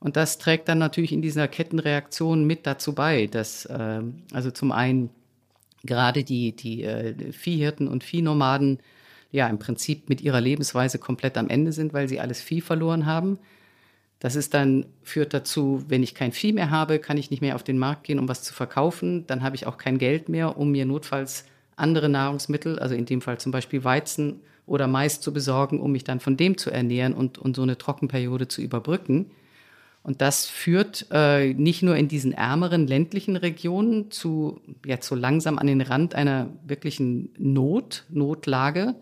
Und 0.00 0.16
das 0.16 0.38
trägt 0.38 0.68
dann 0.68 0.78
natürlich 0.78 1.12
in 1.12 1.22
dieser 1.22 1.48
Kettenreaktion 1.48 2.44
mit 2.44 2.66
dazu 2.66 2.94
bei, 2.94 3.26
dass 3.26 3.66
äh, 3.66 4.02
also 4.32 4.50
zum 4.50 4.72
einen 4.72 5.10
gerade 5.84 6.24
die, 6.24 6.52
die 6.52 6.82
äh, 6.82 7.32
Viehhirten 7.32 7.88
und 7.88 8.04
Viehnomaden 8.04 8.80
ja 9.30 9.48
im 9.48 9.58
Prinzip 9.58 10.08
mit 10.08 10.20
ihrer 10.20 10.40
Lebensweise 10.40 10.98
komplett 10.98 11.36
am 11.38 11.48
Ende 11.48 11.72
sind, 11.72 11.92
weil 11.92 12.08
sie 12.08 12.20
alles 12.20 12.40
Vieh 12.40 12.60
verloren 12.60 13.06
haben. 13.06 13.38
Das 14.18 14.34
ist 14.34 14.54
dann, 14.54 14.86
führt 15.02 15.34
dazu, 15.34 15.84
wenn 15.88 16.02
ich 16.02 16.14
kein 16.14 16.32
Vieh 16.32 16.52
mehr 16.52 16.70
habe, 16.70 16.98
kann 16.98 17.18
ich 17.18 17.30
nicht 17.30 17.42
mehr 17.42 17.54
auf 17.54 17.62
den 17.62 17.78
Markt 17.78 18.04
gehen, 18.04 18.18
um 18.18 18.28
was 18.28 18.42
zu 18.42 18.54
verkaufen. 18.54 19.26
Dann 19.26 19.42
habe 19.42 19.56
ich 19.56 19.66
auch 19.66 19.76
kein 19.76 19.98
Geld 19.98 20.28
mehr, 20.28 20.56
um 20.56 20.70
mir 20.70 20.86
notfalls 20.86 21.44
andere 21.76 22.08
Nahrungsmittel, 22.08 22.78
also 22.78 22.94
in 22.94 23.04
dem 23.04 23.20
Fall 23.20 23.38
zum 23.38 23.52
Beispiel 23.52 23.84
Weizen 23.84 24.40
oder 24.64 24.86
Mais 24.86 25.20
zu 25.20 25.32
besorgen, 25.32 25.80
um 25.80 25.92
mich 25.92 26.04
dann 26.04 26.20
von 26.20 26.36
dem 26.36 26.56
zu 26.56 26.70
ernähren 26.70 27.12
und, 27.12 27.38
und 27.38 27.54
so 27.54 27.62
eine 27.62 27.78
Trockenperiode 27.78 28.48
zu 28.48 28.62
überbrücken. 28.62 29.30
Und 30.02 30.22
das 30.22 30.46
führt 30.46 31.06
äh, 31.10 31.52
nicht 31.52 31.82
nur 31.82 31.96
in 31.96 32.08
diesen 32.08 32.32
ärmeren 32.32 32.86
ländlichen 32.86 33.36
Regionen 33.36 34.10
zu 34.10 34.60
jetzt 34.84 35.08
so 35.08 35.14
langsam 35.14 35.58
an 35.58 35.66
den 35.66 35.80
Rand 35.80 36.14
einer 36.14 36.48
wirklichen 36.64 37.30
Not, 37.38 38.04
Notlage, 38.08 38.94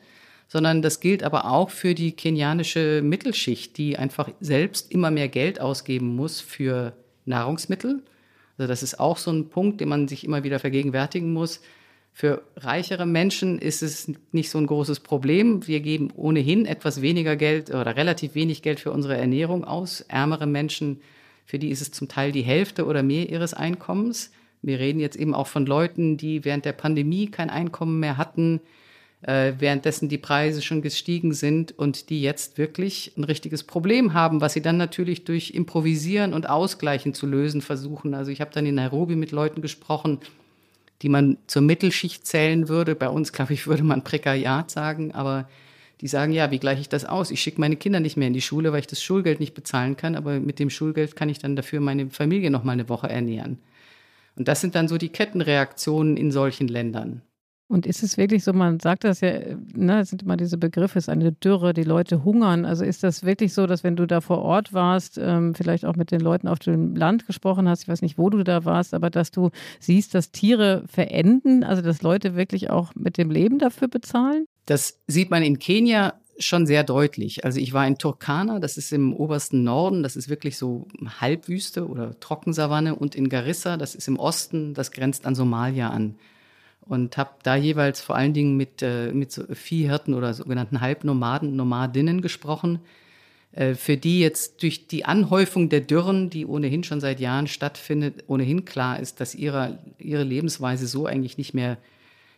sondern 0.55 0.83
das 0.83 1.01
gilt 1.01 1.25
aber 1.25 1.51
auch 1.51 1.69
für 1.69 1.97
die 1.97 2.13
kenianische 2.13 3.03
Mittelschicht, 3.03 3.77
die 3.77 3.99
einfach 3.99 4.31
selbst 4.39 4.93
immer 4.93 5.11
mehr 5.11 5.29
Geld 5.29 5.61
ausgeben 5.61 6.15
muss 6.15 6.41
für 6.41 6.93
Nahrungsmittel. 7.25 8.05
Also 8.57 8.69
das 8.69 8.85
ist 8.85 9.01
auch 9.01 9.19
so 9.19 9.33
ein 9.33 9.49
Punkt, 9.49 9.81
den 9.81 9.89
man 9.89 10.07
sich 10.07 10.23
immer 10.23 10.45
wieder 10.45 10.61
vergegenwärtigen 10.61 11.33
muss. 11.33 11.61
Für 12.13 12.45
reichere 12.55 13.05
Menschen 13.05 13.59
ist 13.59 13.83
es 13.83 14.13
nicht 14.31 14.49
so 14.49 14.59
ein 14.59 14.69
großes 14.69 15.01
Problem. 15.01 15.67
Wir 15.67 15.81
geben 15.81 16.13
ohnehin 16.15 16.67
etwas 16.67 17.03
weniger 17.03 17.35
Geld 17.35 17.71
oder 17.71 17.97
relativ 17.97 18.37
wenig 18.37 18.63
Geld 18.63 18.79
für 18.79 18.93
unsere 18.93 19.17
Ernährung 19.17 19.65
aus. 19.65 20.03
Ärmere 20.03 20.47
Menschen, 20.47 21.01
für 21.47 21.59
die 21.59 21.71
ist 21.71 21.81
es 21.81 21.91
zum 21.91 22.07
Teil 22.07 22.31
die 22.31 22.43
Hälfte 22.43 22.87
oder 22.87 23.03
mehr 23.03 23.29
ihres 23.29 23.55
Einkommens. 23.55 24.31
Wir 24.63 24.79
reden 24.79 25.01
jetzt 25.01 25.17
eben 25.17 25.35
auch 25.35 25.49
von 25.49 25.67
Leuten, 25.67 26.17
die 26.17 26.45
während 26.45 26.65
der 26.65 26.75
Pandemie 26.75 27.29
kein 27.29 27.51
Einkommen 27.51 27.99
mehr 27.99 28.19
hatten, 28.19 28.61
äh, 29.27 29.55
währenddessen 29.59 30.09
die 30.09 30.19
Preise 30.19 30.61
schon 30.61 30.83
gestiegen 30.83 31.33
sind 31.33 31.77
und 31.79 32.11
die 32.11 32.21
jetzt 32.21 32.59
wirklich 32.59 33.13
ein 33.17 33.25
richtiges 33.25 33.65
Problem 33.65 34.13
haben, 34.13 34.41
was 34.43 34.53
sie 34.53 34.61
dann 34.61 34.77
natürlich 34.77 35.25
durch 35.25 35.53
Improvisieren 35.53 36.35
und 36.35 36.49
Ausgleichen 36.49 37.15
zu 37.15 37.27
lösen 37.27 37.63
versuchen. 37.63 38.15
Also 38.15 38.31
ich 38.31 38.41
habe 38.43 38.51
dann 38.53 38.67
in 38.67 38.75
Nairobi 38.75 39.17
mit 39.17 39.33
Leuten 39.33 39.63
gesprochen, 39.63 40.19
die 41.01 41.09
man 41.09 41.39
zur 41.47 41.63
Mittelschicht 41.63 42.27
zählen 42.27 42.69
würde. 42.69 42.95
Bei 42.95 43.09
uns, 43.09 43.33
glaube 43.33 43.55
ich, 43.55 43.67
würde 43.67 43.83
man 43.83 44.05
Prekariat 44.05 44.71
sagen, 44.71 45.13
aber 45.13 45.49
die 46.03 46.09
sagen, 46.09 46.33
ja, 46.33 46.51
wie 46.51 46.59
gleiche 46.59 46.83
ich 46.83 46.91
das 46.91 47.07
aus? 47.07 47.31
Ich 47.31 47.41
schicke 47.41 47.61
meine 47.61 47.77
Kinder 47.77 48.01
nicht 48.01 48.19
mehr 48.19 48.29
in 48.29 48.35
die 48.35 48.43
Schule, 48.43 48.73
weil 48.73 48.81
ich 48.81 48.87
das 48.87 49.03
Schulgeld 49.03 49.41
nicht 49.41 49.55
bezahlen 49.55 49.97
kann, 49.97 50.17
aber 50.17 50.39
mit 50.39 50.59
dem 50.59 50.69
Schulgeld 50.69 51.17
kann 51.17 51.31
ich 51.31 51.39
dann 51.39 51.57
dafür 51.57 51.81
meine 51.81 52.11
Familie 52.11 52.51
noch 52.51 52.65
mal 52.65 52.73
eine 52.73 52.91
Woche 52.91 53.09
ernähren. 53.09 53.59
Und 54.37 54.49
das 54.49 54.61
sind 54.61 54.75
dann 54.75 54.89
so 54.89 54.99
die 54.99 55.09
Kettenreaktionen 55.09 56.19
in 56.19 56.31
solchen 56.31 56.69
Ländern. 56.69 57.23
Und 57.67 57.87
ist 57.87 58.03
es 58.03 58.19
wirklich 58.19 58.45
so, 58.45 58.53
man 58.53 58.79
sagt 58.79 59.05
das 59.05 59.21
ja, 59.21 59.33
ne, 59.75 60.01
es 60.01 60.11
sind 60.11 60.23
immer 60.23 60.37
diese 60.37 60.59
Begriffe, 60.59 60.99
es 60.99 61.07
ist 61.07 61.09
eine 61.09 61.33
Dürre, 61.33 61.73
die 61.73 61.83
Leute 61.83 62.23
hungern. 62.23 62.67
Also 62.67 62.85
ist 62.85 63.03
das 63.03 63.25
wirklich 63.25 63.55
so, 63.55 63.67
dass 63.67 63.83
wenn 63.83 63.97
du 63.97 64.07
da 64.07 64.21
vor 64.21 64.43
Ort 64.43 64.73
warst, 64.75 65.19
ähm, 65.19 65.55
vielleicht 65.55 65.87
auch 65.87 65.97
mit 65.97 66.11
den 66.11 66.21
Leuten 66.21 66.47
auf 66.47 66.59
dem 66.59 66.95
Land 66.95 67.27
gesprochen 67.27 67.69
hast, 67.69 67.83
ich 67.83 67.89
weiß 67.89 68.03
nicht, 68.03 68.19
wo 68.19 68.29
du 68.29 68.45
da 68.45 68.65
warst, 68.67 68.93
aber 68.93 69.09
dass 69.09 69.31
du 69.31 69.51
siehst, 69.81 70.15
dass 70.15 70.31
Tiere 70.31 70.85
verenden, 70.87 71.65
also 71.65 71.81
dass 71.81 72.03
Leute 72.03 72.37
wirklich 72.37 72.69
auch 72.69 72.95
mit 72.95 73.17
dem 73.17 73.31
Leben 73.31 73.59
dafür 73.59 73.89
bezahlen? 73.89 74.45
Das 74.67 75.01
sieht 75.07 75.31
man 75.31 75.43
in 75.43 75.59
Kenia 75.59 76.15
schon 76.39 76.67
sehr 76.67 76.85
deutlich. 76.85 77.45
Also 77.45 77.61
ich 77.61 77.73
war 77.73 77.87
in 77.87 77.97
Turkana, 77.97 78.59
das 78.59 78.77
ist 78.77 78.93
im 78.93 79.15
obersten 79.15 79.63
Norden, 79.63 80.03
das 80.03 80.17
ist 80.17 80.29
wirklich 80.29 80.59
so 80.59 80.89
Halbwüste 81.21 81.89
oder 81.89 82.19
Trockensavanne 82.21 82.95
und 82.95 83.15
in 83.15 83.29
Garissa, 83.29 83.77
das 83.77 83.95
ist 83.95 84.09
im 84.09 84.19
Osten, 84.19 84.75
das 84.75 84.91
grenzt 84.91 85.27
an 85.27 85.35
Somalia 85.35 85.91
an 85.91 86.17
und 86.87 87.17
habe 87.17 87.31
da 87.43 87.57
jeweils 87.57 88.01
vor 88.01 88.17
allen 88.17 88.35
Dingen 88.35 88.57
mit, 88.57 88.83
äh, 88.83 89.13
mit 89.13 89.33
so 89.33 89.45
Viehhirten 89.53 90.15
oder 90.15 90.35
sogenannten 90.35 90.81
Halbnomaden, 90.81 91.57
Nomadinnen 91.57 92.21
gesprochen, 92.21 92.81
äh, 93.53 93.75
für 93.75 93.97
die 93.97 94.21
jetzt 94.21 94.63
durch 94.63 94.87
die 94.87 95.05
Anhäufung 95.05 95.69
der 95.69 95.81
Dürren, 95.81 96.29
die 96.29 96.47
ohnehin 96.47 96.85
schon 96.85 97.01
seit 97.01 97.21
Jahren 97.21 97.47
stattfindet, 97.47 98.25
ohnehin 98.27 98.65
klar 98.65 99.01
ist, 99.01 99.21
dass 99.21 99.35
ihre, 99.35 99.79
ihre 99.99 100.25
Lebensweise 100.25 100.87
so 100.87 101.07
eigentlich 101.07 101.39
nicht 101.39 101.55
mehr, 101.55 101.79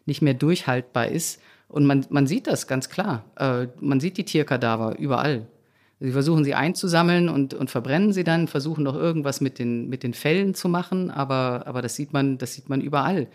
nicht 0.05 0.23
mehr 0.23 0.35
durchhaltbar 0.35 1.09
ist. 1.09 1.41
Und 1.69 1.85
man, 1.85 2.07
man 2.11 2.29
sieht 2.29 2.47
das 2.47 2.69
ganz 2.69 2.89
klar. 2.89 3.25
Äh, 3.37 3.67
man 3.81 3.99
sieht 3.99 4.17
die 4.17 4.25
Tierkadaver 4.25 4.97
überall. 4.99 5.47
Sie 5.99 6.13
versuchen 6.13 6.45
sie 6.45 6.55
einzusammeln 6.55 7.29
und, 7.31 7.55
und 7.55 7.71
verbrennen 7.71 8.13
sie 8.13 8.23
dann, 8.23 8.47
versuchen 8.47 8.85
noch 8.85 8.95
irgendwas 8.95 9.41
mit 9.41 9.59
den, 9.59 9.89
mit 9.89 10.03
den 10.03 10.13
Fellen 10.13 10.55
zu 10.55 10.69
machen, 10.69 11.11
aber, 11.11 11.65
aber 11.67 11.81
das, 11.81 11.97
sieht 11.97 12.13
man, 12.13 12.37
das 12.37 12.53
sieht 12.53 12.69
man 12.69 12.83
überall 12.83 13.29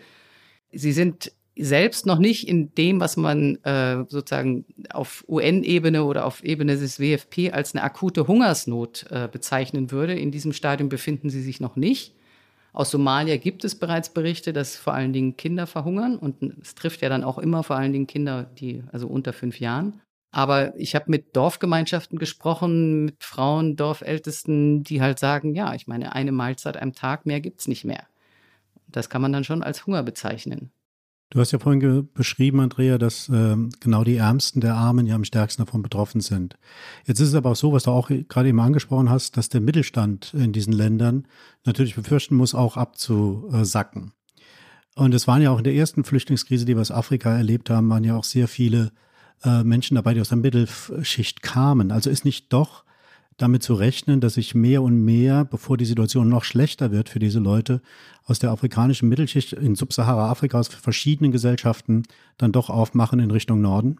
sie 0.72 0.92
sind 0.92 1.32
selbst 1.56 2.06
noch 2.06 2.18
nicht 2.18 2.48
in 2.48 2.74
dem, 2.74 3.00
was 3.00 3.16
man 3.16 3.56
äh, 3.64 4.04
sozusagen 4.08 4.64
auf 4.92 5.24
UN-Ebene 5.28 6.04
oder 6.04 6.24
auf 6.24 6.42
Ebene 6.42 6.76
des 6.76 6.98
WFP 6.98 7.50
als 7.52 7.74
eine 7.74 7.84
akute 7.84 8.26
Hungersnot 8.26 9.06
äh, 9.10 9.28
bezeichnen 9.30 9.90
würde. 9.90 10.14
In 10.14 10.30
diesem 10.30 10.52
Stadium 10.52 10.88
befinden 10.88 11.28
sie 11.28 11.42
sich 11.42 11.60
noch 11.60 11.76
nicht. 11.76 12.14
Aus 12.72 12.90
Somalia 12.90 13.36
gibt 13.36 13.64
es 13.64 13.74
bereits 13.74 14.08
Berichte, 14.08 14.54
dass 14.54 14.76
vor 14.76 14.94
allen 14.94 15.12
Dingen 15.12 15.36
Kinder 15.36 15.66
verhungern 15.66 16.16
und 16.16 16.42
es 16.62 16.74
trifft 16.74 17.02
ja 17.02 17.10
dann 17.10 17.22
auch 17.22 17.36
immer 17.36 17.62
vor 17.62 17.76
allen 17.76 17.92
Dingen 17.92 18.06
Kinder, 18.06 18.44
die 18.58 18.82
also 18.92 19.06
unter 19.08 19.34
fünf 19.34 19.60
Jahren. 19.60 20.00
Aber 20.34 20.74
ich 20.78 20.94
habe 20.94 21.10
mit 21.10 21.36
Dorfgemeinschaften 21.36 22.18
gesprochen, 22.18 23.04
mit 23.04 23.22
Frauen, 23.22 23.76
Dorfältesten, 23.76 24.82
die 24.82 25.02
halt 25.02 25.18
sagen, 25.18 25.54
ja, 25.54 25.74
ich 25.74 25.86
meine, 25.86 26.14
eine 26.14 26.32
Mahlzeit 26.32 26.80
am 26.80 26.94
Tag 26.94 27.26
mehr 27.26 27.42
gibt's 27.42 27.68
nicht 27.68 27.84
mehr. 27.84 28.06
Das 28.92 29.10
kann 29.10 29.22
man 29.22 29.32
dann 29.32 29.44
schon 29.44 29.62
als 29.62 29.86
Hunger 29.86 30.02
bezeichnen. 30.02 30.70
Du 31.32 31.40
hast 31.40 31.50
ja 31.50 31.58
vorhin 31.58 32.10
beschrieben, 32.12 32.60
Andrea, 32.60 32.98
dass 32.98 33.30
ähm, 33.30 33.70
genau 33.80 34.04
die 34.04 34.16
Ärmsten 34.16 34.60
der 34.60 34.74
Armen 34.74 35.06
ja 35.06 35.14
am 35.14 35.24
stärksten 35.24 35.64
davon 35.64 35.80
betroffen 35.80 36.20
sind. 36.20 36.58
Jetzt 37.06 37.20
ist 37.20 37.28
es 37.28 37.34
aber 37.34 37.52
auch 37.52 37.56
so, 37.56 37.72
was 37.72 37.84
du 37.84 37.90
auch 37.90 38.10
gerade 38.28 38.50
eben 38.50 38.60
angesprochen 38.60 39.08
hast, 39.08 39.38
dass 39.38 39.48
der 39.48 39.62
Mittelstand 39.62 40.34
in 40.34 40.52
diesen 40.52 40.74
Ländern 40.74 41.26
natürlich 41.64 41.94
befürchten 41.94 42.34
muss, 42.34 42.54
auch 42.54 42.76
abzusacken. 42.76 44.12
Und 44.94 45.14
es 45.14 45.26
waren 45.26 45.40
ja 45.40 45.50
auch 45.50 45.58
in 45.58 45.64
der 45.64 45.74
ersten 45.74 46.04
Flüchtlingskrise, 46.04 46.66
die 46.66 46.76
wir 46.76 46.82
aus 46.82 46.90
Afrika 46.90 47.34
erlebt 47.34 47.70
haben, 47.70 47.88
waren 47.88 48.04
ja 48.04 48.14
auch 48.14 48.24
sehr 48.24 48.46
viele 48.46 48.92
äh, 49.42 49.64
Menschen 49.64 49.94
dabei, 49.94 50.12
die 50.12 50.20
aus 50.20 50.28
der 50.28 50.36
Mittelschicht 50.38 51.42
kamen. 51.42 51.92
Also 51.92 52.10
ist 52.10 52.26
nicht 52.26 52.52
doch 52.52 52.84
damit 53.36 53.62
zu 53.62 53.74
rechnen, 53.74 54.20
dass 54.20 54.34
sich 54.34 54.54
mehr 54.54 54.82
und 54.82 55.04
mehr, 55.04 55.44
bevor 55.44 55.76
die 55.76 55.84
Situation 55.84 56.28
noch 56.28 56.44
schlechter 56.44 56.90
wird 56.90 57.08
für 57.08 57.18
diese 57.18 57.38
Leute, 57.38 57.80
aus 58.24 58.38
der 58.38 58.50
afrikanischen 58.50 59.08
Mittelschicht 59.08 59.52
in 59.52 59.74
Subsahara-Afrika 59.74 60.58
aus 60.58 60.68
verschiedenen 60.68 61.32
Gesellschaften 61.32 62.04
dann 62.38 62.52
doch 62.52 62.70
aufmachen 62.70 63.18
in 63.20 63.30
Richtung 63.30 63.60
Norden? 63.60 63.96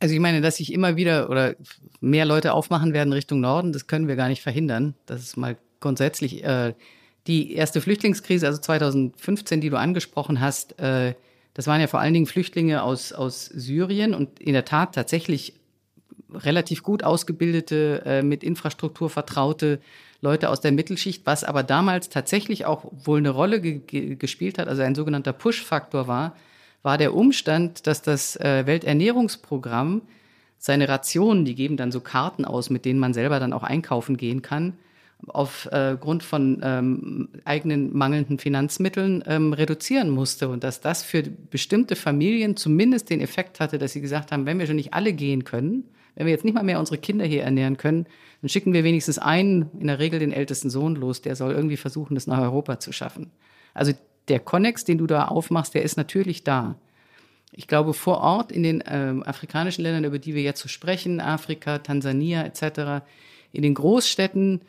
Also 0.00 0.14
ich 0.14 0.20
meine, 0.20 0.40
dass 0.40 0.56
sich 0.56 0.72
immer 0.72 0.96
wieder 0.96 1.30
oder 1.30 1.54
mehr 2.00 2.26
Leute 2.26 2.52
aufmachen 2.52 2.92
werden 2.92 3.12
Richtung 3.12 3.40
Norden, 3.40 3.72
das 3.72 3.86
können 3.86 4.08
wir 4.08 4.16
gar 4.16 4.28
nicht 4.28 4.42
verhindern. 4.42 4.94
Das 5.06 5.22
ist 5.22 5.36
mal 5.36 5.56
grundsätzlich 5.80 6.44
äh, 6.44 6.74
die 7.26 7.54
erste 7.54 7.80
Flüchtlingskrise, 7.80 8.46
also 8.46 8.60
2015, 8.60 9.60
die 9.60 9.70
du 9.70 9.78
angesprochen 9.78 10.40
hast, 10.40 10.78
äh, 10.78 11.14
das 11.54 11.68
waren 11.68 11.80
ja 11.80 11.86
vor 11.86 12.00
allen 12.00 12.12
Dingen 12.12 12.26
Flüchtlinge 12.26 12.82
aus, 12.82 13.12
aus 13.12 13.46
Syrien 13.46 14.12
und 14.12 14.40
in 14.40 14.52
der 14.52 14.64
Tat 14.64 14.94
tatsächlich 14.94 15.54
relativ 16.36 16.82
gut 16.82 17.02
ausgebildete, 17.02 18.02
äh, 18.04 18.22
mit 18.22 18.42
Infrastruktur 18.42 19.10
vertraute 19.10 19.80
Leute 20.20 20.48
aus 20.48 20.60
der 20.60 20.72
Mittelschicht, 20.72 21.26
was 21.26 21.44
aber 21.44 21.62
damals 21.62 22.08
tatsächlich 22.08 22.64
auch 22.64 22.84
wohl 22.92 23.18
eine 23.18 23.30
Rolle 23.30 23.60
ge 23.60 24.16
gespielt 24.16 24.58
hat, 24.58 24.68
also 24.68 24.82
ein 24.82 24.94
sogenannter 24.94 25.32
Push-Faktor 25.32 26.08
war, 26.08 26.34
war 26.82 26.98
der 26.98 27.14
Umstand, 27.14 27.86
dass 27.86 28.02
das 28.02 28.36
äh, 28.36 28.66
Welternährungsprogramm 28.66 30.02
seine 30.58 30.88
Rationen, 30.88 31.44
die 31.44 31.54
geben 31.54 31.76
dann 31.76 31.92
so 31.92 32.00
Karten 32.00 32.44
aus, 32.44 32.70
mit 32.70 32.84
denen 32.84 32.98
man 32.98 33.12
selber 33.12 33.38
dann 33.38 33.52
auch 33.52 33.64
einkaufen 33.64 34.16
gehen 34.16 34.40
kann, 34.40 34.74
aufgrund 35.28 36.22
äh, 36.22 36.24
von 36.24 36.60
ähm, 36.62 37.28
eigenen 37.44 37.96
mangelnden 37.96 38.38
Finanzmitteln 38.38 39.24
ähm, 39.26 39.52
reduzieren 39.52 40.10
musste. 40.10 40.48
Und 40.48 40.64
dass 40.64 40.80
das 40.80 41.02
für 41.02 41.22
bestimmte 41.22 41.96
Familien 41.96 42.56
zumindest 42.56 43.10
den 43.10 43.20
Effekt 43.20 43.60
hatte, 43.60 43.78
dass 43.78 43.92
sie 43.92 44.00
gesagt 44.00 44.32
haben, 44.32 44.46
wenn 44.46 44.58
wir 44.58 44.66
schon 44.66 44.76
nicht 44.76 44.94
alle 44.94 45.12
gehen 45.12 45.44
können, 45.44 45.84
wenn 46.14 46.26
wir 46.26 46.32
jetzt 46.32 46.44
nicht 46.44 46.54
mal 46.54 46.62
mehr 46.62 46.78
unsere 46.78 46.98
Kinder 46.98 47.24
hier 47.24 47.42
ernähren 47.42 47.76
können, 47.76 48.06
dann 48.40 48.48
schicken 48.48 48.72
wir 48.72 48.84
wenigstens 48.84 49.18
einen, 49.18 49.70
in 49.78 49.86
der 49.86 49.98
Regel 49.98 50.18
den 50.18 50.32
ältesten 50.32 50.70
Sohn 50.70 50.96
los, 50.96 51.22
der 51.22 51.36
soll 51.36 51.52
irgendwie 51.52 51.76
versuchen, 51.76 52.14
das 52.14 52.26
nach 52.26 52.40
Europa 52.40 52.78
zu 52.78 52.92
schaffen. 52.92 53.30
Also 53.72 53.92
der 54.28 54.40
Konnex, 54.40 54.84
den 54.84 54.98
du 54.98 55.06
da 55.06 55.26
aufmachst, 55.26 55.74
der 55.74 55.82
ist 55.82 55.96
natürlich 55.96 56.44
da. 56.44 56.76
Ich 57.52 57.68
glaube, 57.68 57.94
vor 57.94 58.18
Ort 58.18 58.50
in 58.52 58.62
den 58.62 58.80
äh, 58.80 59.14
afrikanischen 59.24 59.82
Ländern, 59.82 60.04
über 60.04 60.18
die 60.18 60.34
wir 60.34 60.42
jetzt 60.42 60.60
so 60.60 60.68
sprechen, 60.68 61.20
Afrika, 61.20 61.78
Tansania 61.78 62.44
etc., 62.44 63.04
in 63.52 63.62
den 63.62 63.74
Großstädten, 63.74 64.62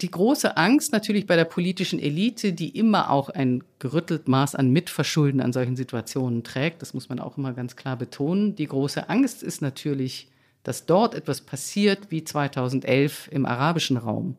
die 0.00 0.10
große 0.10 0.56
Angst 0.56 0.92
natürlich 0.92 1.26
bei 1.26 1.36
der 1.36 1.44
politischen 1.44 1.98
Elite, 1.98 2.52
die 2.52 2.76
immer 2.76 3.10
auch 3.10 3.28
ein 3.30 3.64
gerüttelt 3.78 4.28
Maß 4.28 4.54
an 4.54 4.70
Mitverschulden 4.70 5.40
an 5.40 5.52
solchen 5.52 5.76
Situationen 5.76 6.44
trägt, 6.44 6.82
das 6.82 6.94
muss 6.94 7.08
man 7.08 7.18
auch 7.18 7.36
immer 7.36 7.52
ganz 7.52 7.76
klar 7.76 7.96
betonen. 7.96 8.54
Die 8.54 8.66
große 8.66 9.08
Angst 9.08 9.42
ist 9.42 9.60
natürlich, 9.60 10.28
dass 10.62 10.86
dort 10.86 11.14
etwas 11.14 11.40
passiert 11.40 12.10
wie 12.10 12.24
2011 12.24 13.28
im 13.32 13.46
arabischen 13.46 13.96
Raum. 13.96 14.36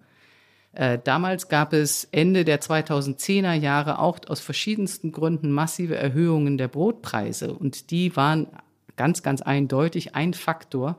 Äh, 0.74 1.00
damals 1.04 1.50
gab 1.50 1.74
es 1.74 2.08
Ende 2.12 2.46
der 2.46 2.62
2010er 2.62 3.54
Jahre 3.54 4.00
auch 4.00 4.20
aus 4.28 4.40
verschiedensten 4.40 5.12
Gründen 5.12 5.52
massive 5.52 5.96
Erhöhungen 5.96 6.58
der 6.58 6.68
Brotpreise 6.68 7.54
und 7.54 7.92
die 7.92 8.16
waren 8.16 8.48
ganz, 8.96 9.24
ganz 9.24 9.42
eindeutig 9.42 10.16
ein 10.16 10.34
Faktor, 10.34 10.98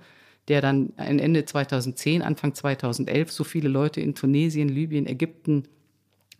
der 0.51 0.61
dann 0.61 0.93
Ende 0.97 1.45
2010, 1.45 2.23
Anfang 2.23 2.55
2011 2.55 3.31
so 3.31 3.45
viele 3.45 3.69
Leute 3.69 4.01
in 4.01 4.17
Tunesien, 4.17 4.69
Libyen, 4.69 5.07
Ägypten 5.07 5.63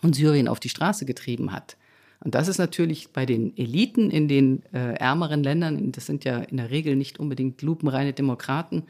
und 0.03 0.17
Syrien 0.17 0.49
auf 0.49 0.59
die 0.59 0.69
Straße 0.69 1.07
getrieben 1.07 1.53
hat. 1.53 1.77
Und 2.23 2.35
das 2.35 2.49
ist 2.49 2.59
natürlich 2.59 3.13
bei 3.13 3.25
den 3.25 3.57
Eliten 3.57 4.11
in 4.11 4.27
den 4.27 4.63
äh, 4.75 4.95
ärmeren 4.95 5.45
Ländern, 5.45 5.93
das 5.93 6.07
sind 6.07 6.25
ja 6.25 6.39
in 6.39 6.57
der 6.57 6.71
Regel 6.71 6.97
nicht 6.97 7.21
unbedingt 7.21 7.63
lupenreine 7.63 8.13
Demokraten, 8.13 8.83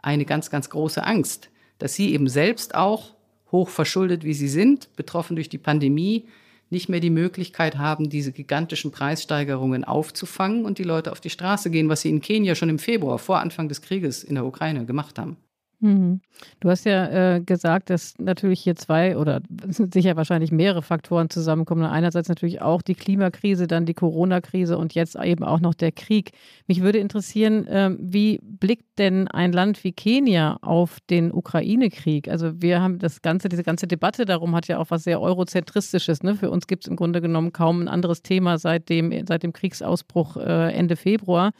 eine 0.00 0.24
ganz, 0.24 0.48
ganz 0.48 0.70
große 0.70 1.04
Angst, 1.04 1.50
dass 1.78 1.94
sie 1.94 2.14
eben 2.14 2.28
selbst 2.28 2.76
auch 2.76 3.14
hoch 3.50 3.68
verschuldet, 3.68 4.24
wie 4.24 4.32
sie 4.32 4.48
sind, 4.48 4.94
betroffen 4.94 5.34
durch 5.34 5.48
die 5.48 5.58
Pandemie, 5.58 6.26
nicht 6.70 6.88
mehr 6.88 7.00
die 7.00 7.10
Möglichkeit 7.10 7.78
haben, 7.78 8.10
diese 8.10 8.32
gigantischen 8.32 8.90
Preissteigerungen 8.90 9.84
aufzufangen 9.84 10.64
und 10.64 10.78
die 10.78 10.84
Leute 10.84 11.12
auf 11.12 11.20
die 11.20 11.30
Straße 11.30 11.70
gehen, 11.70 11.88
was 11.88 12.02
sie 12.02 12.10
in 12.10 12.20
Kenia 12.20 12.54
schon 12.54 12.68
im 12.68 12.78
Februar 12.78 13.18
vor 13.18 13.40
Anfang 13.40 13.68
des 13.68 13.82
Krieges 13.82 14.22
in 14.22 14.34
der 14.34 14.44
Ukraine 14.44 14.84
gemacht 14.84 15.18
haben. 15.18 15.36
Mhm. 15.80 16.20
Du 16.58 16.70
hast 16.70 16.84
ja 16.86 17.36
äh, 17.36 17.40
gesagt, 17.40 17.90
dass 17.90 18.14
natürlich 18.18 18.60
hier 18.60 18.74
zwei 18.74 19.16
oder 19.16 19.40
sicher 19.68 20.16
wahrscheinlich 20.16 20.50
mehrere 20.50 20.82
Faktoren 20.82 21.30
zusammenkommen. 21.30 21.84
Einerseits 21.84 22.28
natürlich 22.28 22.60
auch 22.60 22.82
die 22.82 22.96
Klimakrise, 22.96 23.68
dann 23.68 23.86
die 23.86 23.94
Corona-Krise 23.94 24.76
und 24.76 24.94
jetzt 24.94 25.14
eben 25.16 25.44
auch 25.44 25.60
noch 25.60 25.74
der 25.74 25.92
Krieg. 25.92 26.32
Mich 26.66 26.82
würde 26.82 26.98
interessieren, 26.98 27.66
äh, 27.68 27.90
wie 27.98 28.40
blickt 28.42 28.98
denn 28.98 29.28
ein 29.28 29.52
Land 29.52 29.84
wie 29.84 29.92
Kenia 29.92 30.58
auf 30.62 30.98
den 31.10 31.32
Ukraine-Krieg? 31.32 32.28
Also 32.28 32.60
wir 32.60 32.80
haben 32.80 32.98
das 32.98 33.22
ganze, 33.22 33.48
diese 33.48 33.62
ganze 33.62 33.86
Debatte 33.86 34.24
darum 34.24 34.56
hat 34.56 34.66
ja 34.66 34.78
auch 34.78 34.90
was 34.90 35.04
sehr 35.04 35.20
eurozentristisches. 35.20 36.24
Ne? 36.24 36.34
Für 36.34 36.50
uns 36.50 36.66
gibt 36.66 36.84
es 36.84 36.88
im 36.88 36.96
Grunde 36.96 37.20
genommen 37.20 37.52
kaum 37.52 37.82
ein 37.82 37.88
anderes 37.88 38.22
Thema 38.22 38.58
seit 38.58 38.88
dem, 38.88 39.26
seit 39.28 39.44
dem 39.44 39.52
Kriegsausbruch 39.52 40.38
äh, 40.38 40.72
Ende 40.72 40.96
Februar. 40.96 41.52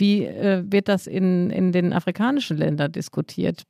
Wie 0.00 0.24
äh, 0.24 0.64
wird 0.66 0.88
das 0.88 1.06
in, 1.06 1.50
in 1.50 1.72
den 1.72 1.92
afrikanischen 1.92 2.56
Ländern 2.56 2.90
diskutiert? 2.90 3.64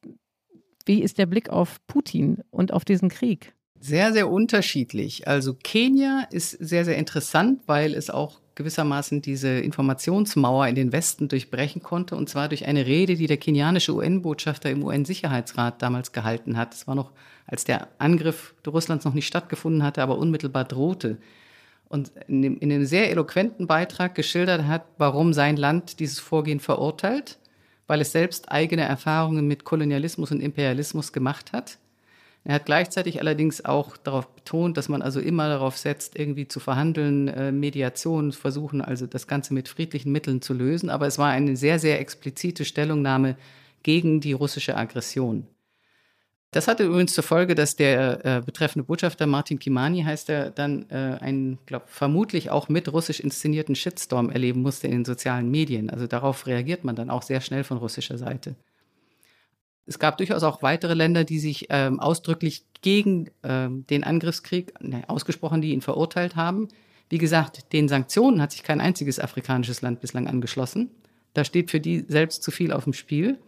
Wie 0.87 1.03
ist 1.03 1.19
der 1.19 1.27
Blick 1.27 1.51
auf 1.51 1.85
Putin 1.89 2.43
und 2.51 2.73
auf 2.73 2.85
diesen 2.85 3.09
Krieg? 3.09 3.53
Sehr, 3.81 4.13
sehr 4.13 4.31
unterschiedlich. 4.31 5.27
Also 5.27 5.55
Kenia 5.55 6.27
ist 6.31 6.51
sehr, 6.53 6.85
sehr 6.85 6.97
interessant, 6.97 7.63
weil 7.67 7.95
es 7.95 8.11
auch 8.11 8.41
gewissermaßen 8.55 9.23
diese 9.23 9.49
Informationsmauer 9.49 10.69
in 10.69 10.75
den 10.75 10.93
Westen 10.93 11.29
durchbrechen 11.29 11.83
konnte, 11.83 12.15
und 12.15 12.29
zwar 12.29 12.49
durch 12.49 12.67
eine 12.67 12.87
Rede, 12.87 13.17
die 13.17 13.27
der 13.27 13.39
kenianische 13.39 13.95
UN-Botschafter 13.95 14.71
im 14.71 14.85
UN-Sicherheitsrat 14.85 15.81
damals 15.81 16.13
gehalten 16.13 16.57
hat. 16.57 16.75
Das 16.75 16.87
war 16.87 16.95
noch, 16.95 17.13
als 17.47 17.65
der 17.65 17.89
Angriff 17.99 18.55
Russlands 18.67 19.05
noch 19.05 19.15
nicht 19.15 19.27
stattgefunden 19.27 19.83
hatte, 19.83 20.03
aber 20.03 20.19
unmittelbar 20.19 20.65
drohte 20.65 21.17
und 21.91 22.13
in, 22.29 22.41
dem, 22.41 22.59
in 22.59 22.73
einem 22.73 22.87
sehr 22.87 23.11
eloquenten 23.11 23.67
Beitrag 23.67 24.15
geschildert 24.15 24.67
hat, 24.67 24.87
warum 24.97 25.33
sein 25.33 25.57
Land 25.57 25.99
dieses 25.99 26.21
Vorgehen 26.21 26.61
verurteilt, 26.61 27.39
weil 27.89 28.01
es 28.01 28.13
selbst 28.13 28.51
eigene 28.51 28.83
Erfahrungen 28.83 29.49
mit 29.49 29.65
Kolonialismus 29.65 30.31
und 30.31 30.41
Imperialismus 30.41 31.13
gemacht 31.13 31.53
hat. 31.53 31.79
Er 32.45 32.55
hat 32.55 32.65
gleichzeitig 32.65 33.21
allerdings 33.21 33.65
auch 33.65 33.97
darauf 33.97 34.29
betont, 34.29 34.77
dass 34.77 34.89
man 34.89 35.03
also 35.03 35.21
immer 35.21 35.49
darauf 35.49 35.77
setzt, 35.77 36.17
irgendwie 36.17 36.47
zu 36.47 36.61
verhandeln, 36.61 37.27
äh, 37.29 37.53
Mediation 37.53 38.33
versuchen, 38.33 38.81
also 38.81 39.07
das 39.07 39.27
Ganze 39.27 39.53
mit 39.53 39.69
friedlichen 39.69 40.13
Mitteln 40.13 40.41
zu 40.41 40.55
lösen. 40.55 40.91
Aber 40.91 41.09
es 41.09 41.19
war 41.19 41.31
eine 41.31 41.57
sehr, 41.57 41.81
sehr 41.81 42.01
explizite 42.01 42.65
Stellungnahme 42.65 43.37
gegen 43.83 44.21
die 44.21 44.33
russische 44.33 44.77
Aggression. 44.77 45.49
Das 46.53 46.67
hatte 46.67 46.83
übrigens 46.83 47.13
zur 47.13 47.23
Folge, 47.23 47.55
dass 47.55 47.77
der 47.77 48.25
äh, 48.25 48.43
betreffende 48.45 48.85
Botschafter 48.85 49.27
Martin 49.27 49.61
Kimani 49.61 50.03
heißt 50.03 50.31
er 50.31 50.51
dann 50.51 50.85
äh, 50.91 51.17
einen, 51.21 51.59
glaube 51.65 51.85
vermutlich 51.87 52.51
auch 52.51 52.69
mit 52.69 52.93
russisch 52.93 53.21
inszenierten 53.21 53.77
Shitstorm 53.77 54.31
erleben 54.31 54.61
musste 54.63 54.89
in 54.89 54.93
den 54.93 55.05
sozialen 55.05 55.49
Medien. 55.49 55.91
Also 55.91 56.09
darauf 56.09 56.49
reagiert 56.49 56.83
man 56.83 56.97
dann 56.97 57.09
auch 57.09 57.23
sehr 57.23 57.41
schnell 57.41 57.63
von 57.63 57.77
russischer 57.77 58.19
Seite. 58.19 58.57
Es 59.87 60.01
gab 60.01 60.19
durchaus 60.19 60.43
auch 60.43 60.61
weitere 60.63 60.95
Länder, 60.95 61.23
die 61.23 61.39
sich 61.39 61.67
ähm, 61.71 62.01
ausdrücklich 62.01 62.65
gegen 62.83 63.31
ähm, 63.45 63.87
den 63.89 64.03
Angriffskrieg 64.03 64.73
ne, 64.81 65.05
ausgesprochen, 65.09 65.63
die 65.63 65.73
ihn 65.73 65.83
verurteilt 65.83 66.35
haben. 66.35 66.69
Wie 67.09 67.19
gesagt, 67.19 67.73
den 67.73 67.89
Sanktionen 67.89 68.43
hat 68.43 68.53
sich 68.53 68.65
kein 68.65 68.81
einziges 68.81 69.21
afrikanisches 69.21 69.83
Land 69.83 70.01
bislang 70.01 70.27
angeschlossen. 70.27 70.91
Da 71.35 71.45
steht 71.45 71.71
für 71.71 71.81
die 71.81 72.05
selbst 72.09 72.43
zu 72.43 72.51
viel 72.51 72.73
auf 72.73 72.85
dem 72.85 72.93
Spiel. 72.93 73.39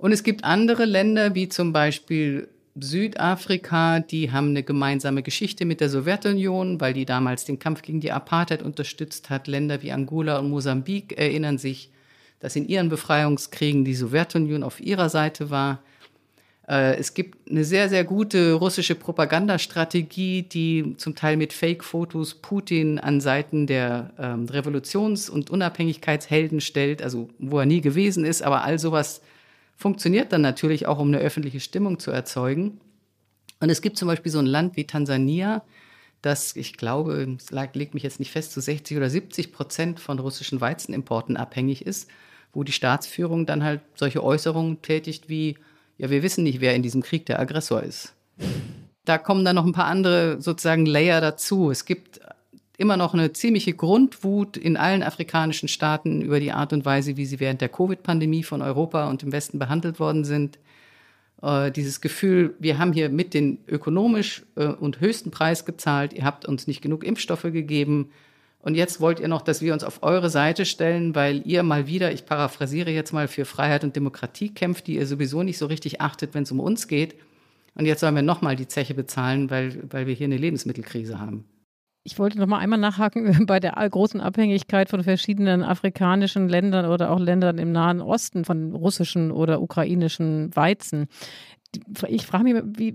Und 0.00 0.12
es 0.12 0.22
gibt 0.22 0.44
andere 0.44 0.86
Länder, 0.86 1.34
wie 1.34 1.50
zum 1.50 1.74
Beispiel 1.74 2.48
Südafrika, 2.74 4.00
die 4.00 4.32
haben 4.32 4.48
eine 4.48 4.62
gemeinsame 4.62 5.22
Geschichte 5.22 5.66
mit 5.66 5.82
der 5.82 5.90
Sowjetunion, 5.90 6.80
weil 6.80 6.94
die 6.94 7.04
damals 7.04 7.44
den 7.44 7.58
Kampf 7.58 7.82
gegen 7.82 8.00
die 8.00 8.10
Apartheid 8.10 8.62
unterstützt 8.62 9.28
hat. 9.28 9.46
Länder 9.46 9.82
wie 9.82 9.92
Angola 9.92 10.38
und 10.38 10.48
Mosambik 10.48 11.18
erinnern 11.18 11.58
sich, 11.58 11.90
dass 12.38 12.56
in 12.56 12.66
ihren 12.66 12.88
Befreiungskriegen 12.88 13.84
die 13.84 13.94
Sowjetunion 13.94 14.62
auf 14.62 14.80
ihrer 14.80 15.10
Seite 15.10 15.50
war. 15.50 15.82
Äh, 16.66 16.96
es 16.96 17.12
gibt 17.12 17.50
eine 17.50 17.64
sehr, 17.64 17.90
sehr 17.90 18.04
gute 18.04 18.54
russische 18.54 18.94
Propagandastrategie, 18.94 20.44
die 20.44 20.94
zum 20.96 21.14
Teil 21.14 21.36
mit 21.36 21.52
Fake-Fotos 21.52 22.36
Putin 22.36 22.98
an 22.98 23.20
Seiten 23.20 23.66
der 23.66 24.14
ähm, 24.18 24.46
Revolutions- 24.46 25.28
und 25.28 25.50
Unabhängigkeitshelden 25.50 26.62
stellt, 26.62 27.02
also 27.02 27.28
wo 27.38 27.58
er 27.58 27.66
nie 27.66 27.82
gewesen 27.82 28.24
ist, 28.24 28.40
aber 28.40 28.64
all 28.64 28.78
sowas 28.78 29.20
funktioniert 29.80 30.30
dann 30.32 30.42
natürlich 30.42 30.86
auch, 30.86 30.98
um 30.98 31.08
eine 31.08 31.18
öffentliche 31.18 31.58
Stimmung 31.58 31.98
zu 31.98 32.10
erzeugen. 32.10 32.80
Und 33.60 33.70
es 33.70 33.80
gibt 33.80 33.96
zum 33.96 34.08
Beispiel 34.08 34.30
so 34.30 34.38
ein 34.38 34.46
Land 34.46 34.76
wie 34.76 34.86
Tansania, 34.86 35.62
das, 36.20 36.54
ich 36.54 36.76
glaube, 36.76 37.38
es 37.38 37.50
legt 37.50 37.94
mich 37.94 38.02
jetzt 38.02 38.20
nicht 38.20 38.30
fest, 38.30 38.52
zu 38.52 38.60
so 38.60 38.66
60 38.66 38.98
oder 38.98 39.08
70 39.08 39.52
Prozent 39.52 39.98
von 39.98 40.18
russischen 40.18 40.60
Weizenimporten 40.60 41.38
abhängig 41.38 41.86
ist, 41.86 42.10
wo 42.52 42.62
die 42.62 42.72
Staatsführung 42.72 43.46
dann 43.46 43.64
halt 43.64 43.80
solche 43.94 44.22
Äußerungen 44.22 44.82
tätigt 44.82 45.30
wie, 45.30 45.56
ja, 45.96 46.10
wir 46.10 46.22
wissen 46.22 46.44
nicht, 46.44 46.60
wer 46.60 46.74
in 46.74 46.82
diesem 46.82 47.02
Krieg 47.02 47.24
der 47.24 47.40
Aggressor 47.40 47.82
ist. 47.82 48.12
Da 49.06 49.16
kommen 49.16 49.46
dann 49.46 49.56
noch 49.56 49.64
ein 49.64 49.72
paar 49.72 49.86
andere 49.86 50.42
sozusagen 50.42 50.84
Layer 50.84 51.22
dazu. 51.22 51.70
Es 51.70 51.86
gibt 51.86 52.20
immer 52.80 52.96
noch 52.96 53.12
eine 53.12 53.32
ziemliche 53.32 53.74
Grundwut 53.74 54.56
in 54.56 54.78
allen 54.78 55.02
afrikanischen 55.02 55.68
Staaten 55.68 56.22
über 56.22 56.40
die 56.40 56.50
Art 56.50 56.72
und 56.72 56.86
Weise, 56.86 57.18
wie 57.18 57.26
sie 57.26 57.38
während 57.38 57.60
der 57.60 57.68
Covid-Pandemie 57.68 58.42
von 58.42 58.62
Europa 58.62 59.08
und 59.10 59.20
dem 59.20 59.32
Westen 59.32 59.58
behandelt 59.58 60.00
worden 60.00 60.24
sind. 60.24 60.58
Äh, 61.42 61.70
dieses 61.72 62.00
Gefühl, 62.00 62.54
wir 62.58 62.78
haben 62.78 62.94
hier 62.94 63.10
mit 63.10 63.34
den 63.34 63.58
ökonomisch 63.68 64.44
äh, 64.56 64.64
und 64.64 65.00
höchsten 65.00 65.30
Preis 65.30 65.66
gezahlt, 65.66 66.14
ihr 66.14 66.24
habt 66.24 66.46
uns 66.46 66.66
nicht 66.66 66.80
genug 66.80 67.04
Impfstoffe 67.04 67.42
gegeben. 67.42 68.10
Und 68.62 68.74
jetzt 68.74 68.98
wollt 69.00 69.20
ihr 69.20 69.28
noch, 69.28 69.42
dass 69.42 69.60
wir 69.60 69.74
uns 69.74 69.84
auf 69.84 70.02
eure 70.02 70.30
Seite 70.30 70.64
stellen, 70.64 71.14
weil 71.14 71.46
ihr 71.46 71.62
mal 71.62 71.86
wieder, 71.86 72.12
ich 72.12 72.24
paraphrasiere 72.24 72.90
jetzt 72.90 73.12
mal, 73.12 73.28
für 73.28 73.44
Freiheit 73.44 73.84
und 73.84 73.94
Demokratie 73.94 74.54
kämpft, 74.54 74.86
die 74.86 74.96
ihr 74.96 75.06
sowieso 75.06 75.42
nicht 75.42 75.58
so 75.58 75.66
richtig 75.66 76.00
achtet, 76.00 76.32
wenn 76.32 76.44
es 76.44 76.52
um 76.52 76.60
uns 76.60 76.88
geht. 76.88 77.14
Und 77.74 77.84
jetzt 77.84 78.00
sollen 78.00 78.14
wir 78.14 78.22
nochmal 78.22 78.56
die 78.56 78.68
Zeche 78.68 78.94
bezahlen, 78.94 79.50
weil, 79.50 79.82
weil 79.90 80.06
wir 80.06 80.14
hier 80.14 80.26
eine 80.26 80.38
Lebensmittelkrise 80.38 81.18
haben. 81.18 81.44
Ich 82.02 82.18
wollte 82.18 82.38
noch 82.38 82.46
mal 82.46 82.58
einmal 82.58 82.78
nachhaken 82.78 83.44
bei 83.46 83.60
der 83.60 83.72
großen 83.72 84.20
Abhängigkeit 84.20 84.88
von 84.88 85.04
verschiedenen 85.04 85.62
afrikanischen 85.62 86.48
Ländern 86.48 86.86
oder 86.86 87.10
auch 87.10 87.20
Ländern 87.20 87.58
im 87.58 87.72
Nahen 87.72 88.00
Osten 88.00 88.44
von 88.44 88.74
russischen 88.74 89.30
oder 89.30 89.60
ukrainischen 89.60 90.54
Weizen 90.56 91.08
ich 92.08 92.26
frage 92.26 92.44
mich, 92.44 92.62
wie, 92.78 92.94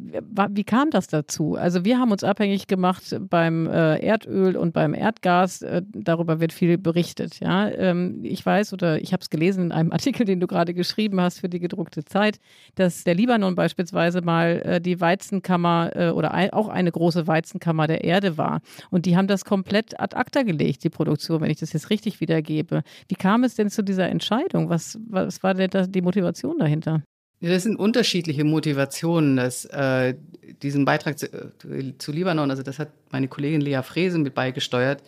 wie 0.49 0.63
kam 0.63 0.89
das 0.89 1.07
dazu? 1.07 1.55
Also 1.55 1.85
wir 1.85 1.97
haben 1.97 2.11
uns 2.11 2.23
abhängig 2.23 2.67
gemacht 2.67 3.15
beim 3.29 3.67
äh, 3.67 3.97
Erdöl 3.99 4.57
und 4.57 4.73
beim 4.73 4.93
Erdgas. 4.93 5.61
Äh, 5.61 5.81
darüber 5.93 6.39
wird 6.39 6.51
viel 6.51 6.77
berichtet. 6.77 7.39
Ja, 7.39 7.69
ähm, 7.69 8.19
ich 8.23 8.45
weiß 8.45 8.73
oder 8.73 9.01
ich 9.01 9.13
habe 9.13 9.21
es 9.21 9.29
gelesen 9.29 9.65
in 9.65 9.71
einem 9.71 9.91
Artikel, 9.93 10.25
den 10.25 10.39
du 10.39 10.47
gerade 10.47 10.73
geschrieben 10.73 11.21
hast 11.21 11.39
für 11.39 11.47
die 11.47 11.59
gedruckte 11.59 12.03
Zeit, 12.03 12.39
dass 12.75 13.03
der 13.03 13.15
Libanon 13.15 13.55
beispielsweise 13.55 14.21
mal 14.21 14.61
äh, 14.65 14.81
die 14.81 14.99
Weizenkammer 14.99 15.91
oder 16.13 16.33
auch 16.53 16.67
eine 16.67 16.91
große 16.91 17.27
Weizenkammer 17.27 17.87
der 17.87 18.03
Erde 18.03 18.37
war. 18.37 18.61
Und 18.89 19.05
die 19.05 19.15
haben 19.15 19.27
das 19.27 19.45
komplett 19.45 19.99
ad 19.99 20.15
acta 20.15 20.43
gelegt, 20.43 20.83
die 20.83 20.89
Produktion, 20.89 21.41
wenn 21.41 21.51
ich 21.51 21.59
das 21.59 21.73
jetzt 21.73 21.89
richtig 21.89 22.19
wiedergebe. 22.19 22.83
Wie 23.07 23.15
kam 23.15 23.43
es 23.43 23.55
denn 23.55 23.69
zu 23.69 23.83
dieser 23.83 24.09
Entscheidung? 24.09 24.69
Was, 24.69 24.99
was 25.07 25.43
war 25.43 25.53
denn 25.53 25.91
die 25.91 26.01
Motivation 26.01 26.57
dahinter? 26.57 27.03
Das 27.41 27.63
sind 27.63 27.75
unterschiedliche 27.75 28.43
Motivationen. 28.43 29.37
Das, 29.37 29.65
äh, 29.65 30.15
diesen 30.61 30.85
Beitrag 30.85 31.19
zu, 31.19 31.27
äh, 31.27 31.93
zu, 31.97 32.11
Libanon, 32.11 32.49
also 32.49 32.63
das 32.63 32.79
hat 32.79 32.89
meine 33.11 33.27
Kollegin 33.27 33.61
Lea 33.61 33.81
Frese 33.83 34.17
mit 34.17 34.33
beigesteuert. 34.33 35.03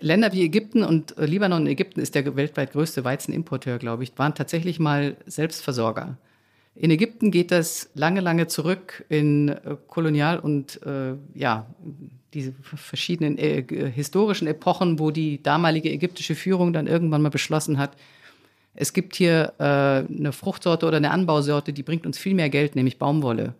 Länder 0.00 0.32
wie 0.32 0.44
Ägypten 0.44 0.82
und 0.82 1.16
äh, 1.18 1.26
Libanon 1.26 1.62
und 1.62 1.66
Ägypten 1.68 2.00
ist 2.00 2.14
der 2.14 2.36
weltweit 2.36 2.72
größte 2.72 3.04
Weizenimporteur, 3.04 3.78
glaube 3.78 4.04
ich, 4.04 4.12
waren 4.16 4.34
tatsächlich 4.34 4.78
mal 4.78 5.16
Selbstversorger. 5.26 6.18
In 6.74 6.90
Ägypten 6.90 7.32
geht 7.32 7.50
das 7.50 7.90
lange, 7.94 8.20
lange 8.20 8.46
zurück 8.46 9.04
in 9.08 9.48
äh, 9.48 9.76
Kolonial- 9.88 10.38
und 10.38 10.80
äh, 10.84 11.14
ja, 11.34 11.66
diese 12.34 12.52
verschiedenen 12.52 13.38
historischen 13.38 14.46
Epochen, 14.46 14.98
wo 14.98 15.10
die 15.10 15.42
damalige 15.42 15.90
ägyptische 15.90 16.34
Führung 16.34 16.74
dann 16.74 16.86
irgendwann 16.86 17.22
mal 17.22 17.30
beschlossen 17.30 17.78
hat, 17.78 17.96
es 18.80 18.92
gibt 18.92 19.16
hier 19.16 19.54
äh, 19.58 19.64
eine 19.64 20.30
Fruchtsorte 20.32 20.86
oder 20.86 20.98
eine 20.98 21.10
Anbausorte, 21.10 21.72
die 21.72 21.82
bringt 21.82 22.06
uns 22.06 22.16
viel 22.16 22.34
mehr 22.34 22.48
Geld, 22.48 22.76
nämlich 22.76 22.96
Baumwolle. 22.96 23.54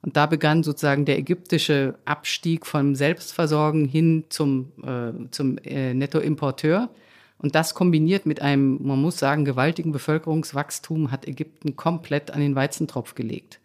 Und 0.00 0.16
da 0.16 0.24
begann 0.24 0.62
sozusagen 0.62 1.04
der 1.04 1.18
ägyptische 1.18 1.96
Abstieg 2.06 2.64
vom 2.64 2.94
Selbstversorgen 2.94 3.84
hin 3.84 4.24
zum, 4.30 4.72
äh, 4.82 5.28
zum 5.30 5.58
äh, 5.58 5.92
Nettoimporteur. 5.92 6.88
Und 7.36 7.54
das 7.54 7.74
kombiniert 7.74 8.24
mit 8.24 8.40
einem, 8.40 8.78
man 8.82 8.98
muss 8.98 9.18
sagen, 9.18 9.44
gewaltigen 9.44 9.92
Bevölkerungswachstum 9.92 11.10
hat 11.10 11.28
Ägypten 11.28 11.76
komplett 11.76 12.30
an 12.30 12.40
den 12.40 12.54
Weizentropf 12.54 13.14
gelegt. 13.14 13.60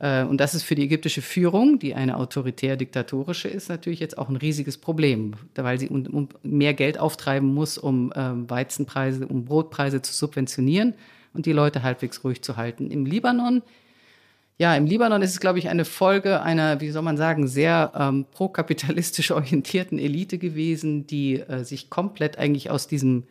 Äh, 0.00 0.24
und 0.24 0.38
das 0.38 0.54
ist 0.54 0.62
für 0.64 0.74
die 0.74 0.84
ägyptische 0.84 1.22
Führung, 1.22 1.78
die 1.78 1.94
eine 1.94 2.16
autoritär-diktatorische 2.16 3.48
ist, 3.48 3.68
natürlich 3.68 4.00
jetzt 4.00 4.18
auch 4.18 4.28
ein 4.28 4.36
riesiges 4.36 4.78
Problem, 4.78 5.34
weil 5.54 5.78
sie 5.78 5.88
mehr 6.42 6.74
Geld 6.74 6.98
auftreiben 6.98 7.52
muss, 7.52 7.78
um 7.78 8.12
ähm, 8.16 8.48
Weizenpreise, 8.50 9.26
um 9.26 9.44
Brotpreise 9.44 10.02
zu 10.02 10.12
subventionieren 10.12 10.94
und 11.32 11.46
die 11.46 11.52
Leute 11.52 11.82
halbwegs 11.82 12.24
ruhig 12.24 12.42
zu 12.42 12.56
halten. 12.56 12.90
Im 12.90 13.06
Libanon, 13.06 13.62
ja, 14.58 14.76
im 14.76 14.86
Libanon 14.86 15.22
ist 15.22 15.30
es, 15.30 15.40
glaube 15.40 15.58
ich, 15.58 15.68
eine 15.68 15.84
Folge 15.84 16.40
einer, 16.42 16.80
wie 16.80 16.90
soll 16.90 17.02
man 17.02 17.16
sagen, 17.16 17.48
sehr 17.48 17.92
ähm, 17.96 18.24
prokapitalistisch 18.30 19.30
orientierten 19.30 19.98
Elite 19.98 20.38
gewesen, 20.38 21.06
die 21.06 21.40
äh, 21.40 21.64
sich 21.64 21.90
komplett 21.90 22.38
eigentlich 22.38 22.70
aus 22.70 22.86
diesem 22.86 23.24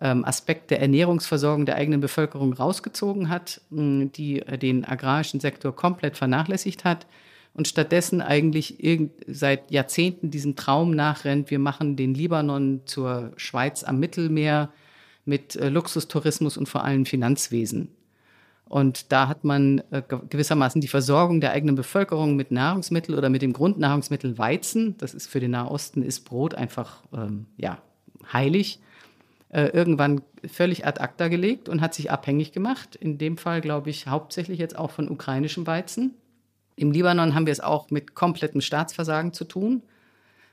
Aspekt 0.00 0.70
der 0.70 0.80
Ernährungsversorgung 0.80 1.66
der 1.66 1.76
eigenen 1.76 2.00
Bevölkerung 2.00 2.52
rausgezogen 2.52 3.28
hat, 3.28 3.60
die 3.70 4.40
äh, 4.42 4.58
den 4.58 4.84
agrarischen 4.84 5.40
Sektor 5.40 5.74
komplett 5.74 6.16
vernachlässigt 6.16 6.84
hat 6.84 7.06
und 7.54 7.66
stattdessen 7.66 8.20
eigentlich 8.20 8.78
seit 9.26 9.70
Jahrzehnten 9.70 10.30
diesem 10.30 10.54
Traum 10.54 10.92
nachrennt, 10.92 11.50
wir 11.50 11.58
machen 11.58 11.96
den 11.96 12.14
Libanon 12.14 12.82
zur 12.84 13.32
Schweiz 13.36 13.82
am 13.82 13.98
Mittelmeer 13.98 14.70
mit 15.24 15.56
äh, 15.56 15.68
Luxustourismus 15.68 16.56
und 16.56 16.68
vor 16.68 16.84
allem 16.84 17.04
Finanzwesen. 17.04 17.88
Und 18.68 19.12
da 19.12 19.28
hat 19.28 19.44
man 19.44 19.82
äh, 19.90 20.02
gewissermaßen 20.28 20.80
die 20.80 20.88
Versorgung 20.88 21.40
der 21.40 21.52
eigenen 21.52 21.74
Bevölkerung 21.74 22.36
mit 22.36 22.50
Nahrungsmitteln 22.50 23.16
oder 23.16 23.30
mit 23.30 23.42
dem 23.42 23.52
Grundnahrungsmittel 23.52 24.38
Weizen, 24.38 24.96
das 24.98 25.14
ist 25.14 25.26
für 25.26 25.40
den 25.40 25.52
Nahosten, 25.52 26.02
ist 26.02 26.20
Brot 26.20 26.54
einfach 26.54 27.02
ähm, 27.12 27.46
ja, 27.56 27.78
heilig, 28.32 28.78
äh, 29.50 29.66
irgendwann 29.68 30.20
völlig 30.46 30.86
ad 30.86 31.00
acta 31.00 31.28
gelegt 31.28 31.68
und 31.68 31.80
hat 31.80 31.94
sich 31.94 32.10
abhängig 32.10 32.52
gemacht. 32.52 32.96
In 32.96 33.18
dem 33.18 33.38
Fall, 33.38 33.60
glaube 33.60 33.90
ich, 33.90 34.06
hauptsächlich 34.06 34.58
jetzt 34.58 34.78
auch 34.78 34.90
von 34.90 35.08
ukrainischem 35.08 35.66
Weizen. 35.66 36.14
Im 36.76 36.92
Libanon 36.92 37.34
haben 37.34 37.46
wir 37.46 37.52
es 37.52 37.60
auch 37.60 37.90
mit 37.90 38.14
komplettem 38.14 38.60
Staatsversagen 38.60 39.32
zu 39.32 39.44
tun. 39.44 39.82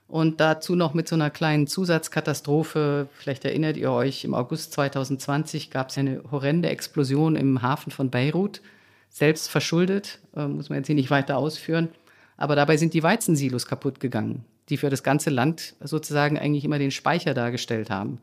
Und 0.08 0.40
dazu 0.40 0.76
noch 0.76 0.94
mit 0.94 1.08
so 1.08 1.16
einer 1.16 1.30
kleinen 1.30 1.68
Zusatzkatastrophe. 1.68 3.08
Vielleicht 3.14 3.44
erinnert 3.44 3.76
ihr 3.76 3.92
euch, 3.92 4.24
im 4.24 4.34
August 4.34 4.74
2020 4.74 5.72
gab 5.72 5.90
es 5.90 5.98
eine 5.98 6.22
horrende 6.32 6.70
Explosion 6.70 7.36
im 7.36 7.62
Hafen 7.62 7.92
von 7.92 8.12
Beirut. 8.12 8.62
Selbst 9.10 9.50
verschuldet, 9.50 10.20
äh, 10.36 10.48
muss 10.48 10.70
man 10.70 10.78
jetzt 10.78 10.88
hier 10.88 10.96
nicht 10.96 11.10
weiter 11.10 11.38
ausführen. 11.38 11.90
Aber 12.38 12.56
dabei 12.56 12.78
sind 12.78 12.94
die 12.94 13.04
Weizensilos 13.04 13.66
kaputt 13.66 14.00
gegangen, 14.00 14.46
die 14.70 14.78
für 14.78 14.90
das 14.90 15.04
ganze 15.04 15.30
Land 15.30 15.76
sozusagen 15.82 16.38
eigentlich 16.38 16.66
immer 16.66 16.80
den 16.80 16.92
Speicher 16.92 17.34
dargestellt 17.34 17.90
haben. 17.90 18.20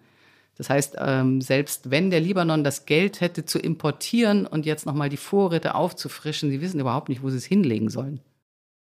Das 0.58 0.68
heißt, 0.68 0.96
ähm, 0.98 1.40
selbst 1.40 1.90
wenn 1.90 2.10
der 2.10 2.20
Libanon 2.20 2.62
das 2.62 2.84
Geld 2.84 3.20
hätte 3.20 3.44
zu 3.44 3.58
importieren 3.58 4.46
und 4.46 4.66
jetzt 4.66 4.86
nochmal 4.86 5.08
die 5.08 5.16
Vorräte 5.16 5.74
aufzufrischen, 5.74 6.50
sie 6.50 6.60
wissen 6.60 6.80
überhaupt 6.80 7.08
nicht, 7.08 7.22
wo 7.22 7.30
sie 7.30 7.38
es 7.38 7.44
hinlegen 7.44 7.88
sollen. 7.88 8.20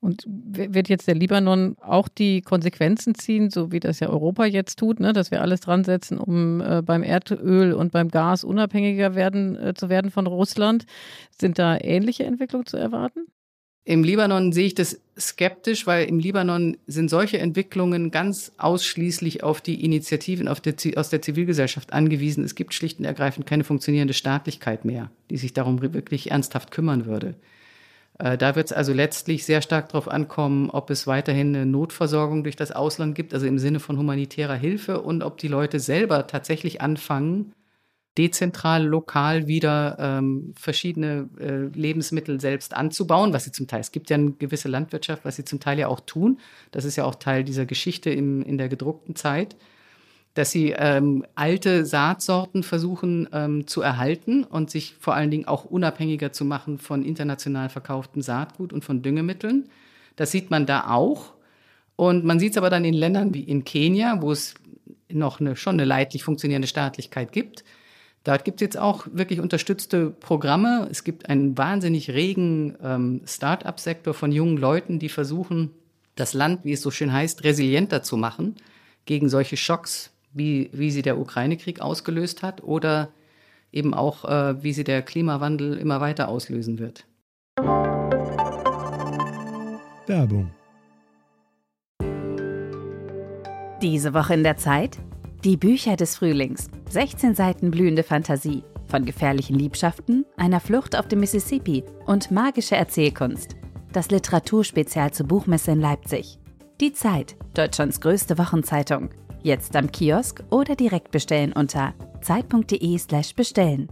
Und 0.02 0.24
wird 0.28 0.88
jetzt 0.88 1.08
der 1.08 1.16
Libanon 1.16 1.76
auch 1.82 2.08
die 2.08 2.42
Konsequenzen 2.42 3.16
ziehen, 3.16 3.50
so 3.50 3.74
wie 3.74 3.82
das 3.82 4.00
ja 4.00 4.08
Europa 4.08 4.46
jetzt 4.46 4.80
tut, 4.80 5.02
ne, 5.02 5.12
dass 5.12 5.30
wir 5.30 5.42
alles 5.42 5.60
dran 5.60 5.84
setzen, 5.84 6.18
um 6.18 6.62
äh, 6.62 6.82
beim 6.82 7.04
Erdöl 7.04 7.74
und 7.74 7.92
beim 7.92 8.08
Gas 8.10 8.46
unabhängiger 8.46 9.16
werden, 9.16 9.58
äh, 9.58 9.74
zu 9.74 9.90
werden 9.90 10.10
von 10.10 10.26
Russland? 10.26 10.86
Sind 11.38 11.60
da 11.60 11.78
ähnliche 11.78 12.24
Entwicklungen 12.24 12.66
zu 12.66 12.78
erwarten? 12.78 13.28
Im 13.90 14.04
Libanon 14.04 14.52
sehe 14.52 14.68
ich 14.68 14.76
das 14.76 15.02
skeptisch, 15.20 15.88
weil 15.88 16.08
im 16.08 16.20
Libanon 16.20 16.78
sind 16.86 17.10
solche 17.10 17.40
Entwicklungen 17.40 18.12
ganz 18.12 18.52
ausschließlich 18.60 19.42
auf 19.42 19.62
die 19.62 19.84
Initiativen 19.84 20.48
auf 20.48 20.62
der, 20.62 20.76
aus 20.96 21.10
der 21.10 21.24
Zivilgesellschaft 21.24 21.92
angewiesen. 21.92 22.44
Es 22.44 22.54
gibt 22.54 22.76
schlicht 22.76 23.00
und 23.00 23.06
ergreifend 23.06 23.48
keine 23.48 23.64
funktionierende 23.64 24.14
Staatlichkeit 24.14 24.86
mehr, 24.86 25.10
die 25.32 25.38
sich 25.38 25.54
darum 25.54 25.82
wirklich 25.82 26.30
ernsthaft 26.30 26.70
kümmern 26.70 27.08
würde. 27.08 27.34
Äh, 28.20 28.38
da 28.38 28.56
wird 28.56 28.68
es 28.68 28.74
also 28.74 28.94
letztlich 28.94 29.44
sehr 29.44 29.64
stark 29.64 29.90
darauf 29.90 30.08
ankommen, 30.08 30.70
ob 30.70 30.92
es 30.92 31.08
weiterhin 31.08 31.56
eine 31.56 31.66
Notversorgung 31.66 32.44
durch 32.44 32.56
das 32.56 32.72
Ausland 32.72 33.16
gibt, 33.16 33.34
also 33.34 33.48
im 33.48 33.58
Sinne 33.58 33.80
von 33.80 33.98
humanitärer 33.98 34.54
Hilfe, 34.54 35.02
und 35.02 35.24
ob 35.24 35.40
die 35.40 35.48
Leute 35.48 35.80
selber 35.80 36.28
tatsächlich 36.28 36.80
anfangen, 36.80 37.54
dezentral, 38.18 38.86
lokal 38.86 39.48
wieder 39.48 39.98
ähm, 40.00 40.54
verschiedene 40.58 41.30
äh, 41.40 41.78
Lebensmittel 41.78 42.42
selbst 42.42 42.76
anzubauen, 42.76 43.34
was 43.34 43.46
sie 43.46 43.52
zum 43.52 43.68
Teil, 43.68 43.80
es 43.80 43.92
gibt 43.92 44.10
ja 44.10 44.18
eine 44.18 44.32
gewisse 44.32 44.68
Landwirtschaft, 44.68 45.24
was 45.26 45.36
sie 45.36 45.46
zum 45.46 45.60
Teil 45.60 45.80
ja 45.80 45.88
auch 45.88 46.02
tun. 46.02 46.40
Das 46.72 46.86
ist 46.86 46.96
ja 46.96 47.06
auch 47.06 47.16
Teil 47.16 47.44
dieser 47.44 47.66
Geschichte 47.66 48.10
im, 48.10 48.42
in 48.42 48.58
der 48.58 48.68
gedruckten 48.68 49.16
Zeit, 49.16 49.56
dass 50.34 50.52
sie 50.52 50.72
ähm, 50.78 51.26
alte 51.36 51.86
Saatsorten 51.86 52.64
versuchen 52.64 53.30
ähm, 53.32 53.68
zu 53.68 53.82
erhalten 53.82 54.44
und 54.44 54.70
sich 54.70 54.96
vor 55.00 55.14
allen 55.16 55.32
Dingen 55.32 55.48
auch 55.48 55.66
unabhängiger 55.66 56.32
zu 56.32 56.46
machen 56.46 56.78
von 56.78 57.04
international 57.04 57.70
verkauftem 57.70 58.22
Saatgut 58.22 58.74
und 58.74 58.84
von 58.84 59.02
Düngemitteln. 59.02 59.70
Das 60.16 60.32
sieht 60.32 60.52
man 60.52 60.66
da 60.66 60.90
auch. 60.90 61.34
Und 61.96 62.24
man 62.24 62.40
sieht 62.40 62.52
es 62.52 62.58
aber 62.58 62.70
dann 62.70 62.86
in 62.86 62.94
Ländern 62.94 63.34
wie 63.34 63.44
in 63.44 63.66
Kenia, 63.66 64.22
wo 64.22 64.32
es 64.32 64.56
noch 65.12 65.40
eine, 65.40 65.56
schon 65.56 65.76
eine 65.76 65.86
leidlich 65.86 66.24
funktionierende 66.24 66.68
Staatlichkeit 66.68 67.32
gibt, 67.32 67.64
Dort 68.30 68.46
gibt 68.46 68.62
es 68.62 68.66
jetzt 68.66 68.78
auch 68.78 69.08
wirklich 69.12 69.40
unterstützte 69.40 70.12
Programme. 70.12 70.88
Es 70.92 71.04
gibt 71.04 71.28
einen 71.28 71.58
wahnsinnig 71.58 72.12
regen 72.12 72.78
ähm, 72.80 73.22
Start-up-Sektor 73.26 74.14
von 74.14 74.32
jungen 74.32 74.56
Leuten, 74.56 75.00
die 75.00 75.10
versuchen, 75.10 75.72
das 76.14 76.36
Land, 76.36 76.64
wie 76.64 76.74
es 76.74 76.84
so 76.84 76.92
schön 76.92 77.12
heißt, 77.12 77.44
resilienter 77.44 78.04
zu 78.04 78.18
machen 78.18 78.54
gegen 79.06 79.30
solche 79.30 79.58
Schocks, 79.58 80.12
wie, 80.32 80.70
wie 80.74 80.92
sie 80.92 81.02
der 81.02 81.18
Ukraine-Krieg 81.18 81.82
ausgelöst 81.82 82.44
hat 82.44 82.62
oder 82.62 83.10
eben 83.72 83.96
auch, 83.96 84.26
äh, 84.26 84.62
wie 84.62 84.74
sie 84.74 84.84
der 84.84 85.02
Klimawandel 85.02 85.80
immer 85.80 86.00
weiter 86.00 86.30
auslösen 86.30 86.78
wird. 86.78 87.06
Werbung. 90.06 90.52
Diese 93.82 94.14
Woche 94.14 94.36
in 94.36 94.44
der 94.44 94.58
Zeit? 94.58 95.00
Die 95.46 95.56
Bücher 95.56 95.96
des 95.96 96.18
Frühlings. 96.18 96.68
16 96.90 97.34
Seiten 97.34 97.72
blühende 97.72 98.04
Fantasie. 98.04 98.62
Von 98.88 99.06
gefährlichen 99.06 99.58
Liebschaften, 99.58 100.26
einer 100.36 100.60
Flucht 100.60 100.98
auf 100.98 101.08
dem 101.08 101.22
Mississippi 101.22 101.86
und 102.06 102.30
magische 102.30 102.76
Erzählkunst. 102.76 103.56
Das 103.94 104.12
Literaturspezial 104.12 105.14
zur 105.14 105.28
Buchmesse 105.28 105.72
in 105.72 105.80
Leipzig. 105.80 106.40
Die 106.82 106.92
Zeit, 106.92 107.38
Deutschlands 107.54 108.02
größte 108.02 108.38
Wochenzeitung. 108.38 109.12
Jetzt 109.42 109.78
am 109.78 109.90
Kiosk 109.90 110.44
oder 110.50 110.76
direkt 110.76 111.12
bestellen 111.12 111.54
unter 111.54 111.94
zeit.de/slash 112.20 113.34
bestellen. 113.34 113.88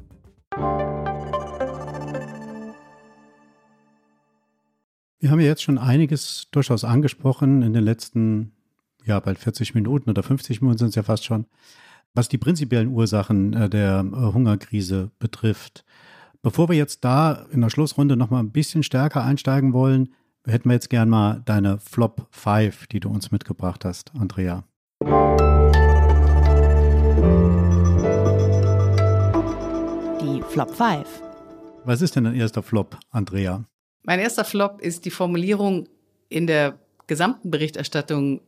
Wir 5.20 5.32
haben 5.32 5.40
ja 5.40 5.48
jetzt 5.48 5.64
schon 5.64 5.78
einiges 5.78 6.50
durchaus 6.52 6.84
angesprochen 6.84 7.62
in 7.62 7.72
den 7.72 7.86
letzten 7.86 8.52
ja 9.08 9.20
bald 9.20 9.40
40 9.40 9.74
Minuten 9.74 10.10
oder 10.10 10.24
50 10.24 10.62
Minuten 10.62 10.78
sind 10.80 10.90
es 10.90 10.96
ja 10.96 11.04
fast 11.04 11.26
schon, 11.26 11.46
was 12.14 12.30
die 12.30 12.38
prinzipiellen 12.38 12.90
Ursachen 12.90 13.54
äh, 13.54 13.70
der 13.70 14.06
äh, 14.06 14.34
Hungerkrise 14.34 15.12
betrifft. 15.20 15.84
Bevor 16.42 16.70
wir 16.70 16.76
jetzt 16.76 17.04
da 17.04 17.46
in 17.52 17.62
der 17.62 17.70
Schlussrunde 17.70 18.16
nochmal 18.16 18.44
ein 18.44 18.52
bisschen 18.52 18.84
stärker 18.84 19.24
einsteigen 19.24 19.74
wollen, 19.74 20.14
hätten 20.46 20.70
wir 20.70 20.74
jetzt 20.74 20.90
gern 20.90 21.10
mal 21.10 21.42
deine 21.46 21.80
Flop 21.80 22.28
5, 22.32 22.88
die 22.88 23.00
du 23.00 23.10
uns 23.10 23.32
mitgebracht 23.32 23.84
hast, 23.84 24.12
Andrea. 24.18 24.64
Die 30.22 30.42
Flop 30.50 30.74
5. 30.74 31.06
Was 31.86 32.02
ist 32.02 32.16
denn 32.16 32.26
dein 32.26 32.36
erster 32.36 32.64
Flop, 32.64 32.98
Andrea? 33.12 33.64
Mein 34.04 34.20
erster 34.20 34.46
Flop 34.46 34.82
ist 34.82 35.06
die 35.06 35.12
Formulierung 35.12 35.88
in 36.30 36.48
der 36.48 36.80
gesamten 37.08 37.52
Berichterstattung, 37.52 38.42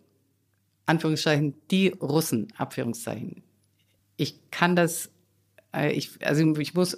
Anführungszeichen, 0.89 1.55
die 1.71 1.89
Russen, 1.89 2.47
Abführungszeichen. 2.57 3.43
Ich 4.17 4.51
kann 4.51 4.75
das, 4.75 5.11
äh, 5.73 5.91
ich, 5.91 6.11
also 6.25 6.57
ich 6.59 6.73
muss, 6.73 6.97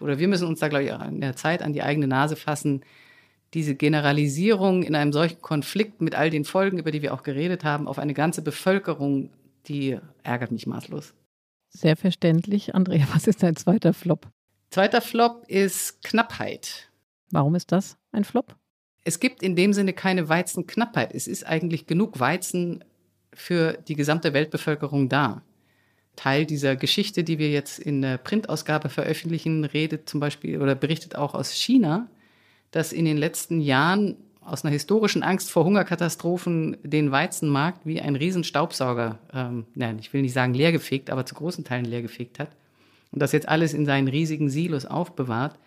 oder 0.00 0.18
wir 0.18 0.28
müssen 0.28 0.46
uns 0.46 0.60
da, 0.60 0.68
glaube 0.68 0.84
ich, 0.84 0.92
auch 0.92 1.04
in 1.06 1.20
der 1.20 1.36
Zeit 1.36 1.62
an 1.62 1.72
die 1.72 1.82
eigene 1.82 2.08
Nase 2.08 2.36
fassen. 2.36 2.82
Diese 3.54 3.74
Generalisierung 3.74 4.82
in 4.82 4.94
einem 4.94 5.12
solchen 5.12 5.40
Konflikt 5.40 6.02
mit 6.02 6.14
all 6.14 6.28
den 6.28 6.44
Folgen, 6.44 6.78
über 6.78 6.90
die 6.90 7.00
wir 7.00 7.14
auch 7.14 7.22
geredet 7.22 7.64
haben, 7.64 7.88
auf 7.88 7.98
eine 7.98 8.12
ganze 8.12 8.42
Bevölkerung, 8.42 9.30
die 9.66 9.98
ärgert 10.22 10.52
mich 10.52 10.66
maßlos. 10.66 11.14
Sehr 11.70 11.96
verständlich. 11.96 12.74
Andrea, 12.74 13.06
was 13.14 13.26
ist 13.26 13.42
dein 13.42 13.56
zweiter 13.56 13.94
Flop? 13.94 14.28
Zweiter 14.70 15.00
Flop 15.00 15.44
ist 15.46 16.02
Knappheit. 16.02 16.90
Warum 17.30 17.54
ist 17.54 17.72
das 17.72 17.96
ein 18.12 18.24
Flop? 18.24 18.56
Es 19.04 19.20
gibt 19.20 19.42
in 19.42 19.56
dem 19.56 19.72
Sinne 19.72 19.94
keine 19.94 20.28
Weizenknappheit. 20.28 21.14
Es 21.14 21.26
ist 21.26 21.46
eigentlich 21.46 21.86
genug 21.86 22.20
Weizen 22.20 22.84
für 23.38 23.78
die 23.86 23.94
gesamte 23.94 24.34
Weltbevölkerung 24.34 25.08
da. 25.08 25.42
Teil 26.16 26.44
dieser 26.44 26.74
Geschichte, 26.74 27.22
die 27.22 27.38
wir 27.38 27.50
jetzt 27.50 27.78
in 27.78 28.02
der 28.02 28.18
Printausgabe 28.18 28.88
veröffentlichen, 28.88 29.64
redet 29.64 30.08
zum 30.08 30.18
Beispiel 30.18 30.60
oder 30.60 30.74
berichtet 30.74 31.14
auch 31.14 31.34
aus 31.34 31.52
China, 31.52 32.08
dass 32.72 32.92
in 32.92 33.04
den 33.04 33.16
letzten 33.16 33.60
Jahren 33.60 34.16
aus 34.40 34.64
einer 34.64 34.72
historischen 34.72 35.22
Angst 35.22 35.50
vor 35.50 35.64
Hungerkatastrophen 35.64 36.76
den 36.82 37.12
Weizenmarkt 37.12 37.86
wie 37.86 38.00
ein 38.00 38.16
Riesenstaubsauger, 38.16 39.18
ähm, 39.32 39.66
nein, 39.74 39.98
ich 40.00 40.12
will 40.12 40.22
nicht 40.22 40.32
sagen 40.32 40.54
leergefegt, 40.54 41.10
aber 41.10 41.24
zu 41.24 41.34
großen 41.34 41.64
Teilen 41.64 41.84
leergefegt 41.84 42.38
hat 42.38 42.50
und 43.12 43.20
das 43.20 43.32
jetzt 43.32 43.48
alles 43.48 43.72
in 43.72 43.86
seinen 43.86 44.08
riesigen 44.08 44.50
Silos 44.50 44.86
aufbewahrt. 44.86 45.58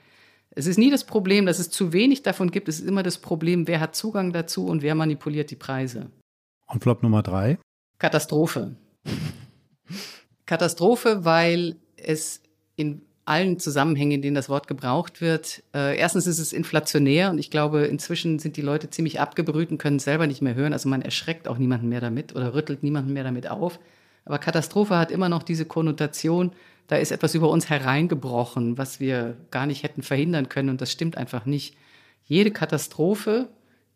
Es 0.53 0.67
ist 0.67 0.77
nie 0.77 0.91
das 0.91 1.05
Problem, 1.05 1.45
dass 1.45 1.59
es 1.59 1.69
zu 1.69 1.93
wenig 1.93 2.23
davon 2.23 2.51
gibt. 2.51 2.67
Es 2.67 2.79
ist 2.79 2.87
immer 2.87 3.03
das 3.03 3.19
Problem, 3.19 3.67
wer 3.67 3.79
hat 3.79 3.95
Zugang 3.95 4.33
dazu 4.33 4.65
und 4.65 4.81
wer 4.81 4.95
manipuliert 4.95 5.49
die 5.49 5.55
Preise. 5.55 6.07
Und 6.71 6.81
Flop 6.81 7.03
Nummer 7.03 7.21
drei? 7.21 7.57
Katastrophe. 7.99 8.75
Katastrophe, 10.45 11.25
weil 11.25 11.75
es 11.97 12.41
in 12.75 13.01
allen 13.25 13.59
Zusammenhängen, 13.59 14.13
in 14.13 14.21
denen 14.21 14.35
das 14.35 14.49
Wort 14.49 14.67
gebraucht 14.67 15.21
wird, 15.21 15.63
äh, 15.75 15.97
erstens 15.97 16.27
ist 16.27 16.39
es 16.39 16.53
inflationär 16.53 17.29
und 17.29 17.37
ich 17.37 17.51
glaube, 17.51 17.81
inzwischen 17.85 18.39
sind 18.39 18.57
die 18.57 18.61
Leute 18.61 18.89
ziemlich 18.89 19.19
abgebrüht 19.19 19.69
und 19.69 19.77
können 19.77 19.97
es 19.97 20.05
selber 20.05 20.27
nicht 20.27 20.41
mehr 20.41 20.55
hören. 20.55 20.73
Also 20.73 20.89
man 20.89 21.01
erschreckt 21.01 21.47
auch 21.47 21.57
niemanden 21.57 21.89
mehr 21.89 22.01
damit 22.01 22.35
oder 22.35 22.53
rüttelt 22.53 22.83
niemanden 22.83 23.13
mehr 23.13 23.23
damit 23.23 23.49
auf. 23.49 23.79
Aber 24.25 24.39
Katastrophe 24.39 24.97
hat 24.97 25.11
immer 25.11 25.29
noch 25.29 25.43
diese 25.43 25.65
Konnotation, 25.65 26.51
da 26.87 26.97
ist 26.97 27.11
etwas 27.11 27.35
über 27.35 27.49
uns 27.49 27.69
hereingebrochen, 27.69 28.77
was 28.77 28.99
wir 28.99 29.37
gar 29.51 29.65
nicht 29.65 29.83
hätten 29.83 30.01
verhindern 30.01 30.49
können 30.49 30.69
und 30.69 30.81
das 30.81 30.91
stimmt 30.91 31.17
einfach 31.17 31.45
nicht. 31.45 31.75
Jede 32.25 32.51
Katastrophe, 32.51 33.49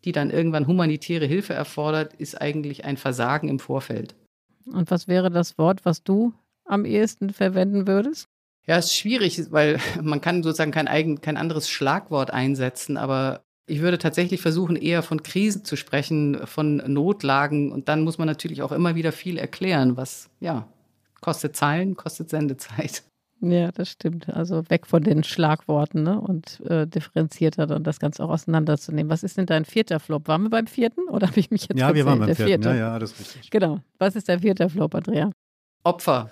die 0.06 0.12
dann 0.12 0.30
irgendwann 0.30 0.66
humanitäre 0.66 1.26
Hilfe 1.26 1.52
erfordert, 1.52 2.14
ist 2.14 2.40
eigentlich 2.40 2.84
ein 2.84 2.96
Versagen 2.96 3.48
im 3.48 3.58
Vorfeld. 3.58 4.14
Und 4.64 4.90
was 4.90 5.08
wäre 5.08 5.30
das 5.30 5.58
Wort, 5.58 5.84
was 5.84 6.02
du 6.02 6.32
am 6.64 6.84
ehesten 6.84 7.30
verwenden 7.30 7.86
würdest? 7.86 8.28
Ja, 8.66 8.78
es 8.78 8.86
ist 8.86 8.96
schwierig, 8.96 9.50
weil 9.50 9.78
man 10.02 10.20
kann 10.20 10.42
sozusagen 10.42 10.70
kein, 10.70 10.88
eigen, 10.88 11.20
kein 11.20 11.36
anderes 11.36 11.68
Schlagwort 11.68 12.32
einsetzen, 12.32 12.96
aber 12.96 13.42
ich 13.68 13.80
würde 13.80 13.98
tatsächlich 13.98 14.40
versuchen, 14.40 14.76
eher 14.76 15.02
von 15.02 15.24
Krisen 15.24 15.64
zu 15.64 15.74
sprechen, 15.74 16.46
von 16.46 16.76
Notlagen. 16.76 17.72
Und 17.72 17.88
dann 17.88 18.02
muss 18.02 18.16
man 18.16 18.28
natürlich 18.28 18.62
auch 18.62 18.70
immer 18.70 18.94
wieder 18.94 19.10
viel 19.10 19.38
erklären, 19.38 19.96
was, 19.96 20.30
ja, 20.38 20.68
kostet 21.20 21.56
Zeilen, 21.56 21.96
kostet 21.96 22.30
Sendezeit. 22.30 23.02
Ja, 23.40 23.70
das 23.70 23.90
stimmt. 23.90 24.30
Also 24.30 24.68
weg 24.70 24.86
von 24.86 25.02
den 25.02 25.22
Schlagworten 25.22 26.02
ne? 26.02 26.18
und 26.20 26.60
äh, 26.68 26.86
differenzierter 26.86 27.66
dann 27.66 27.84
das 27.84 28.00
Ganze 28.00 28.24
auch 28.24 28.30
auseinanderzunehmen. 28.30 29.10
Was 29.10 29.22
ist 29.22 29.36
denn 29.36 29.44
dein 29.46 29.64
vierter 29.66 30.00
Flop? 30.00 30.26
Waren 30.26 30.44
wir 30.44 30.50
beim 30.50 30.66
vierten 30.66 31.02
oder 31.10 31.26
habe 31.28 31.38
ich 31.38 31.50
mich 31.50 31.62
jetzt 31.68 31.78
Ja, 31.78 31.88
erzählt? 31.88 31.96
wir 31.96 32.06
waren 32.10 32.18
beim 32.20 32.28
Der 32.28 32.36
vierten. 32.36 32.62
vierte. 32.62 32.68
Ja, 32.70 32.92
ja, 32.92 32.98
das 32.98 33.12
ist 33.12 33.20
richtig. 33.34 33.50
Genau. 33.50 33.80
Was 33.98 34.16
ist 34.16 34.28
der 34.28 34.38
vierte 34.40 34.68
Flop, 34.70 34.94
Andrea? 34.94 35.30
Opfer. 35.84 36.30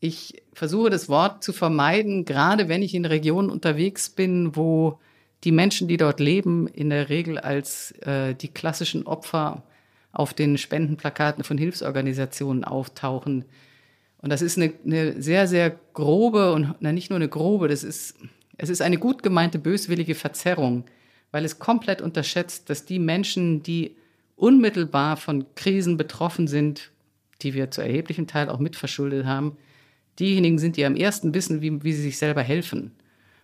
Ich 0.00 0.42
versuche 0.52 0.90
das 0.90 1.08
Wort 1.08 1.42
zu 1.44 1.52
vermeiden, 1.52 2.24
gerade 2.24 2.68
wenn 2.68 2.82
ich 2.82 2.94
in 2.94 3.04
Regionen 3.04 3.48
unterwegs 3.50 4.10
bin, 4.10 4.54
wo 4.56 4.98
die 5.44 5.52
Menschen, 5.52 5.86
die 5.88 5.96
dort 5.96 6.18
leben, 6.20 6.66
in 6.66 6.90
der 6.90 7.08
Regel 7.08 7.38
als 7.38 7.92
äh, 8.02 8.34
die 8.34 8.48
klassischen 8.48 9.06
Opfer 9.06 9.62
auf 10.12 10.34
den 10.34 10.58
Spendenplakaten 10.58 11.44
von 11.44 11.58
Hilfsorganisationen 11.58 12.64
auftauchen. 12.64 13.44
Und 14.20 14.30
das 14.30 14.42
ist 14.42 14.56
eine, 14.58 14.72
eine 14.84 15.20
sehr, 15.22 15.46
sehr 15.46 15.78
grobe 15.94 16.52
und 16.52 16.74
na, 16.80 16.92
nicht 16.92 17.10
nur 17.10 17.18
eine 17.18 17.28
grobe, 17.28 17.68
das 17.68 17.84
ist, 17.84 18.16
es 18.56 18.68
ist 18.68 18.82
eine 18.82 18.98
gut 18.98 19.22
gemeinte 19.22 19.58
böswillige 19.58 20.14
Verzerrung, 20.14 20.84
weil 21.30 21.44
es 21.44 21.58
komplett 21.58 22.02
unterschätzt, 22.02 22.68
dass 22.68 22.84
die 22.84 22.98
Menschen, 22.98 23.62
die 23.62 23.96
unmittelbar 24.34 25.16
von 25.16 25.46
Krisen 25.54 25.96
betroffen 25.96 26.48
sind, 26.48 26.90
die 27.42 27.54
wir 27.54 27.70
zu 27.70 27.82
erheblichem 27.82 28.26
Teil 28.26 28.48
auch 28.48 28.58
mitverschuldet 28.58 29.26
haben, 29.26 29.56
diejenigen 30.18 30.58
sind, 30.58 30.76
die 30.76 30.84
am 30.84 30.96
ersten 30.96 31.34
wissen, 31.34 31.60
wie, 31.60 31.82
wie 31.84 31.92
sie 31.92 32.02
sich 32.02 32.18
selber 32.18 32.42
helfen. 32.42 32.92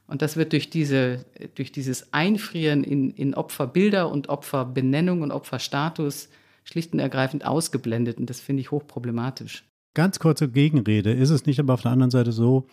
Und 0.07 0.23
das 0.23 0.37
wird 0.37 0.53
durch, 0.53 0.71
diese, 0.71 1.25
durch 1.55 1.73
dieses 1.73 2.13
Einfrieren 2.13 2.85
in, 2.85 3.11
in 3.11 3.35
Opferbilder 3.35 4.11
und 4.11 4.29
Opferbenennung 4.29 5.23
und 5.23 5.31
Opferstatus 5.31 6.29
schlicht 6.65 6.93
und 6.93 6.99
ergreifend 6.99 7.45
ausgeblendet. 7.45 8.19
Und 8.19 8.29
das 8.29 8.41
finde 8.41 8.61
ich 8.61 8.71
hochproblematisch. 8.71 9.65
Ganz 9.95 10.19
kurze 10.19 10.49
Gegenrede. 10.49 11.13
Ist 11.13 11.31
es 11.31 11.47
nicht 11.47 11.61
aber 11.61 11.75
auf 11.75 11.83
der 11.83 11.93
anderen 11.93 12.11
Seite 12.11 12.33
so, 12.33 12.67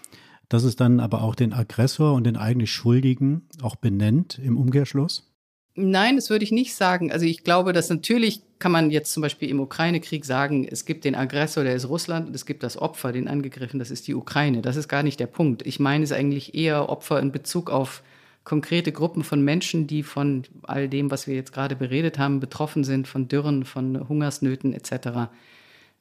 dass 0.49 0.63
es 0.63 0.75
dann 0.75 0.99
aber 0.99 1.21
auch 1.21 1.35
den 1.35 1.53
Aggressor 1.53 2.13
und 2.13 2.25
den 2.25 2.35
eigentlich 2.35 2.71
Schuldigen 2.71 3.43
auch 3.61 3.75
benennt 3.75 4.39
im 4.43 4.57
Umkehrschluss? 4.57 5.31
Nein, 5.75 6.17
das 6.17 6.29
würde 6.29 6.43
ich 6.43 6.51
nicht 6.51 6.75
sagen. 6.75 7.11
Also 7.11 7.25
ich 7.25 7.43
glaube, 7.43 7.71
dass 7.71 7.89
natürlich 7.89 8.41
kann 8.59 8.73
man 8.73 8.91
jetzt 8.91 9.13
zum 9.13 9.21
Beispiel 9.21 9.49
im 9.49 9.61
Ukraine-Krieg 9.61 10.25
sagen, 10.25 10.67
es 10.69 10.85
gibt 10.85 11.05
den 11.05 11.15
Aggressor, 11.15 11.63
der 11.63 11.75
ist 11.75 11.87
Russland, 11.87 12.27
und 12.27 12.35
es 12.35 12.45
gibt 12.45 12.63
das 12.63 12.77
Opfer, 12.77 13.13
den 13.13 13.27
angegriffen, 13.27 13.79
das 13.79 13.89
ist 13.89 14.07
die 14.07 14.13
Ukraine. 14.13 14.61
Das 14.61 14.75
ist 14.75 14.89
gar 14.89 15.01
nicht 15.01 15.19
der 15.19 15.27
Punkt. 15.27 15.65
Ich 15.65 15.79
meine 15.79 16.03
es 16.03 16.11
eigentlich 16.11 16.53
eher 16.55 16.89
Opfer 16.89 17.19
in 17.19 17.31
Bezug 17.31 17.69
auf 17.69 18.03
konkrete 18.43 18.91
Gruppen 18.91 19.23
von 19.23 19.41
Menschen, 19.41 19.87
die 19.87 20.03
von 20.03 20.43
all 20.63 20.89
dem, 20.89 21.09
was 21.09 21.27
wir 21.27 21.35
jetzt 21.35 21.53
gerade 21.53 21.75
beredet 21.75 22.19
haben, 22.19 22.39
betroffen 22.39 22.83
sind, 22.83 23.07
von 23.07 23.27
Dürren, 23.27 23.63
von 23.63 24.09
Hungersnöten 24.09 24.73
etc. 24.73 25.29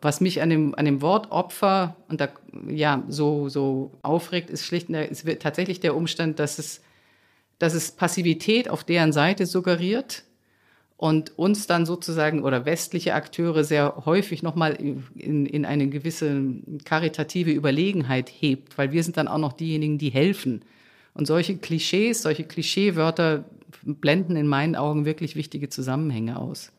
Was 0.03 0.21
mich 0.21 0.41
an 0.41 0.51
dem, 0.51 0.75
an 0.75 0.87
dem 0.87 1.03
Wort 1.03 1.31
Opfer 1.31 1.97
und 2.09 2.21
da, 2.21 2.29
ja, 2.69 3.03
so, 3.09 3.49
so 3.49 3.93
aufregt, 4.03 4.49
ist 4.49 4.65
schlicht, 4.65 4.89
ist 4.89 5.27
tatsächlich 5.41 5.81
der 5.81 5.95
Umstand, 5.95 6.39
dass 6.39 6.59
es 6.59 6.83
dass 7.61 7.75
es 7.75 7.93
Passivität 7.93 8.69
auf 8.69 8.83
deren 8.83 9.13
Seite 9.13 9.47
suggeriert 9.47 10.25
und 10.97 11.39
uns 11.39 11.67
dann 11.67 11.87
sozusagen 11.87 12.43
oder 12.43 12.65
westliche 12.65 13.15
Akteure 13.15 13.65
sehr 13.65 14.03
häufig 14.07 14.43
nochmal 14.43 14.73
in, 15.15 15.47
in 15.47 15.65
eine 15.65 15.89
gewisse 15.89 16.43
karitative 16.85 17.53
Überlegenheit 17.53 18.31
hebt, 18.31 18.77
weil 18.79 18.93
wir 18.93 19.05
sind 19.05 19.19
dann 19.19 19.29
auch 19.29 19.39
noch 19.39 19.53
diejenigen, 19.53 19.99
die 19.99 20.09
helfen. 20.09 20.63
Und 21.13 21.27
solche 21.27 21.59
Klischees, 21.59 22.23
solche 22.23 22.45
Klischeewörter 22.45 23.45
blenden 23.85 24.37
in 24.37 24.47
meinen 24.47 24.75
Augen 24.75 25.05
wirklich 25.05 25.37
wichtige 25.37 25.69
Zusammenhänge 25.69 26.39
aus. 26.39 26.73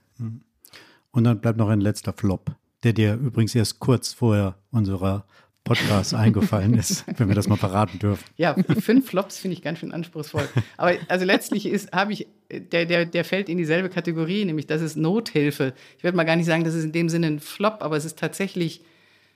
Und 1.11 1.23
dann 1.23 1.41
bleibt 1.41 1.59
noch 1.59 1.69
ein 1.69 1.81
letzter 1.81 2.13
Flop, 2.13 2.55
der 2.83 2.93
dir 2.93 3.13
übrigens 3.15 3.55
erst 3.55 3.79
kurz 3.79 4.13
vor 4.13 4.55
unserer 4.71 5.25
Podcast 5.63 6.13
eingefallen 6.13 6.73
ist, 6.73 7.05
wenn 7.17 7.27
wir 7.27 7.35
das 7.35 7.47
mal 7.47 7.55
verraten 7.55 7.99
dürfen. 7.99 8.23
Ja, 8.37 8.55
fünf 8.79 9.07
Flops 9.09 9.37
finde 9.37 9.55
ich 9.55 9.61
ganz 9.61 9.79
schön 9.79 9.91
anspruchsvoll. 9.91 10.47
Aber 10.77 10.93
also 11.07 11.25
letztlich 11.25 11.67
ist, 11.67 11.91
habe 11.91 12.13
ich, 12.13 12.27
der, 12.49 12.85
der, 12.85 13.05
der 13.05 13.23
fällt 13.23 13.47
in 13.47 13.57
dieselbe 13.57 13.89
Kategorie, 13.89 14.43
nämlich 14.45 14.67
das 14.67 14.81
ist 14.81 14.97
Nothilfe. 14.97 15.73
Ich 15.97 16.03
würde 16.03 16.17
mal 16.17 16.23
gar 16.23 16.35
nicht 16.35 16.47
sagen, 16.47 16.63
das 16.63 16.73
ist 16.73 16.83
in 16.83 16.91
dem 16.91 17.09
Sinne 17.09 17.27
ein 17.27 17.39
Flop, 17.39 17.77
aber 17.81 17.95
es 17.95 18.05
ist 18.05 18.17
tatsächlich 18.17 18.81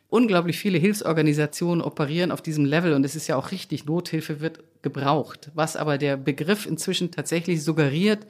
unglaublich 0.09 0.57
viele 0.57 0.77
Hilfsorganisationen 0.77 1.83
operieren 1.83 2.31
auf 2.31 2.41
diesem 2.41 2.65
Level 2.65 2.93
und 2.93 3.05
es 3.05 3.15
ist 3.15 3.27
ja 3.27 3.35
auch 3.35 3.51
richtig, 3.51 3.85
Nothilfe 3.85 4.39
wird 4.39 4.63
gebraucht. 4.81 5.51
Was 5.53 5.75
aber 5.75 5.97
der 5.97 6.17
Begriff 6.17 6.65
inzwischen 6.65 7.11
tatsächlich 7.11 7.63
suggeriert, 7.63 8.25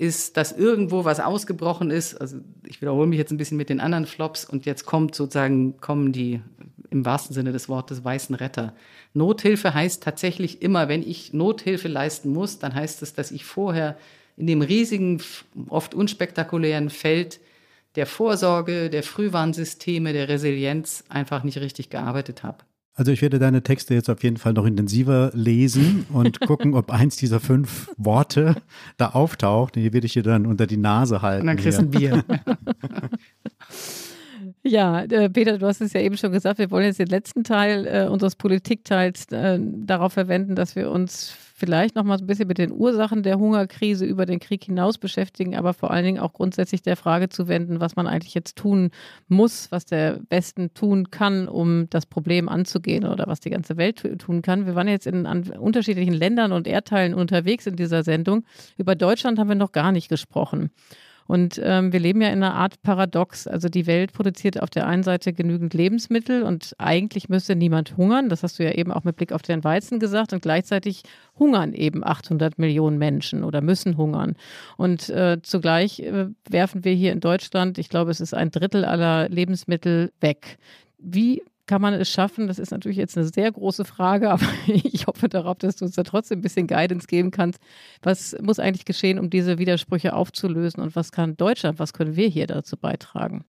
ist, 0.00 0.38
dass 0.38 0.52
irgendwo 0.52 1.04
was 1.04 1.20
ausgebrochen 1.20 1.90
ist. 1.90 2.14
Also 2.20 2.38
ich 2.66 2.80
wiederhole 2.80 3.06
mich 3.06 3.18
jetzt 3.18 3.32
ein 3.32 3.36
bisschen 3.36 3.58
mit 3.58 3.68
den 3.68 3.80
anderen 3.80 4.06
Flops 4.06 4.46
und 4.46 4.64
jetzt 4.64 4.86
kommt 4.86 5.14
sozusagen, 5.14 5.78
kommen 5.80 6.12
die 6.12 6.40
im 6.88 7.04
wahrsten 7.04 7.34
Sinne 7.34 7.52
des 7.52 7.68
Wortes 7.68 8.02
weißen 8.02 8.34
Retter. 8.34 8.74
Nothilfe 9.12 9.74
heißt 9.74 10.02
tatsächlich 10.02 10.62
immer, 10.62 10.88
wenn 10.88 11.02
ich 11.02 11.34
Nothilfe 11.34 11.88
leisten 11.88 12.32
muss, 12.32 12.58
dann 12.58 12.74
heißt 12.74 13.02
es, 13.02 13.12
dass 13.12 13.30
ich 13.30 13.44
vorher 13.44 13.96
in 14.36 14.46
dem 14.46 14.62
riesigen, 14.62 15.22
oft 15.68 15.94
unspektakulären 15.94 16.88
Feld 16.88 17.38
der 17.94 18.06
Vorsorge, 18.06 18.88
der 18.88 19.02
Frühwarnsysteme, 19.02 20.14
der 20.14 20.28
Resilienz 20.28 21.04
einfach 21.10 21.44
nicht 21.44 21.58
richtig 21.58 21.90
gearbeitet 21.90 22.42
habe. 22.42 22.64
Also 22.94 23.12
ich 23.12 23.22
werde 23.22 23.38
deine 23.38 23.62
Texte 23.62 23.94
jetzt 23.94 24.10
auf 24.10 24.22
jeden 24.22 24.36
Fall 24.36 24.52
noch 24.52 24.66
intensiver 24.66 25.30
lesen 25.32 26.06
und 26.12 26.40
gucken, 26.40 26.74
ob 26.74 26.90
eins 26.90 27.16
dieser 27.16 27.40
fünf 27.40 27.90
Worte 27.96 28.56
da 28.96 29.10
auftaucht. 29.10 29.76
Die 29.76 29.92
werde 29.92 30.06
ich 30.06 30.12
dir 30.14 30.22
dann 30.22 30.46
unter 30.46 30.66
die 30.66 30.76
Nase 30.76 31.22
halten. 31.22 31.42
Und 31.42 31.46
dann 31.48 31.56
kriegst 31.56 31.78
du 31.78 31.82
ein 31.82 31.90
Bier. 31.90 32.24
Ja, 34.62 35.02
äh, 35.04 35.30
Peter, 35.30 35.56
du 35.56 35.66
hast 35.66 35.80
es 35.80 35.94
ja 35.94 36.00
eben 36.00 36.18
schon 36.18 36.32
gesagt, 36.32 36.58
wir 36.58 36.70
wollen 36.70 36.84
jetzt 36.84 36.98
den 36.98 37.06
letzten 37.06 37.44
Teil 37.44 37.86
äh, 37.86 38.06
unseres 38.08 38.36
Politikteils 38.36 39.24
äh, 39.32 39.58
darauf 39.58 40.12
verwenden, 40.12 40.54
dass 40.54 40.76
wir 40.76 40.90
uns 40.90 41.34
vielleicht 41.60 41.94
noch 41.94 42.04
mal 42.04 42.18
ein 42.18 42.26
bisschen 42.26 42.48
mit 42.48 42.58
den 42.58 42.72
Ursachen 42.72 43.22
der 43.22 43.38
Hungerkrise 43.38 44.06
über 44.06 44.26
den 44.26 44.40
Krieg 44.40 44.64
hinaus 44.64 44.98
beschäftigen, 44.98 45.54
aber 45.54 45.74
vor 45.74 45.90
allen 45.90 46.04
Dingen 46.04 46.18
auch 46.18 46.32
grundsätzlich 46.32 46.82
der 46.82 46.96
Frage 46.96 47.28
zu 47.28 47.46
wenden, 47.46 47.78
was 47.80 47.94
man 47.96 48.06
eigentlich 48.06 48.34
jetzt 48.34 48.56
tun 48.56 48.90
muss, 49.28 49.70
was 49.70 49.84
der 49.84 50.20
Westen 50.30 50.72
tun 50.74 51.10
kann, 51.10 51.46
um 51.46 51.88
das 51.90 52.06
Problem 52.06 52.48
anzugehen 52.48 53.04
oder 53.04 53.26
was 53.26 53.40
die 53.40 53.50
ganze 53.50 53.76
Welt 53.76 54.18
tun 54.18 54.40
kann. 54.42 54.64
Wir 54.66 54.74
waren 54.74 54.88
jetzt 54.88 55.06
in 55.06 55.26
unterschiedlichen 55.26 56.14
Ländern 56.14 56.52
und 56.52 56.66
Erdteilen 56.66 57.12
unterwegs 57.12 57.66
in 57.66 57.76
dieser 57.76 58.02
Sendung. 58.02 58.44
Über 58.78 58.94
Deutschland 58.94 59.38
haben 59.38 59.48
wir 59.48 59.54
noch 59.54 59.72
gar 59.72 59.92
nicht 59.92 60.08
gesprochen. 60.08 60.70
Und 61.30 61.60
ähm, 61.62 61.92
wir 61.92 62.00
leben 62.00 62.20
ja 62.20 62.30
in 62.30 62.42
einer 62.42 62.56
Art 62.56 62.82
Paradox. 62.82 63.46
Also 63.46 63.68
die 63.68 63.86
Welt 63.86 64.12
produziert 64.12 64.60
auf 64.60 64.68
der 64.68 64.88
einen 64.88 65.04
Seite 65.04 65.32
genügend 65.32 65.74
Lebensmittel 65.74 66.42
und 66.42 66.74
eigentlich 66.78 67.28
müsste 67.28 67.54
niemand 67.54 67.96
hungern. 67.96 68.28
Das 68.28 68.42
hast 68.42 68.58
du 68.58 68.64
ja 68.64 68.72
eben 68.72 68.90
auch 68.90 69.04
mit 69.04 69.14
Blick 69.14 69.30
auf 69.30 69.42
den 69.42 69.62
Weizen 69.62 70.00
gesagt. 70.00 70.32
Und 70.32 70.42
gleichzeitig 70.42 71.04
hungern 71.38 71.72
eben 71.72 72.02
800 72.02 72.58
Millionen 72.58 72.98
Menschen 72.98 73.44
oder 73.44 73.60
müssen 73.60 73.96
hungern. 73.96 74.34
Und 74.76 75.08
äh, 75.08 75.38
zugleich 75.40 76.00
äh, 76.00 76.26
werfen 76.48 76.82
wir 76.82 76.94
hier 76.94 77.12
in 77.12 77.20
Deutschland, 77.20 77.78
ich 77.78 77.90
glaube, 77.90 78.10
es 78.10 78.20
ist 78.20 78.34
ein 78.34 78.50
Drittel 78.50 78.84
aller 78.84 79.28
Lebensmittel 79.28 80.10
weg. 80.20 80.58
Wie 80.98 81.44
kann 81.70 81.80
man 81.80 81.94
es 81.94 82.10
schaffen? 82.10 82.48
Das 82.48 82.58
ist 82.58 82.72
natürlich 82.72 82.98
jetzt 82.98 83.16
eine 83.16 83.28
sehr 83.28 83.52
große 83.52 83.84
Frage, 83.84 84.30
aber 84.32 84.44
ich 84.66 85.06
hoffe 85.06 85.28
darauf, 85.28 85.58
dass 85.58 85.76
du 85.76 85.84
uns 85.84 85.94
da 85.94 86.02
trotzdem 86.02 86.40
ein 86.40 86.42
bisschen 86.42 86.66
Guidance 86.66 87.06
geben 87.06 87.30
kannst. 87.30 87.60
Was 88.02 88.36
muss 88.42 88.58
eigentlich 88.58 88.84
geschehen, 88.84 89.20
um 89.20 89.30
diese 89.30 89.58
Widersprüche 89.58 90.14
aufzulösen 90.14 90.82
und 90.82 90.96
was 90.96 91.12
kann 91.12 91.36
Deutschland, 91.36 91.78
was 91.78 91.92
können 91.92 92.16
wir 92.16 92.26
hier 92.26 92.48
dazu 92.48 92.76
beitragen? 92.76 93.44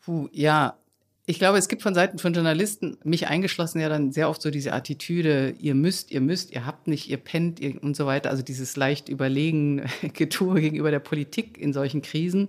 Puh, 0.00 0.28
ja, 0.32 0.76
ich 1.24 1.38
glaube, 1.38 1.58
es 1.58 1.68
gibt 1.68 1.82
von 1.82 1.94
Seiten 1.94 2.18
von 2.18 2.34
Journalisten, 2.34 2.98
mich 3.04 3.28
eingeschlossen, 3.28 3.80
ja 3.80 3.88
dann 3.88 4.10
sehr 4.10 4.28
oft 4.28 4.42
so 4.42 4.50
diese 4.50 4.72
Attitüde, 4.72 5.54
ihr 5.60 5.76
müsst, 5.76 6.10
ihr 6.10 6.20
müsst, 6.20 6.50
ihr 6.50 6.66
habt 6.66 6.88
nicht, 6.88 7.08
ihr 7.08 7.16
pennt 7.16 7.60
ihr 7.60 7.80
und 7.80 7.94
so 7.94 8.06
weiter. 8.06 8.30
Also 8.30 8.42
dieses 8.42 8.76
leicht 8.76 9.08
überlegen 9.08 9.84
Getue 10.14 10.60
gegenüber 10.60 10.90
der 10.90 10.98
Politik 10.98 11.58
in 11.58 11.72
solchen 11.72 12.02
Krisen 12.02 12.48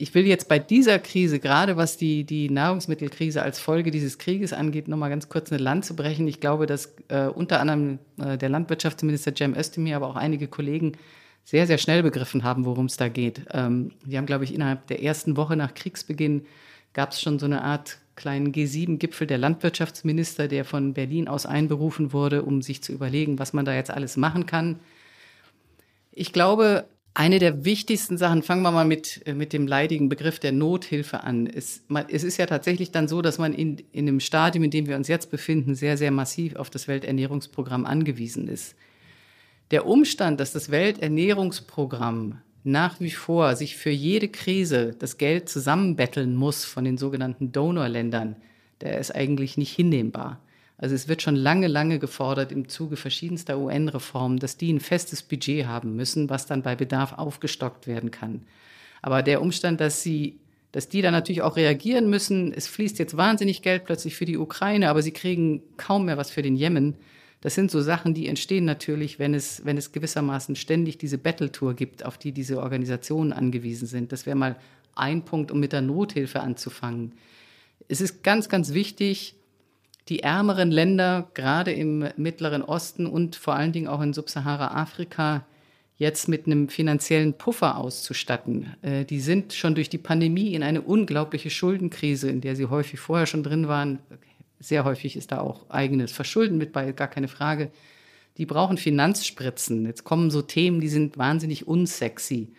ich 0.00 0.14
will 0.14 0.26
jetzt 0.26 0.48
bei 0.48 0.60
dieser 0.60 1.00
Krise, 1.00 1.40
gerade 1.40 1.76
was 1.76 1.96
die, 1.96 2.24
die 2.24 2.48
Nahrungsmittelkrise 2.50 3.42
als 3.42 3.58
Folge 3.58 3.90
dieses 3.90 4.18
Krieges 4.18 4.52
angeht, 4.52 4.86
nochmal 4.86 5.10
ganz 5.10 5.28
kurz 5.28 5.50
eine 5.50 5.60
Lanze 5.60 5.94
brechen. 5.94 6.28
Ich 6.28 6.38
glaube, 6.38 6.66
dass 6.66 6.94
äh, 7.08 7.26
unter 7.26 7.60
anderem 7.60 7.98
äh, 8.20 8.38
der 8.38 8.48
Landwirtschaftsminister 8.48 9.34
Cem 9.36 9.56
Özdemir, 9.56 9.96
aber 9.96 10.06
auch 10.06 10.16
einige 10.16 10.46
Kollegen 10.46 10.92
sehr, 11.44 11.66
sehr 11.66 11.78
schnell 11.78 12.04
begriffen 12.04 12.44
haben, 12.44 12.64
worum 12.64 12.86
es 12.86 12.96
da 12.96 13.08
geht. 13.08 13.42
Ähm, 13.52 13.90
die 14.04 14.16
haben, 14.16 14.26
glaube 14.26 14.44
ich, 14.44 14.54
innerhalb 14.54 14.86
der 14.86 15.02
ersten 15.02 15.36
Woche 15.36 15.56
nach 15.56 15.74
Kriegsbeginn 15.74 16.46
gab 16.92 17.10
es 17.10 17.20
schon 17.20 17.40
so 17.40 17.46
eine 17.46 17.64
Art 17.64 17.98
kleinen 18.14 18.52
G7-Gipfel 18.52 19.26
der 19.26 19.38
Landwirtschaftsminister, 19.38 20.46
der 20.46 20.64
von 20.64 20.94
Berlin 20.94 21.26
aus 21.26 21.44
einberufen 21.44 22.12
wurde, 22.12 22.42
um 22.42 22.62
sich 22.62 22.82
zu 22.82 22.92
überlegen, 22.92 23.38
was 23.38 23.52
man 23.52 23.64
da 23.64 23.74
jetzt 23.74 23.90
alles 23.90 24.16
machen 24.16 24.46
kann. 24.46 24.78
Ich 26.12 26.32
glaube, 26.32 26.84
eine 27.18 27.40
der 27.40 27.64
wichtigsten 27.64 28.16
Sachen, 28.16 28.44
fangen 28.44 28.62
wir 28.62 28.70
mal 28.70 28.84
mit, 28.84 29.26
äh, 29.26 29.34
mit 29.34 29.52
dem 29.52 29.66
leidigen 29.66 30.08
Begriff 30.08 30.38
der 30.38 30.52
Nothilfe 30.52 31.24
an. 31.24 31.48
Es, 31.48 31.82
man, 31.88 32.04
es 32.08 32.22
ist 32.22 32.36
ja 32.36 32.46
tatsächlich 32.46 32.92
dann 32.92 33.08
so, 33.08 33.22
dass 33.22 33.38
man 33.38 33.52
in, 33.52 33.82
in 33.90 34.06
dem 34.06 34.20
Stadium, 34.20 34.62
in 34.62 34.70
dem 34.70 34.86
wir 34.86 34.94
uns 34.94 35.08
jetzt 35.08 35.28
befinden, 35.28 35.74
sehr, 35.74 35.96
sehr 35.96 36.12
massiv 36.12 36.54
auf 36.54 36.70
das 36.70 36.86
Welternährungsprogramm 36.86 37.86
angewiesen 37.86 38.46
ist. 38.46 38.76
Der 39.72 39.84
Umstand, 39.84 40.38
dass 40.38 40.52
das 40.52 40.70
Welternährungsprogramm 40.70 42.38
nach 42.62 43.00
wie 43.00 43.10
vor 43.10 43.56
sich 43.56 43.76
für 43.76 43.90
jede 43.90 44.28
Krise 44.28 44.94
das 44.96 45.18
Geld 45.18 45.48
zusammenbetteln 45.48 46.36
muss 46.36 46.64
von 46.64 46.84
den 46.84 46.98
sogenannten 46.98 47.50
Donorländern, 47.50 48.36
der 48.80 49.00
ist 49.00 49.12
eigentlich 49.12 49.56
nicht 49.56 49.74
hinnehmbar. 49.74 50.40
Also 50.78 50.94
es 50.94 51.08
wird 51.08 51.22
schon 51.22 51.36
lange, 51.36 51.66
lange 51.66 51.98
gefordert 51.98 52.52
im 52.52 52.68
Zuge 52.68 52.96
verschiedenster 52.96 53.58
UN-Reformen, 53.58 54.38
dass 54.38 54.56
die 54.56 54.72
ein 54.72 54.80
festes 54.80 55.22
Budget 55.22 55.66
haben 55.66 55.96
müssen, 55.96 56.30
was 56.30 56.46
dann 56.46 56.62
bei 56.62 56.76
Bedarf 56.76 57.12
aufgestockt 57.14 57.86
werden 57.86 58.10
kann. 58.10 58.46
Aber 59.02 59.22
der 59.22 59.42
Umstand, 59.42 59.80
dass 59.80 60.02
sie 60.02 60.38
dass 60.72 60.88
die 60.88 61.00
dann 61.02 61.12
natürlich 61.12 61.42
auch 61.42 61.56
reagieren 61.56 62.10
müssen. 62.10 62.52
Es 62.52 62.66
fließt 62.66 62.98
jetzt 62.98 63.16
wahnsinnig 63.16 63.62
Geld 63.62 63.84
plötzlich 63.84 64.16
für 64.16 64.26
die 64.26 64.36
Ukraine, 64.36 64.90
aber 64.90 65.02
sie 65.02 65.12
kriegen 65.12 65.62
kaum 65.76 66.04
mehr 66.04 66.18
was 66.18 66.30
für 66.30 66.42
den 66.42 66.56
Jemen. 66.56 66.94
Das 67.40 67.54
sind 67.54 67.70
so 67.70 67.80
Sachen, 67.80 68.14
die 68.14 68.26
entstehen 68.26 68.64
natürlich, 68.64 69.18
wenn 69.18 69.32
es, 69.32 69.64
wenn 69.64 69.78
es 69.78 69.92
gewissermaßen 69.92 70.56
ständig 70.56 70.98
diese 70.98 71.18
Battle-Tour 71.18 71.74
gibt, 71.74 72.04
auf 72.04 72.18
die 72.18 72.32
diese 72.32 72.60
Organisationen 72.60 73.32
angewiesen 73.32 73.86
sind. 73.86 74.12
Das 74.12 74.26
wäre 74.26 74.36
mal 74.36 74.56
ein 74.94 75.24
Punkt, 75.24 75.52
um 75.52 75.60
mit 75.60 75.72
der 75.72 75.80
Nothilfe 75.80 76.40
anzufangen. 76.40 77.12
Es 77.86 78.00
ist 78.00 78.22
ganz, 78.22 78.48
ganz 78.48 78.74
wichtig, 78.74 79.36
die 80.08 80.20
ärmeren 80.20 80.70
Länder, 80.70 81.30
gerade 81.34 81.72
im 81.72 82.08
Mittleren 82.16 82.62
Osten 82.62 83.06
und 83.06 83.36
vor 83.36 83.54
allen 83.54 83.72
Dingen 83.72 83.88
auch 83.88 84.00
in 84.00 84.14
Subsahara-Afrika, 84.14 85.44
jetzt 85.96 86.28
mit 86.28 86.46
einem 86.46 86.68
finanziellen 86.68 87.34
Puffer 87.34 87.76
auszustatten. 87.76 88.74
Äh, 88.82 89.04
die 89.04 89.20
sind 89.20 89.52
schon 89.52 89.74
durch 89.74 89.90
die 89.90 89.98
Pandemie 89.98 90.54
in 90.54 90.62
eine 90.62 90.80
unglaubliche 90.80 91.50
Schuldenkrise, 91.50 92.30
in 92.30 92.40
der 92.40 92.56
sie 92.56 92.66
häufig 92.66 93.00
vorher 93.00 93.26
schon 93.26 93.42
drin 93.42 93.68
waren. 93.68 93.98
Sehr 94.60 94.84
häufig 94.84 95.16
ist 95.16 95.32
da 95.32 95.40
auch 95.40 95.68
eigenes 95.68 96.12
Verschulden 96.12 96.56
mit 96.56 96.72
bei, 96.72 96.92
gar 96.92 97.08
keine 97.08 97.28
Frage. 97.28 97.70
Die 98.38 98.46
brauchen 98.46 98.78
Finanzspritzen. 98.78 99.84
Jetzt 99.86 100.04
kommen 100.04 100.30
so 100.30 100.40
Themen, 100.40 100.80
die 100.80 100.88
sind 100.88 101.18
wahnsinnig 101.18 101.66
unsexy. 101.66 102.52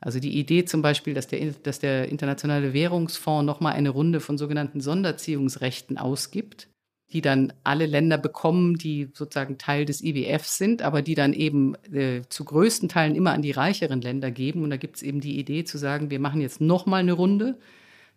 Also 0.00 0.20
die 0.20 0.38
Idee 0.38 0.64
zum 0.64 0.82
Beispiel, 0.82 1.14
dass 1.14 1.26
der, 1.26 1.52
dass 1.62 1.80
der 1.80 2.08
Internationale 2.08 2.72
Währungsfonds 2.72 3.44
nochmal 3.44 3.72
eine 3.72 3.90
Runde 3.90 4.20
von 4.20 4.38
sogenannten 4.38 4.80
Sonderziehungsrechten 4.80 5.98
ausgibt 5.98 6.68
die 7.12 7.20
dann 7.20 7.52
alle 7.62 7.86
Länder 7.86 8.18
bekommen, 8.18 8.76
die 8.76 9.08
sozusagen 9.12 9.58
Teil 9.58 9.84
des 9.84 10.02
IWF 10.02 10.46
sind, 10.46 10.82
aber 10.82 11.02
die 11.02 11.14
dann 11.14 11.32
eben 11.32 11.74
äh, 11.92 12.22
zu 12.28 12.44
größten 12.44 12.88
Teilen 12.88 13.14
immer 13.14 13.32
an 13.32 13.42
die 13.42 13.52
reicheren 13.52 14.00
Länder 14.00 14.30
geben. 14.30 14.64
Und 14.64 14.70
da 14.70 14.76
gibt 14.76 14.96
es 14.96 15.02
eben 15.02 15.20
die 15.20 15.38
Idee 15.38 15.64
zu 15.64 15.78
sagen, 15.78 16.10
wir 16.10 16.18
machen 16.18 16.40
jetzt 16.40 16.60
nochmal 16.60 17.00
eine 17.00 17.12
Runde, 17.12 17.58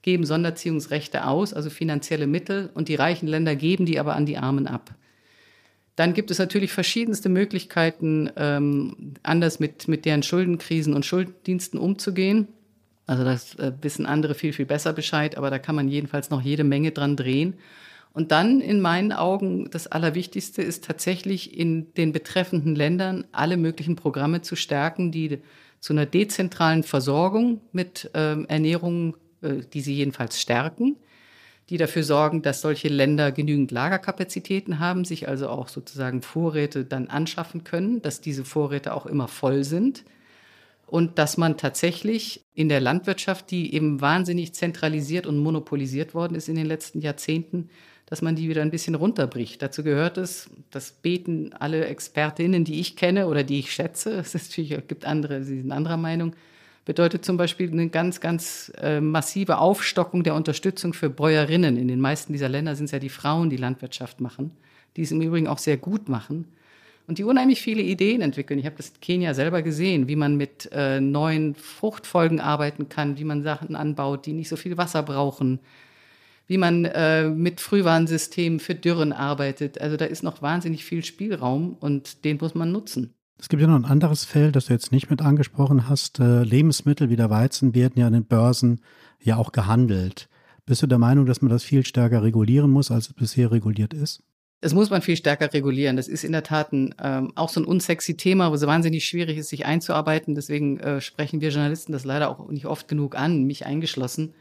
geben 0.02 0.26
Sonderziehungsrechte 0.26 1.26
aus, 1.28 1.54
also 1.54 1.70
finanzielle 1.70 2.28
Mittel, 2.28 2.70
und 2.74 2.88
die 2.88 2.96
reichen 2.96 3.28
Länder 3.28 3.56
geben 3.56 3.86
die 3.86 4.00
aber 4.00 4.16
an 4.16 4.26
die 4.26 4.38
Armen 4.38 4.68
ab. 4.68 4.96
Dann 5.96 6.14
gibt 6.14 6.30
es 6.30 6.38
natürlich 6.38 6.72
verschiedenste 6.72 7.28
Möglichkeiten, 7.28 8.30
ähm, 8.36 9.16
anders 9.24 9.60
mit, 9.60 9.88
mit 9.88 10.06
deren 10.06 10.22
Schuldenkrisen 10.22 10.94
und 10.94 11.06
Schuldendiensten 11.06 11.80
umzugehen. 11.80 12.48
Also 13.08 13.24
das 13.24 13.56
äh, 13.56 13.72
wissen 13.82 14.06
andere 14.06 14.36
viel, 14.36 14.54
viel 14.54 14.68
besser 14.68 14.94
Bescheid, 14.94 15.38
aber 15.38 15.50
da 15.50 15.58
kann 15.58 15.76
man 15.76 15.88
jedenfalls 15.88 16.30
noch 16.30 16.42
jede 16.42 16.64
Menge 16.64 16.92
dran 16.92 17.16
drehen. 17.16 17.56
Und 18.18 18.32
dann 18.32 18.62
in 18.62 18.82
meinen 18.82 19.12
Augen 19.12 19.70
das 19.70 19.86
Allerwichtigste 19.86 20.64
ist 20.64 20.84
tatsächlich 20.84 21.56
in 21.56 21.94
den 21.94 22.14
betreffenden 22.14 22.76
Ländern 22.76 23.28
alle 23.32 23.58
möglichen 23.58 23.96
Programme 23.96 24.42
zu 24.42 24.56
stärken, 24.56 25.12
die 25.12 25.38
zu 25.82 25.94
einer 25.94 26.08
dezentralen 26.08 26.82
Versorgung 26.82 27.62
mit 27.74 28.10
ähm, 28.16 28.48
Ernährung, 28.50 29.18
äh, 29.44 29.58
die 29.72 29.82
sie 29.82 29.94
jedenfalls 29.94 30.42
stärken, 30.42 30.96
die 31.70 31.78
dafür 31.78 32.02
sorgen, 32.02 32.42
dass 32.42 32.62
solche 32.62 32.88
Länder 32.88 33.32
genügend 33.32 33.70
Lagerkapazitäten 33.70 34.80
haben, 34.80 35.06
sich 35.06 35.28
also 35.28 35.50
auch 35.50 35.68
sozusagen 35.68 36.24
Vorräte 36.24 36.86
dann 36.86 37.10
anschaffen 37.10 37.66
können, 37.66 38.02
dass 38.02 38.20
diese 38.20 38.46
Vorräte 38.46 38.96
auch 38.96 39.06
immer 39.06 39.28
voll 39.28 39.64
sind. 39.64 40.06
Und 40.88 41.20
dass 41.20 41.38
man 41.38 41.58
tatsächlich 41.58 42.46
in 42.56 42.70
der 42.70 42.80
Landwirtschaft, 42.80 43.52
die 43.52 43.76
eben 43.76 44.02
wahnsinnig 44.02 44.54
zentralisiert 44.54 45.28
und 45.28 45.38
monopolisiert 45.38 46.16
worden 46.16 46.34
ist 46.34 46.50
in 46.50 46.56
den 46.56 46.66
letzten 46.66 47.02
Jahrzehnten, 47.02 47.70
dass 48.08 48.22
man 48.22 48.36
die 48.36 48.48
wieder 48.50 48.62
ein 48.62 48.72
bisschen 48.72 48.96
runterbricht. 48.96 49.62
Dazu 49.62 49.84
gehört 49.84 50.18
es, 50.18 50.50
das 50.72 50.92
beten 50.92 51.54
alle 51.60 51.86
Expertinnen, 51.86 52.64
die 52.64 52.80
ich 52.80 52.96
kenne 52.96 53.28
oder 53.28 53.44
die 53.44 53.60
ich 53.60 53.72
schätze, 53.72 54.20
es 54.20 54.56
gibt 54.56 55.06
andere, 55.06 55.44
sie 55.44 55.60
sind 55.60 55.72
anderer 55.72 55.98
Meinung, 55.98 56.34
bedeutet 56.86 57.26
zum 57.26 57.36
Beispiel 57.36 57.70
eine 57.70 57.90
ganz, 57.90 58.22
ganz 58.22 58.72
äh, 58.82 59.02
massive 59.02 59.58
Aufstockung 59.58 60.24
der 60.24 60.36
Unterstützung 60.36 60.94
für 60.94 61.10
Bäuerinnen. 61.10 61.76
In 61.76 61.90
den 61.90 62.00
meisten 62.00 62.32
dieser 62.32 62.48
Länder 62.48 62.78
sind 62.78 62.86
es 62.86 62.92
ja 62.92 63.00
die 63.00 63.10
Frauen, 63.10 63.50
die 63.50 63.58
Landwirtschaft 63.58 64.22
machen, 64.22 64.52
die 64.96 65.02
es 65.02 65.12
im 65.12 65.22
Übrigen 65.22 65.48
auch 65.48 65.58
sehr 65.58 65.76
gut 65.76 66.08
machen 66.08 66.46
und 67.08 67.18
die 67.18 67.26
unheimlich 67.26 67.62
viele 67.62 67.82
Ideen 67.82 68.22
entwickeln. 68.22 68.58
Ich 68.58 68.66
habe 68.66 68.78
das 68.78 68.90
in 68.90 69.02
Kenia 69.02 69.34
selber 69.34 69.64
gesehen, 69.64 70.08
wie 70.08 70.16
man 70.16 70.38
mit 70.38 70.70
äh, 70.72 71.02
neuen 71.02 71.56
Fruchtfolgen 71.56 72.40
arbeiten 72.40 72.88
kann, 72.88 73.18
wie 73.18 73.26
man 73.26 73.44
Sachen 73.44 73.76
anbaut, 73.76 74.26
die 74.26 74.32
nicht 74.32 74.48
so 74.48 74.56
viel 74.56 74.78
Wasser 74.78 75.04
brauchen, 75.04 75.60
wie 76.48 76.58
man 76.58 76.86
äh, 76.86 77.30
mit 77.30 77.62
Frühwarnsystemen 77.62 78.60
für 78.60 78.76
Dürren 78.76 79.14
arbeitet. 79.14 79.80
Also 79.80 79.98
da 79.98 80.06
ist 80.06 80.24
noch 80.24 80.42
wahnsinnig 80.42 80.86
viel 80.86 81.04
Spielraum 81.04 81.76
und 81.80 82.24
den 82.26 82.38
muss 82.42 82.56
man 82.56 82.72
nutzen. 82.72 83.14
Es 83.40 83.50
gibt 83.50 83.62
ja 83.62 83.68
noch 83.68 83.76
ein 83.76 83.86
anderes 83.86 84.26
Feld, 84.26 84.56
das 84.56 84.66
du 84.66 84.74
jetzt 84.74 84.92
nicht 84.92 85.10
mit 85.10 85.22
angesprochen 85.22 85.88
hast. 85.88 86.20
Äh, 86.20 86.44
Lebensmittel 86.44 87.10
wie 87.10 87.16
der 87.16 87.30
Weizen 87.30 87.76
werden 87.76 88.00
ja 88.00 88.08
an 88.08 88.14
den 88.14 88.26
Börsen 88.26 88.82
ja 89.22 89.38
auch 89.38 89.52
gehandelt. 89.52 90.28
Bist 90.66 90.82
du 90.82 90.88
der 90.88 90.98
Meinung, 90.98 91.26
dass 91.26 91.42
man 91.42 91.50
das 91.50 91.64
viel 91.64 91.86
stärker 91.86 92.24
regulieren 92.24 92.72
muss, 92.72 92.92
als 92.92 93.08
es 93.08 93.14
bisher 93.14 93.52
reguliert 93.52 93.94
ist? 93.94 94.24
Das 94.62 94.74
muss 94.74 94.90
man 94.90 95.04
viel 95.04 95.16
stärker 95.16 95.54
regulieren. 95.54 95.98
Das 95.98 96.08
ist 96.08 96.24
in 96.24 96.32
der 96.32 96.42
Tat 96.42 96.74
ein, 96.74 96.96
ähm, 97.02 97.32
auch 97.36 97.50
so 97.50 97.62
ein 97.62 97.66
unsexy 97.66 98.18
Thema, 98.18 98.50
wo 98.50 98.56
es 98.56 98.66
wahnsinnig 98.66 99.06
schwierig 99.06 99.38
ist, 99.38 99.50
sich 99.50 99.66
einzuarbeiten. 99.68 100.34
Deswegen 100.34 100.80
äh, 100.80 101.00
sprechen 101.00 101.42
wir 101.42 101.50
Journalisten 101.50 101.92
das 101.92 102.06
leider 102.06 102.30
auch 102.30 102.50
nicht 102.50 102.66
oft 102.66 102.88
genug 102.88 103.16
an, 103.16 103.44
mich 103.44 103.68
eingeschlossen. 103.68 104.34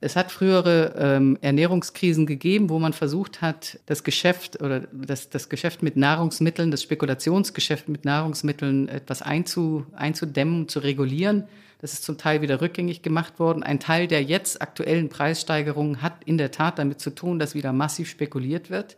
Es 0.00 0.14
hat 0.14 0.30
frühere 0.30 0.94
ähm, 0.98 1.38
Ernährungskrisen 1.40 2.26
gegeben, 2.26 2.68
wo 2.68 2.78
man 2.78 2.92
versucht 2.92 3.40
hat, 3.40 3.80
das 3.86 4.04
Geschäft 4.04 4.60
oder 4.60 4.80
das, 4.92 5.30
das 5.30 5.48
Geschäft 5.48 5.82
mit 5.82 5.96
Nahrungsmitteln, 5.96 6.70
das 6.70 6.82
Spekulationsgeschäft 6.82 7.88
mit 7.88 8.04
Nahrungsmitteln 8.04 8.88
etwas 8.88 9.22
einzu, 9.22 9.86
einzudämmen, 9.94 10.68
zu 10.68 10.80
regulieren. 10.80 11.48
Das 11.80 11.94
ist 11.94 12.04
zum 12.04 12.18
Teil 12.18 12.42
wieder 12.42 12.60
rückgängig 12.60 13.00
gemacht 13.00 13.38
worden. 13.38 13.62
Ein 13.62 13.80
Teil 13.80 14.06
der 14.06 14.22
jetzt 14.22 14.60
aktuellen 14.60 15.08
Preissteigerungen 15.08 16.02
hat 16.02 16.24
in 16.24 16.36
der 16.36 16.50
Tat 16.50 16.78
damit 16.78 17.00
zu 17.00 17.14
tun, 17.14 17.38
dass 17.38 17.54
wieder 17.54 17.72
massiv 17.72 18.10
spekuliert 18.10 18.68
wird. 18.68 18.96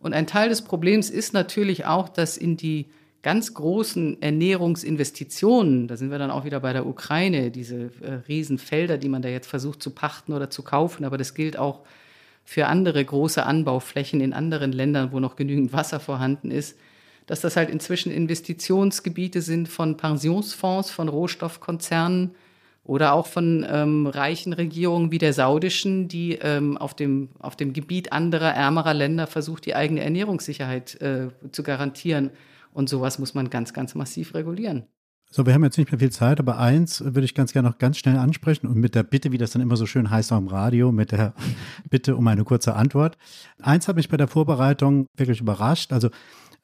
Und 0.00 0.12
ein 0.12 0.26
Teil 0.26 0.50
des 0.50 0.62
Problems 0.62 1.08
ist 1.08 1.32
natürlich 1.32 1.86
auch, 1.86 2.08
dass 2.08 2.36
in 2.36 2.56
die 2.56 2.86
ganz 3.22 3.52
großen 3.54 4.20
Ernährungsinvestitionen, 4.22 5.88
da 5.88 5.96
sind 5.96 6.10
wir 6.10 6.18
dann 6.18 6.30
auch 6.30 6.44
wieder 6.44 6.60
bei 6.60 6.72
der 6.72 6.86
Ukraine, 6.86 7.50
diese 7.50 7.90
äh, 8.00 8.20
Riesenfelder, 8.28 8.98
die 8.98 9.08
man 9.08 9.22
da 9.22 9.28
jetzt 9.28 9.46
versucht 9.46 9.82
zu 9.82 9.90
pachten 9.90 10.32
oder 10.32 10.48
zu 10.48 10.62
kaufen, 10.62 11.04
aber 11.04 11.18
das 11.18 11.34
gilt 11.34 11.58
auch 11.58 11.80
für 12.44 12.66
andere 12.66 13.04
große 13.04 13.44
Anbauflächen 13.44 14.20
in 14.20 14.32
anderen 14.32 14.72
Ländern, 14.72 15.12
wo 15.12 15.20
noch 15.20 15.36
genügend 15.36 15.72
Wasser 15.72 16.00
vorhanden 16.00 16.50
ist, 16.50 16.78
dass 17.26 17.40
das 17.40 17.56
halt 17.56 17.70
inzwischen 17.70 18.10
Investitionsgebiete 18.10 19.42
sind 19.42 19.68
von 19.68 19.96
Pensionsfonds, 19.96 20.90
von 20.90 21.08
Rohstoffkonzernen 21.08 22.34
oder 22.84 23.12
auch 23.12 23.26
von 23.26 23.64
ähm, 23.70 24.06
reichen 24.06 24.52
Regierungen 24.52 25.12
wie 25.12 25.18
der 25.18 25.32
saudischen, 25.32 26.08
die 26.08 26.38
ähm, 26.42 26.76
auf, 26.76 26.94
dem, 26.94 27.28
auf 27.38 27.54
dem 27.54 27.72
Gebiet 27.72 28.12
anderer, 28.12 28.54
ärmerer 28.54 28.94
Länder 28.94 29.28
versucht, 29.28 29.66
die 29.66 29.76
eigene 29.76 30.02
Ernährungssicherheit 30.02 31.00
äh, 31.00 31.28
zu 31.52 31.62
garantieren. 31.62 32.30
Und 32.72 32.88
sowas 32.88 33.18
muss 33.18 33.34
man 33.34 33.50
ganz, 33.50 33.72
ganz 33.72 33.94
massiv 33.94 34.34
regulieren. 34.34 34.84
So, 35.32 35.46
wir 35.46 35.54
haben 35.54 35.62
jetzt 35.62 35.78
nicht 35.78 35.92
mehr 35.92 36.00
viel 36.00 36.10
Zeit, 36.10 36.40
aber 36.40 36.58
eins 36.58 37.04
würde 37.04 37.24
ich 37.24 37.36
ganz 37.36 37.52
gerne 37.52 37.68
noch 37.68 37.78
ganz 37.78 37.98
schnell 37.98 38.16
ansprechen 38.16 38.66
und 38.66 38.78
mit 38.78 38.96
der 38.96 39.04
Bitte, 39.04 39.30
wie 39.30 39.38
das 39.38 39.52
dann 39.52 39.62
immer 39.62 39.76
so 39.76 39.86
schön 39.86 40.10
heißt 40.10 40.32
am 40.32 40.48
Radio, 40.48 40.90
mit 40.90 41.12
der 41.12 41.34
Bitte 41.88 42.16
um 42.16 42.26
eine 42.26 42.42
kurze 42.42 42.74
Antwort. 42.74 43.16
Eins 43.62 43.86
hat 43.86 43.94
mich 43.94 44.08
bei 44.08 44.16
der 44.16 44.26
Vorbereitung 44.26 45.06
wirklich 45.16 45.40
überrascht. 45.40 45.92
Also 45.92 46.10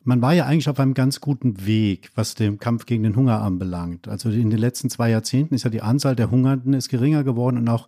man 0.03 0.21
war 0.21 0.33
ja 0.33 0.47
eigentlich 0.47 0.69
auf 0.69 0.81
einem 0.81 0.95
ganz 0.95 1.21
guten 1.21 1.65
Weg, 1.65 2.11
was 2.17 2.35
den 2.35 2.59
Kampf 2.59 2.87
gegen 2.87 3.05
den 3.05 3.15
Hunger 3.15 3.41
anbelangt. 3.41 4.09
Also 4.09 4.31
in 4.31 4.51
den 4.51 4.59
letzten 4.59 4.91
zwei 4.91 5.11
Jahrzehnten 5.11 5.55
ist 5.55 5.63
ja 5.63 5.71
die 5.71 5.83
Anzahl 5.83 6.17
der 6.17 6.33
Hungernden 6.33 6.75
ist 6.75 6.89
geringer 6.89 7.23
geworden 7.23 7.59
und 7.59 7.69
auch 7.69 7.87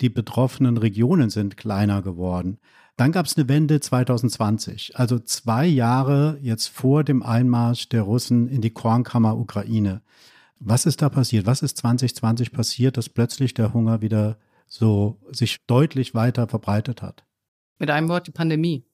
die 0.00 0.10
betroffenen 0.10 0.78
Regionen 0.78 1.28
sind 1.28 1.58
kleiner 1.58 2.00
geworden. 2.00 2.58
Dann 2.96 3.10
gab 3.10 3.26
es 3.26 3.36
eine 3.36 3.48
Wende 3.48 3.80
2020, 3.80 4.96
also 4.96 5.18
zwei 5.18 5.66
Jahre 5.66 6.38
jetzt 6.40 6.68
vor 6.68 7.02
dem 7.02 7.24
Einmarsch 7.24 7.88
der 7.88 8.02
Russen 8.02 8.48
in 8.48 8.60
die 8.60 8.70
Kornkammer 8.70 9.36
Ukraine. 9.36 10.00
Was 10.60 10.86
ist 10.86 11.02
da 11.02 11.08
passiert? 11.08 11.44
Was 11.46 11.62
ist 11.62 11.76
2020 11.78 12.52
passiert, 12.52 12.96
dass 12.96 13.08
plötzlich 13.08 13.52
der 13.52 13.74
Hunger 13.74 14.00
wieder 14.00 14.38
so 14.68 15.18
sich 15.32 15.66
deutlich 15.66 16.14
weiter 16.14 16.46
verbreitet 16.46 17.02
hat? 17.02 17.24
Mit 17.78 17.90
einem 17.90 18.08
Wort 18.08 18.28
die 18.28 18.32
Pandemie. 18.32 18.86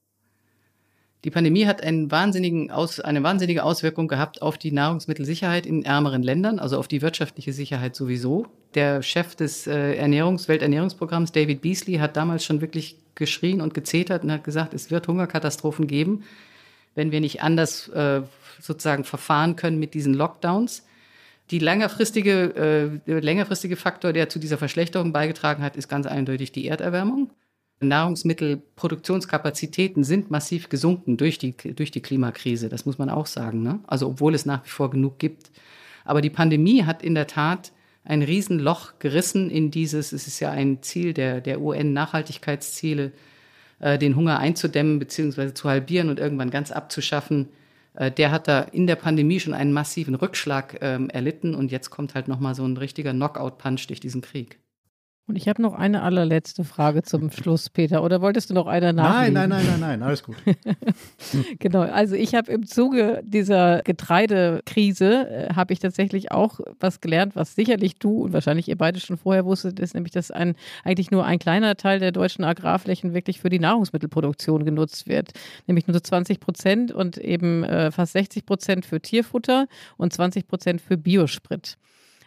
Die 1.24 1.30
Pandemie 1.30 1.66
hat 1.66 1.82
einen 1.82 2.10
wahnsinnigen 2.10 2.70
Aus, 2.70 2.98
eine 2.98 3.22
wahnsinnige 3.22 3.62
Auswirkung 3.62 4.08
gehabt 4.08 4.40
auf 4.40 4.56
die 4.56 4.72
Nahrungsmittelsicherheit 4.72 5.66
in 5.66 5.84
ärmeren 5.84 6.22
Ländern, 6.22 6.58
also 6.58 6.78
auf 6.78 6.88
die 6.88 7.02
wirtschaftliche 7.02 7.52
Sicherheit 7.52 7.94
sowieso. 7.94 8.46
Der 8.74 9.02
Chef 9.02 9.34
des 9.34 9.66
äh, 9.66 9.96
Ernährungs-, 9.96 10.48
Welternährungsprogramms, 10.48 11.32
David 11.32 11.60
Beasley, 11.60 11.96
hat 11.96 12.16
damals 12.16 12.44
schon 12.44 12.62
wirklich 12.62 12.96
geschrien 13.16 13.60
und 13.60 13.74
gezetert 13.74 14.24
und 14.24 14.32
hat 14.32 14.44
gesagt, 14.44 14.72
es 14.72 14.90
wird 14.90 15.08
Hungerkatastrophen 15.08 15.86
geben, 15.86 16.24
wenn 16.94 17.12
wir 17.12 17.20
nicht 17.20 17.42
anders 17.42 17.88
äh, 17.88 18.22
sozusagen 18.58 19.04
verfahren 19.04 19.56
können 19.56 19.78
mit 19.78 19.92
diesen 19.92 20.14
Lockdowns. 20.14 20.86
Die 21.50 21.58
längerfristige, 21.58 23.00
äh, 23.06 23.20
längerfristige 23.20 23.76
Faktor, 23.76 24.14
der 24.14 24.30
zu 24.30 24.38
dieser 24.38 24.56
Verschlechterung 24.56 25.12
beigetragen 25.12 25.62
hat, 25.62 25.76
ist 25.76 25.88
ganz 25.88 26.06
eindeutig 26.06 26.52
die 26.52 26.66
Erderwärmung. 26.66 27.30
Nahrungsmittelproduktionskapazitäten 27.80 30.04
sind 30.04 30.30
massiv 30.30 30.68
gesunken 30.68 31.16
durch 31.16 31.38
die, 31.38 31.56
durch 31.56 31.90
die 31.90 32.02
Klimakrise. 32.02 32.68
Das 32.68 32.86
muss 32.86 32.98
man 32.98 33.08
auch 33.08 33.26
sagen. 33.26 33.62
Ne? 33.62 33.80
Also 33.86 34.08
obwohl 34.08 34.34
es 34.34 34.46
nach 34.46 34.64
wie 34.64 34.70
vor 34.70 34.90
genug 34.90 35.18
gibt. 35.18 35.50
Aber 36.04 36.20
die 36.20 36.30
Pandemie 36.30 36.84
hat 36.84 37.02
in 37.02 37.14
der 37.14 37.26
Tat 37.26 37.72
ein 38.04 38.22
Riesenloch 38.22 38.98
gerissen 38.98 39.50
in 39.50 39.70
dieses, 39.70 40.12
es 40.12 40.26
ist 40.26 40.40
ja 40.40 40.50
ein 40.50 40.82
Ziel 40.82 41.14
der, 41.14 41.40
der 41.40 41.60
UN-Nachhaltigkeitsziele, 41.60 43.12
äh, 43.78 43.98
den 43.98 44.16
Hunger 44.16 44.38
einzudämmen 44.38 44.98
bzw. 44.98 45.54
zu 45.54 45.68
halbieren 45.68 46.08
und 46.08 46.18
irgendwann 46.18 46.50
ganz 46.50 46.70
abzuschaffen. 46.70 47.48
Äh, 47.94 48.10
der 48.10 48.30
hat 48.30 48.48
da 48.48 48.60
in 48.60 48.86
der 48.86 48.96
Pandemie 48.96 49.40
schon 49.40 49.54
einen 49.54 49.72
massiven 49.72 50.14
Rückschlag 50.14 50.78
ähm, 50.80 51.10
erlitten 51.10 51.54
und 51.54 51.70
jetzt 51.70 51.90
kommt 51.90 52.14
halt 52.14 52.28
nochmal 52.28 52.54
so 52.54 52.64
ein 52.64 52.76
richtiger 52.76 53.12
Knockout-Punch 53.12 53.86
durch 53.86 54.00
diesen 54.00 54.22
Krieg. 54.22 54.58
Und 55.30 55.36
ich 55.36 55.46
habe 55.46 55.62
noch 55.62 55.74
eine 55.74 56.02
allerletzte 56.02 56.64
Frage 56.64 57.04
zum 57.04 57.30
Schluss, 57.30 57.70
Peter. 57.70 58.02
Oder 58.02 58.20
wolltest 58.20 58.50
du 58.50 58.54
noch 58.54 58.66
eine 58.66 58.92
nachlegen? 58.92 59.34
Nein, 59.34 59.48
nein, 59.48 59.64
nein, 59.64 59.78
nein, 59.78 60.00
nein, 60.00 60.02
alles 60.02 60.24
gut. 60.24 60.34
genau, 61.60 61.82
also 61.82 62.16
ich 62.16 62.34
habe 62.34 62.50
im 62.50 62.66
Zuge 62.66 63.22
dieser 63.22 63.82
Getreidekrise, 63.82 65.28
äh, 65.30 65.54
habe 65.54 65.72
ich 65.72 65.78
tatsächlich 65.78 66.32
auch 66.32 66.58
was 66.80 67.00
gelernt, 67.00 67.36
was 67.36 67.54
sicherlich 67.54 68.00
du 68.00 68.24
und 68.24 68.32
wahrscheinlich 68.32 68.66
ihr 68.66 68.76
beide 68.76 68.98
schon 68.98 69.18
vorher 69.18 69.44
wusstet, 69.44 69.78
ist 69.78 69.94
nämlich, 69.94 70.12
dass 70.12 70.32
ein, 70.32 70.56
eigentlich 70.82 71.12
nur 71.12 71.24
ein 71.24 71.38
kleiner 71.38 71.76
Teil 71.76 72.00
der 72.00 72.10
deutschen 72.10 72.42
Agrarflächen 72.42 73.14
wirklich 73.14 73.38
für 73.38 73.50
die 73.50 73.60
Nahrungsmittelproduktion 73.60 74.64
genutzt 74.64 75.06
wird. 75.06 75.30
Nämlich 75.68 75.86
nur 75.86 75.94
so 75.94 76.00
20 76.00 76.40
Prozent 76.40 76.90
und 76.90 77.18
eben 77.18 77.62
äh, 77.62 77.92
fast 77.92 78.14
60 78.14 78.46
Prozent 78.46 78.84
für 78.84 79.00
Tierfutter 79.00 79.68
und 79.96 80.12
20 80.12 80.48
Prozent 80.48 80.80
für 80.80 80.96
Biosprit. 80.96 81.78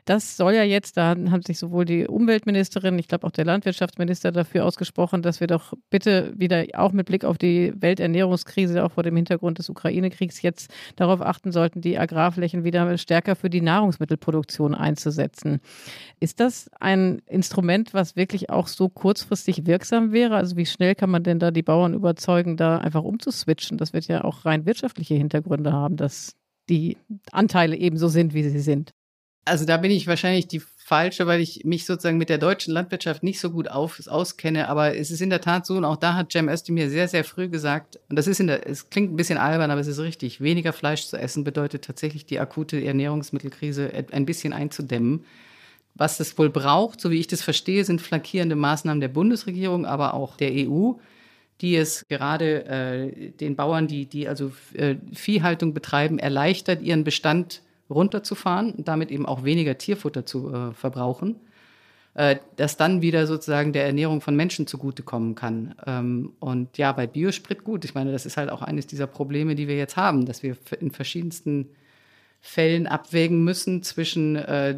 Das 0.05 0.35
soll 0.35 0.53
ja 0.53 0.63
jetzt, 0.63 0.97
da 0.97 1.09
haben 1.09 1.41
sich 1.43 1.57
sowohl 1.57 1.85
die 1.85 2.07
Umweltministerin, 2.07 2.99
ich 2.99 3.07
glaube 3.07 3.25
auch 3.25 3.31
der 3.31 3.45
Landwirtschaftsminister 3.45 4.33
dafür 4.33 4.65
ausgesprochen, 4.65 5.21
dass 5.21 5.39
wir 5.39 5.47
doch 5.47 5.73
bitte 5.89 6.33
wieder 6.35 6.65
auch 6.73 6.91
mit 6.91 7.07
Blick 7.07 7.23
auf 7.23 7.37
die 7.37 7.71
Welternährungskrise, 7.75 8.83
auch 8.83 8.91
vor 8.91 9.03
dem 9.03 9.15
Hintergrund 9.15 9.59
des 9.59 9.69
Ukraine-Kriegs, 9.69 10.41
jetzt 10.41 10.73
darauf 10.97 11.21
achten 11.21 11.53
sollten, 11.53 11.79
die 11.79 11.97
Agrarflächen 11.97 12.65
wieder 12.65 12.97
stärker 12.97 13.37
für 13.37 13.49
die 13.49 13.61
Nahrungsmittelproduktion 13.61 14.75
einzusetzen. 14.75 15.61
Ist 16.19 16.41
das 16.41 16.69
ein 16.79 17.21
Instrument, 17.25 17.93
was 17.93 18.17
wirklich 18.17 18.49
auch 18.49 18.67
so 18.67 18.89
kurzfristig 18.89 19.65
wirksam 19.65 20.11
wäre? 20.11 20.35
Also 20.35 20.57
wie 20.57 20.65
schnell 20.65 20.95
kann 20.95 21.11
man 21.11 21.23
denn 21.23 21.39
da 21.39 21.51
die 21.51 21.63
Bauern 21.63 21.93
überzeugen, 21.93 22.57
da 22.57 22.77
einfach 22.77 23.03
umzuswitchen? 23.03 23.77
Das 23.77 23.93
wird 23.93 24.07
ja 24.07 24.25
auch 24.25 24.43
rein 24.43 24.65
wirtschaftliche 24.65 25.15
Hintergründe 25.15 25.71
haben, 25.71 25.95
dass 25.95 26.35
die 26.69 26.97
Anteile 27.31 27.75
eben 27.77 27.97
so 27.97 28.07
sind, 28.09 28.33
wie 28.33 28.43
sie 28.43 28.59
sind. 28.59 28.93
Also 29.45 29.65
da 29.65 29.77
bin 29.77 29.91
ich 29.91 30.07
wahrscheinlich 30.07 30.47
die 30.47 30.61
falsche, 30.77 31.27
weil 31.27 31.39
ich 31.39 31.63
mich 31.63 31.85
sozusagen 31.85 32.17
mit 32.17 32.29
der 32.29 32.37
deutschen 32.37 32.73
Landwirtschaft 32.73 33.23
nicht 33.23 33.39
so 33.39 33.51
gut 33.51 33.69
auf, 33.69 34.05
auskenne. 34.07 34.67
Aber 34.67 34.95
es 34.95 35.11
ist 35.11 35.21
in 35.21 35.29
der 35.29 35.41
Tat 35.41 35.65
so, 35.65 35.75
und 35.75 35.85
auch 35.85 35.95
da 35.95 36.13
hat 36.13 36.31
Cem 36.31 36.49
Özdemir 36.49 36.89
sehr, 36.89 37.07
sehr 37.07 37.23
früh 37.23 37.47
gesagt, 37.47 37.99
und 38.09 38.17
das 38.17 38.27
ist 38.27 38.39
in 38.39 38.47
der, 38.47 38.67
es 38.67 38.89
klingt 38.89 39.13
ein 39.13 39.15
bisschen 39.15 39.37
albern, 39.37 39.71
aber 39.71 39.79
es 39.79 39.87
ist 39.87 39.99
richtig, 39.99 40.41
weniger 40.41 40.73
Fleisch 40.73 41.07
zu 41.07 41.17
essen 41.17 41.43
bedeutet 41.43 41.85
tatsächlich 41.85 42.25
die 42.25 42.39
akute 42.39 42.83
Ernährungsmittelkrise 42.83 43.91
ein 44.11 44.25
bisschen 44.25 44.51
einzudämmen. 44.51 45.25
Was 45.95 46.17
das 46.17 46.37
wohl 46.37 46.49
braucht, 46.49 46.99
so 46.99 47.11
wie 47.11 47.19
ich 47.19 47.27
das 47.27 47.41
verstehe, 47.41 47.85
sind 47.85 48.01
flankierende 48.01 48.55
Maßnahmen 48.55 48.99
der 48.99 49.07
Bundesregierung, 49.09 49.85
aber 49.85 50.13
auch 50.15 50.35
der 50.35 50.51
EU, 50.51 50.93
die 51.61 51.75
es 51.75 52.05
gerade 52.09 52.65
äh, 52.65 53.29
den 53.31 53.55
Bauern, 53.55 53.87
die, 53.87 54.05
die 54.05 54.27
also 54.27 54.51
äh, 54.73 54.95
Viehhaltung 55.13 55.73
betreiben, 55.73 56.19
erleichtert, 56.19 56.81
ihren 56.81 57.03
Bestand 57.03 57.61
runterzufahren 57.93 58.73
und 58.73 58.87
damit 58.87 59.11
eben 59.11 59.25
auch 59.25 59.43
weniger 59.43 59.77
Tierfutter 59.77 60.25
zu 60.25 60.53
äh, 60.53 60.73
verbrauchen, 60.73 61.35
äh, 62.15 62.37
das 62.55 62.77
dann 62.77 63.01
wieder 63.01 63.25
sozusagen 63.27 63.73
der 63.73 63.85
Ernährung 63.85 64.21
von 64.21 64.35
Menschen 64.35 64.67
zugutekommen 64.67 65.35
kann. 65.35 65.75
Ähm, 65.85 66.33
und 66.39 66.77
ja, 66.77 66.91
bei 66.91 67.07
Biosprit 67.07 67.63
gut. 67.63 67.85
Ich 67.85 67.95
meine, 67.95 68.11
das 68.11 68.25
ist 68.25 68.37
halt 68.37 68.49
auch 68.49 68.61
eines 68.61 68.87
dieser 68.87 69.07
Probleme, 69.07 69.55
die 69.55 69.67
wir 69.67 69.77
jetzt 69.77 69.97
haben, 69.97 70.25
dass 70.25 70.43
wir 70.43 70.57
in 70.79 70.91
verschiedensten 70.91 71.69
Fällen 72.45 72.87
abwägen 72.87 73.45
müssen 73.45 73.83
zwischen 73.83 74.35
äh, 74.35 74.77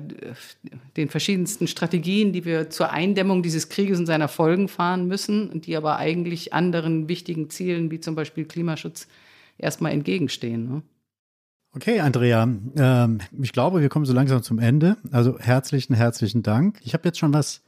den 0.98 1.10
verschiedensten 1.10 1.68
Strategien, 1.68 2.32
die 2.32 2.46
wir 2.46 2.70
zur 2.70 2.92
Eindämmung 2.92 3.42
dieses 3.42 3.70
Krieges 3.70 3.98
und 3.98 4.06
seiner 4.06 4.28
Folgen 4.28 4.68
fahren 4.68 5.08
müssen 5.08 5.50
und 5.50 5.66
die 5.66 5.76
aber 5.76 5.98
eigentlich 5.98 6.54
anderen 6.54 7.10
wichtigen 7.10 7.50
Zielen 7.50 7.90
wie 7.90 8.00
zum 8.00 8.14
Beispiel 8.14 8.46
Klimaschutz 8.46 9.08
erstmal 9.58 9.94
entgegenstehen. 9.94 10.70
Ne? 10.70 10.82
Okay, 11.76 12.00
Andrea, 12.00 12.48
ähm, 12.78 13.20
ich 13.42 13.52
glaube, 13.52 13.82
wir 13.82 13.90
kommen 13.90 14.06
so 14.06 14.14
langsam 14.14 14.42
zum 14.42 14.60
Ende. 14.60 14.96
Also 15.12 15.38
herzlichen, 15.40 15.94
herzlichen 15.94 16.42
Dank. 16.42 16.80
Ich 16.82 16.94
habe 16.94 17.04
jetzt 17.04 17.20
schon 17.20 17.34
was 17.34 17.64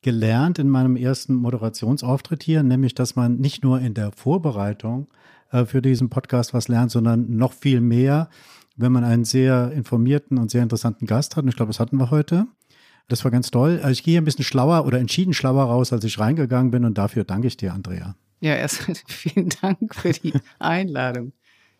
gelernt 0.00 0.60
in 0.60 0.68
meinem 0.68 0.94
ersten 0.94 1.34
Moderationsauftritt 1.34 2.44
hier, 2.44 2.62
nämlich, 2.62 2.94
dass 2.94 3.16
man 3.16 3.38
nicht 3.38 3.64
nur 3.64 3.80
in 3.80 3.94
der 3.94 4.12
Vorbereitung 4.12 5.08
äh, 5.50 5.64
für 5.64 5.82
diesen 5.82 6.08
Podcast 6.08 6.54
was 6.54 6.68
lernt, 6.68 6.92
sondern 6.92 7.36
noch 7.36 7.52
viel 7.52 7.80
mehr, 7.80 8.30
wenn 8.76 8.92
man 8.92 9.02
einen 9.02 9.24
sehr 9.24 9.72
informierten 9.72 10.38
und 10.38 10.52
sehr 10.52 10.62
interessanten 10.62 11.06
Gast 11.06 11.34
hat. 11.36 11.42
Und 11.42 11.48
ich 11.48 11.56
glaube, 11.56 11.70
das 11.70 11.80
hatten 11.80 11.96
wir 11.96 12.12
heute. 12.12 12.46
Das 13.08 13.24
war 13.24 13.32
ganz 13.32 13.50
toll. 13.50 13.80
Also 13.82 13.90
ich 13.90 14.04
gehe 14.04 14.20
ein 14.20 14.24
bisschen 14.24 14.44
schlauer 14.44 14.86
oder 14.86 15.00
entschieden 15.00 15.34
schlauer 15.34 15.64
raus, 15.64 15.92
als 15.92 16.04
ich 16.04 16.20
reingegangen 16.20 16.70
bin. 16.70 16.84
Und 16.84 16.96
dafür 16.96 17.24
danke 17.24 17.48
ich 17.48 17.56
dir, 17.56 17.74
Andrea. 17.74 18.14
Ja, 18.38 18.54
erstmal 18.54 18.96
vielen 19.08 19.48
Dank 19.60 19.96
für 19.96 20.12
die 20.12 20.34
Einladung. 20.60 21.32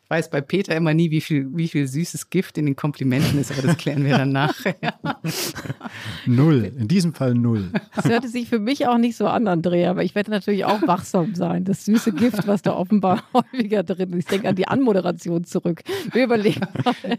Ich 0.08 0.10
weiß 0.10 0.30
bei 0.30 0.40
Peter 0.40 0.74
immer 0.74 0.94
nie, 0.94 1.10
wie 1.10 1.20
viel, 1.20 1.54
wie 1.54 1.68
viel 1.68 1.86
süßes 1.86 2.30
Gift 2.30 2.56
in 2.56 2.64
den 2.64 2.76
Komplimenten 2.76 3.38
ist, 3.38 3.52
aber 3.52 3.60
das 3.60 3.76
klären 3.76 4.06
wir 4.06 4.16
dann 4.16 4.32
nachher. 4.32 4.74
null, 6.24 6.72
in 6.78 6.88
diesem 6.88 7.12
Fall 7.12 7.34
null. 7.34 7.70
Das 7.94 8.06
hörte 8.06 8.26
sich 8.26 8.48
für 8.48 8.58
mich 8.58 8.86
auch 8.86 8.96
nicht 8.96 9.18
so 9.18 9.26
an, 9.26 9.46
Andrea, 9.46 9.90
aber 9.90 10.04
ich 10.04 10.14
werde 10.14 10.30
natürlich 10.30 10.64
auch 10.64 10.80
wachsam 10.86 11.34
sein. 11.34 11.64
Das 11.64 11.84
süße 11.84 12.12
Gift, 12.12 12.46
was 12.46 12.62
da 12.62 12.74
offenbar 12.74 13.22
häufiger 13.34 13.82
drin 13.82 14.14
ist. 14.14 14.20
Ich 14.20 14.24
denke 14.24 14.48
an 14.48 14.56
die 14.56 14.66
Anmoderation 14.66 15.44
zurück. 15.44 15.82
Wir 16.12 16.24
überlegen 16.24 16.62
mal. 16.82 17.18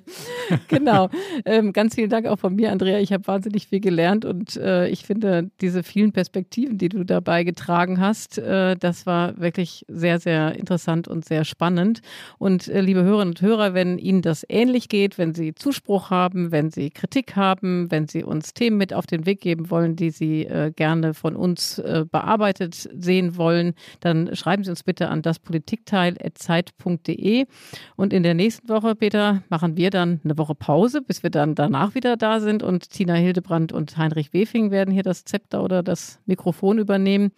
genau. 0.68 1.12
Ähm, 1.46 1.74
ganz 1.74 1.94
vielen 1.94 2.10
Dank 2.10 2.26
auch 2.26 2.40
von 2.40 2.56
mir, 2.56 2.72
Andrea. 2.72 2.98
Ich 2.98 3.14
habe 3.14 3.28
wahnsinnig 3.28 3.68
viel 3.68 3.82
gelernt 3.82 4.26
und 4.26 4.58
äh, 4.58 4.88
ich 4.88 5.06
finde 5.06 5.52
diese 5.62 5.84
vielen 5.84 6.12
Perspektiven, 6.12 6.80
die 6.80 6.90
du 6.90 7.04
dabei 7.04 7.44
getragen 7.44 8.00
hast, 8.00 8.40
äh, 8.40 8.76
das 8.76 9.06
war 9.06 9.40
wirklich 9.40 9.86
sehr, 9.88 10.20
sehr 10.20 10.56
interessant 10.56 11.08
und 11.08 11.24
sehr 11.24 11.46
spannend. 11.46 12.02
Und 12.40 12.68
äh, 12.68 12.79
liebe 12.82 13.04
Hörerinnen 13.04 13.34
und 13.34 13.42
Hörer, 13.42 13.74
wenn 13.74 13.98
Ihnen 13.98 14.22
das 14.22 14.46
ähnlich 14.48 14.90
geht, 14.90 15.18
wenn 15.18 15.34
Sie 15.34 15.56
Zuspruch 15.56 16.10
haben, 16.10 16.52
wenn 16.52 16.70
Sie 16.70 16.90
Kritik 16.90 17.36
haben, 17.36 17.92
wenn 17.92 18.08
Sie 18.08 18.24
uns 18.24 18.54
Themen 18.54 18.78
mit 18.78 18.94
auf 18.94 19.06
den 19.06 19.26
Weg 19.26 19.42
geben 19.42 19.70
wollen, 19.70 19.96
die 19.96 20.10
Sie 20.10 20.46
äh, 20.46 20.72
gerne 20.76 21.14
von 21.14 21.36
uns 21.36 21.80
äh, 21.80 22.06
bearbeitet 22.10 22.90
sehen 22.94 23.38
wollen, 23.38 23.74
dann 24.00 24.36
schreiben 24.36 24.64
Sie 24.64 24.70
uns 24.70 24.84
bitte 24.84 25.10
an 25.10 25.22
daspolitikteil.zeit.de. 25.22 27.46
Und 27.96 28.14
in 28.14 28.24
der 28.24 28.34
nächsten 28.34 28.70
Woche, 28.70 28.96
Peter, 28.96 29.44
machen 29.50 29.78
wir 29.78 29.90
dann 29.90 30.22
eine 30.24 30.38
Woche 30.38 30.56
Pause, 30.56 31.02
bis 31.02 31.24
wir 31.24 31.30
dann 31.30 31.56
danach 31.56 31.96
wieder 31.96 32.18
da 32.18 32.40
sind. 32.40 32.64
Und 32.64 32.90
Tina 32.90 33.16
Hildebrand 33.16 33.72
und 33.72 33.98
Heinrich 33.98 34.34
Wefing 34.34 34.72
werden 34.72 34.94
hier 34.94 35.04
das 35.04 35.26
Zepter 35.26 35.64
oder 35.64 35.84
das 35.84 36.20
Mikrofon 36.26 36.80
übernehmen. 36.80 37.32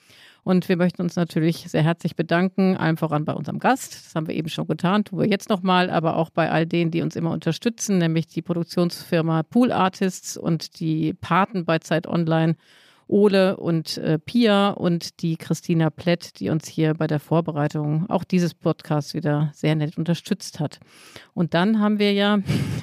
Und 0.44 0.68
wir 0.70 0.78
möchten 0.78 1.02
uns 1.02 1.16
natürlich 1.16 1.70
sehr 1.70 1.84
herzlich 1.84 2.16
bedanken, 2.16 2.76
allen 2.76 2.98
voran 2.98 3.26
bei 3.26 3.34
unserem 3.34 3.60
Gast. 3.60 3.94
Das 3.94 4.16
haben 4.16 4.28
wir 4.28 4.36
eben 4.36 4.50
schon 4.50 4.68
getan, 4.68 5.04
tun 5.04 5.20
wir 5.20 5.28
jetzt 5.28 5.50
nochmal, 5.50 5.90
aber 5.90 6.18
auch 6.18 6.32
bei 6.32 6.50
all 6.50 6.66
denen, 6.66 6.90
die 6.90 7.02
uns 7.02 7.16
immer 7.16 7.32
unterstützen, 7.32 8.00
nämlich 8.00 8.28
die 8.28 8.42
Produktionsfirma 8.42 9.44
Pool 9.44 9.72
Artists 9.72 10.38
und 10.38 10.80
die 10.80 11.14
Paten 11.14 11.66
bei 11.66 11.78
Zeit 11.80 12.08
Online 12.08 12.56
Ole 13.12 13.58
und 13.58 13.98
äh, 13.98 14.18
Pia 14.18 14.70
und 14.70 15.22
die 15.22 15.36
Christina 15.36 15.90
Plett, 15.90 16.40
die 16.40 16.50
uns 16.50 16.68
hier 16.68 16.94
bei 16.94 17.08
der 17.08 17.20
Vorbereitung 17.20 18.10
auch 18.10 18.24
dieses 18.24 18.54
Podcasts 18.54 19.14
wieder 19.14 19.52
sehr 19.54 19.76
nett 19.76 19.98
unterstützt 19.98 20.60
hat. 20.60 20.80
Und 21.34 21.54
dann 21.54 21.80
haben 21.80 22.00
wir 22.00 22.14
ja 22.14 22.40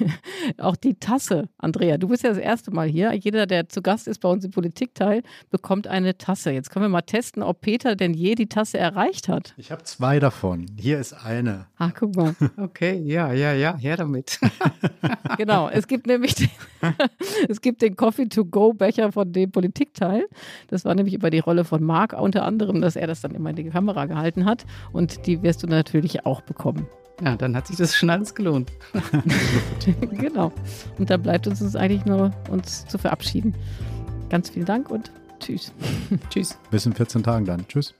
auch 0.59 0.75
die 0.75 0.99
Tasse. 0.99 1.49
Andrea, 1.57 1.97
du 1.97 2.07
bist 2.07 2.23
ja 2.23 2.29
das 2.29 2.37
erste 2.37 2.71
Mal 2.71 2.87
hier. 2.87 3.13
Jeder, 3.13 3.47
der 3.47 3.69
zu 3.69 3.81
Gast 3.81 4.07
ist 4.07 4.19
bei 4.19 4.29
uns 4.29 4.45
im 4.45 4.51
Politikteil, 4.51 5.23
bekommt 5.49 5.87
eine 5.87 6.17
Tasse. 6.17 6.51
Jetzt 6.51 6.69
können 6.69 6.85
wir 6.85 6.89
mal 6.89 7.01
testen, 7.01 7.41
ob 7.41 7.61
Peter 7.61 7.95
denn 7.95 8.13
je 8.13 8.35
die 8.35 8.47
Tasse 8.47 8.77
erreicht 8.77 9.29
hat. 9.29 9.55
Ich 9.57 9.71
habe 9.71 9.83
zwei 9.83 10.19
davon. 10.19 10.67
Hier 10.79 10.99
ist 10.99 11.13
eine. 11.13 11.65
Ach, 11.77 11.91
guck 11.97 12.15
mal. 12.15 12.35
Okay, 12.57 13.01
ja, 13.03 13.31
ja, 13.31 13.53
ja, 13.53 13.77
her 13.77 13.95
damit. 13.97 14.39
genau, 15.37 15.69
es 15.69 15.87
gibt 15.87 16.07
nämlich 16.07 16.35
den, 16.35 16.49
es 17.47 17.61
gibt 17.61 17.81
den 17.81 17.95
Coffee-to-Go-Becher 17.95 19.11
von 19.11 19.31
dem 19.31 19.51
Politikteil. 19.51 20.18
Das 20.67 20.85
war 20.85 20.95
nämlich 20.95 21.13
über 21.13 21.29
die 21.29 21.39
Rolle 21.39 21.63
von 21.63 21.83
Marc 21.83 22.13
unter 22.13 22.43
anderem, 22.43 22.81
dass 22.81 22.95
er 22.95 23.07
das 23.07 23.21
dann 23.21 23.31
immer 23.31 23.51
in 23.51 23.55
die 23.55 23.69
Kamera 23.69 24.05
gehalten 24.05 24.45
hat. 24.45 24.65
Und 24.91 25.25
die 25.25 25.41
wirst 25.43 25.63
du 25.63 25.67
natürlich 25.67 26.25
auch 26.25 26.41
bekommen. 26.41 26.87
Ja, 27.23 27.35
dann 27.35 27.55
hat 27.55 27.67
sich 27.67 27.77
das 27.77 27.95
schon 27.95 28.09
alles 28.09 28.33
gelohnt. 28.33 28.71
genau. 30.11 30.51
Und 30.97 31.09
da 31.09 31.17
bleibt 31.17 31.47
uns, 31.47 31.61
uns 31.61 31.75
eigentlich 31.75 32.05
nur, 32.05 32.31
uns 32.49 32.85
zu 32.87 32.97
verabschieden. 32.97 33.55
Ganz 34.29 34.49
vielen 34.49 34.65
Dank 34.65 34.89
und 34.89 35.11
tschüss. 35.39 35.73
tschüss. 36.29 36.57
Bis 36.71 36.85
in 36.85 36.93
14 36.93 37.23
Tagen 37.23 37.45
dann. 37.45 37.67
Tschüss. 37.67 37.93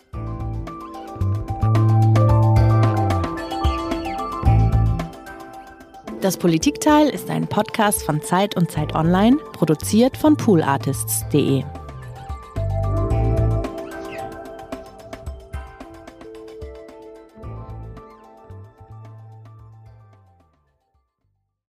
Das 6.21 6.35
Politikteil 6.35 7.07
ist 7.07 7.29
ein 7.29 7.47
Podcast 7.47 8.03
von 8.03 8.21
Zeit 8.21 8.57
und 8.57 8.69
Zeit 8.69 8.93
Online, 8.93 9.37
produziert 9.53 10.17
von 10.17 10.35
poolartists.de. 10.35 11.63